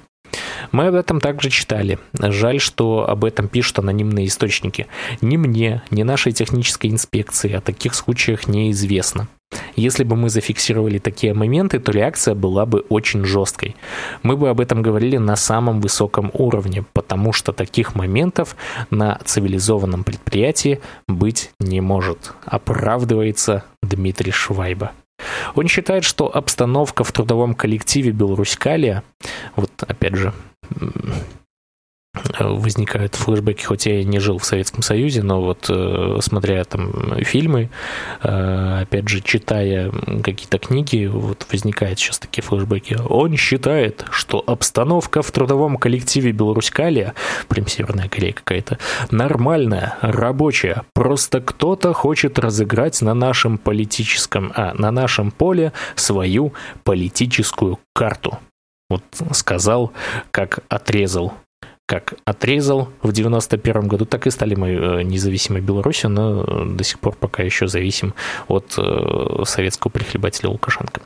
Мы 0.71 0.87
об 0.87 0.95
этом 0.95 1.19
также 1.19 1.49
читали. 1.49 1.99
Жаль, 2.13 2.59
что 2.59 3.09
об 3.09 3.25
этом 3.25 3.47
пишут 3.47 3.79
анонимные 3.79 4.27
источники. 4.27 4.87
Ни 5.21 5.37
мне, 5.37 5.81
ни 5.91 6.03
нашей 6.03 6.31
технической 6.31 6.89
инспекции 6.89 7.53
о 7.53 7.61
таких 7.61 7.95
случаях 7.95 8.47
неизвестно. 8.47 9.27
Если 9.75 10.03
бы 10.03 10.15
мы 10.15 10.29
зафиксировали 10.29 10.99
такие 10.99 11.33
моменты, 11.33 11.79
то 11.79 11.91
реакция 11.91 12.35
была 12.35 12.65
бы 12.65 12.81
очень 12.89 13.25
жесткой. 13.25 13.75
Мы 14.21 14.37
бы 14.37 14.49
об 14.49 14.59
этом 14.59 14.81
говорили 14.83 15.17
на 15.17 15.35
самом 15.35 15.81
высоком 15.81 16.29
уровне, 16.33 16.85
потому 16.93 17.33
что 17.33 17.51
таких 17.51 17.95
моментов 17.95 18.55
на 18.91 19.19
цивилизованном 19.25 20.03
предприятии 20.03 20.81
быть 21.07 21.51
не 21.59 21.81
может, 21.81 22.33
оправдывается 22.45 23.63
Дмитрий 23.81 24.31
Швайба. 24.31 24.91
Он 25.55 25.67
считает, 25.67 26.03
что 26.03 26.33
обстановка 26.33 27.03
в 27.03 27.11
трудовом 27.11 27.55
коллективе 27.55 28.11
Беларусь-Калия, 28.11 29.03
вот 29.55 29.71
опять 29.87 30.15
же, 30.15 30.33
возникают 32.39 33.15
флешбеки, 33.15 33.63
хоть 33.63 33.85
я 33.85 34.01
и 34.01 34.03
не 34.03 34.19
жил 34.19 34.37
в 34.37 34.45
Советском 34.45 34.81
Союзе, 34.81 35.23
но 35.23 35.41
вот 35.41 35.67
э, 35.69 36.17
смотря 36.21 36.63
там 36.63 37.15
фильмы, 37.23 37.69
э, 38.23 38.81
опять 38.81 39.07
же, 39.07 39.21
читая 39.21 39.91
какие-то 40.23 40.57
книги, 40.57 41.05
вот 41.05 41.45
возникают 41.51 41.99
сейчас 41.99 42.19
такие 42.19 42.43
флешбеки. 42.43 42.97
Он 43.07 43.35
считает, 43.35 44.05
что 44.11 44.43
обстановка 44.45 45.21
в 45.21 45.31
трудовом 45.31 45.77
коллективе 45.77 46.31
Беларусь-Калия, 46.31 47.13
прям 47.47 47.67
Северная 47.67 48.09
Корея 48.09 48.33
какая-то, 48.33 48.79
нормальная, 49.11 49.97
рабочая, 50.01 50.83
просто 50.93 51.41
кто-то 51.41 51.93
хочет 51.93 52.39
разыграть 52.39 53.01
на 53.01 53.13
нашем 53.13 53.57
политическом, 53.57 54.51
а, 54.55 54.73
на 54.73 54.91
нашем 54.91 55.31
поле 55.31 55.73
свою 55.95 56.53
политическую 56.83 57.79
карту. 57.93 58.39
Вот 58.89 59.03
сказал, 59.31 59.91
как 60.31 60.59
отрезал 60.67 61.33
как 61.89 62.13
отрезал 62.23 62.89
в 63.01 63.11
91 63.11 63.87
году, 63.87 64.05
так 64.05 64.27
и 64.27 64.29
стали 64.29 64.53
мы 64.53 64.69
э, 64.69 65.01
независимой 65.01 65.61
Беларусью, 65.61 66.11
но 66.11 66.65
до 66.65 66.83
сих 66.83 66.99
пор 66.99 67.15
пока 67.15 67.41
еще 67.41 67.67
зависим 67.67 68.13
от 68.47 68.75
э, 68.77 69.43
советского 69.45 69.89
прихлебателя 69.89 70.51
Лукашенко. 70.51 71.01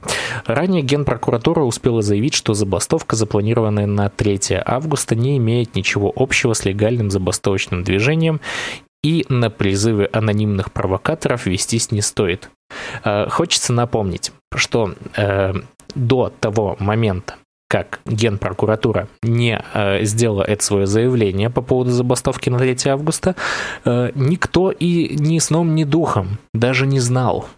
Ранее 0.46 0.82
Генпрокуратура 0.82 1.62
успела 1.62 2.02
заявить, 2.02 2.34
что 2.34 2.54
забастовка, 2.54 3.16
запланированная 3.16 3.86
на 3.86 4.10
3 4.10 4.58
августа, 4.66 5.16
не 5.16 5.38
имеет 5.38 5.74
ничего 5.74 6.12
общего 6.14 6.52
с 6.52 6.66
легальным 6.66 7.12
забастовочным 7.12 7.86
движением 7.86 8.42
и 9.06 9.26
на 9.30 9.50
призывы 9.50 10.10
анонимных 10.12 10.74
провокаторов 10.74 11.46
вестись 11.46 11.92
не 11.92 12.02
стоит. 12.02 12.50
Э, 13.06 13.30
хочется 13.30 13.72
напомнить, 13.72 14.34
что 14.54 14.96
до 15.96 16.34
того 16.42 16.76
момента, 16.80 17.36
как 17.74 18.02
Генпрокуратура 18.06 19.08
не 19.24 19.60
э, 19.74 20.04
сделала 20.04 20.44
это 20.44 20.64
свое 20.64 20.86
заявление 20.86 21.50
по 21.50 21.64
поводу 21.64 21.90
забастовки 21.90 22.52
на 22.52 22.60
3 22.60 22.92
августа, 22.92 23.36
э, 23.84 24.12
никто 24.14 24.70
и 24.70 25.16
ни 25.18 25.40
сном, 25.40 25.74
ни 25.74 25.84
духом 25.84 26.38
даже 26.54 26.86
не 26.86 27.00
знал. 27.00 27.50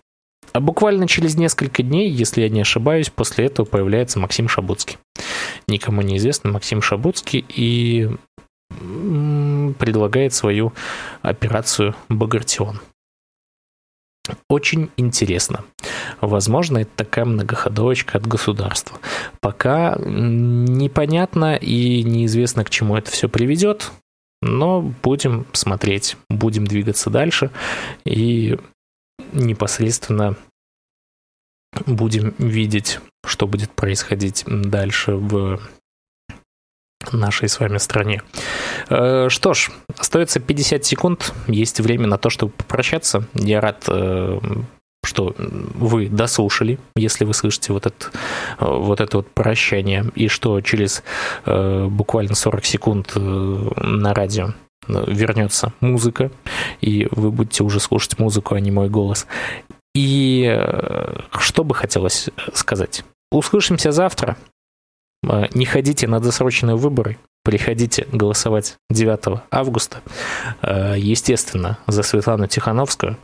А 0.53 0.61
буквально 0.61 1.05
через 1.09 1.35
несколько 1.35 1.83
дней, 1.83 2.09
если 2.09 2.43
я 2.43 2.47
не 2.47 2.61
ошибаюсь, 2.61 3.09
после 3.09 3.47
этого 3.47 3.65
появляется 3.65 4.17
Максим 4.17 4.47
Шабуцкий. 4.47 4.99
Никому 5.67 6.01
неизвестный 6.01 6.49
Максим 6.49 6.81
Шабуцкий 6.81 7.43
и 7.49 8.09
предлагает 8.69 10.33
свою 10.33 10.71
операцию 11.23 11.93
«Багратион». 12.07 12.79
Очень 14.49 14.89
интересно. 14.97 15.63
Возможно, 16.21 16.79
это 16.79 16.91
такая 16.95 17.25
многоходовочка 17.25 18.17
от 18.17 18.27
государства. 18.27 18.99
Пока 19.39 19.97
непонятно 19.99 21.55
и 21.55 22.03
неизвестно, 22.03 22.63
к 22.63 22.69
чему 22.69 22.95
это 22.95 23.11
все 23.11 23.29
приведет, 23.29 23.91
но 24.41 24.81
будем 25.03 25.45
смотреть, 25.53 26.17
будем 26.29 26.65
двигаться 26.65 27.09
дальше 27.09 27.51
и 28.05 28.57
непосредственно 29.33 30.35
будем 31.85 32.33
видеть, 32.37 32.99
что 33.25 33.47
будет 33.47 33.71
происходить 33.71 34.43
дальше 34.47 35.15
в 35.15 35.59
нашей 37.11 37.49
с 37.49 37.59
вами 37.59 37.77
стране. 37.77 38.21
Э, 38.89 39.27
что 39.29 39.53
ж, 39.53 39.71
остается 39.97 40.39
50 40.39 40.85
секунд, 40.85 41.33
есть 41.47 41.79
время 41.79 42.07
на 42.07 42.17
то, 42.17 42.29
чтобы 42.29 42.51
попрощаться. 42.53 43.27
Я 43.33 43.61
рад 43.61 43.83
э, 43.87 44.39
что 45.05 45.35
вы 45.37 46.09
дослушали, 46.09 46.79
если 46.95 47.23
вы 47.25 47.33
слышите 47.33 47.71
вот 47.71 47.85
это, 47.85 48.07
вот 48.59 48.99
это 48.99 49.17
вот 49.17 49.29
прощание, 49.31 50.05
и 50.15 50.27
что 50.27 50.59
через 50.61 51.03
э, 51.45 51.85
буквально 51.85 52.35
40 52.35 52.65
секунд 52.65 53.11
э, 53.15 53.19
на 53.19 54.13
радио 54.13 54.53
вернется 54.87 55.73
музыка, 55.79 56.31
и 56.81 57.07
вы 57.11 57.31
будете 57.31 57.63
уже 57.63 57.79
слушать 57.79 58.19
музыку, 58.19 58.55
а 58.55 58.59
не 58.59 58.71
мой 58.71 58.89
голос. 58.89 59.25
И 59.93 60.45
э, 60.47 61.19
что 61.39 61.63
бы 61.63 61.73
хотелось 61.73 62.29
сказать? 62.53 63.03
Услышимся 63.31 63.91
завтра. 63.91 64.37
Э, 65.27 65.45
не 65.53 65.65
ходите 65.65 66.07
на 66.07 66.19
досрочные 66.19 66.75
выборы, 66.75 67.17
приходите 67.43 68.07
голосовать 68.11 68.77
9 68.89 69.41
августа, 69.51 70.01
э, 70.61 70.95
естественно, 70.97 71.77
за 71.87 72.03
Светлану 72.03 72.47
Тихановскую. 72.47 73.17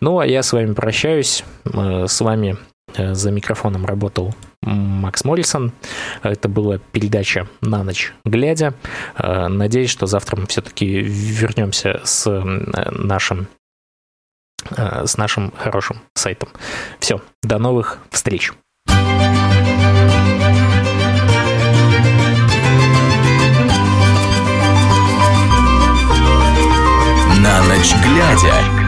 Ну, 0.00 0.18
а 0.18 0.26
я 0.26 0.42
с 0.42 0.52
вами 0.52 0.74
прощаюсь. 0.74 1.44
С 1.64 2.20
вами 2.20 2.56
за 2.96 3.32
микрофоном 3.32 3.86
работал 3.86 4.34
Макс 4.62 5.24
Моррисон. 5.24 5.72
Это 6.22 6.48
была 6.48 6.78
передача 6.78 7.48
«На 7.60 7.82
ночь 7.82 8.12
глядя». 8.24 8.74
Надеюсь, 9.18 9.90
что 9.90 10.06
завтра 10.06 10.36
мы 10.36 10.46
все-таки 10.46 10.86
вернемся 10.86 12.00
с 12.04 12.30
нашим 12.90 13.48
с 14.70 15.16
нашим 15.16 15.50
хорошим 15.56 16.00
сайтом. 16.14 16.50
Все, 17.00 17.20
до 17.42 17.58
новых 17.58 17.98
встреч! 18.10 18.52
На 27.44 27.62
ночь 27.64 27.94
глядя. 28.02 28.83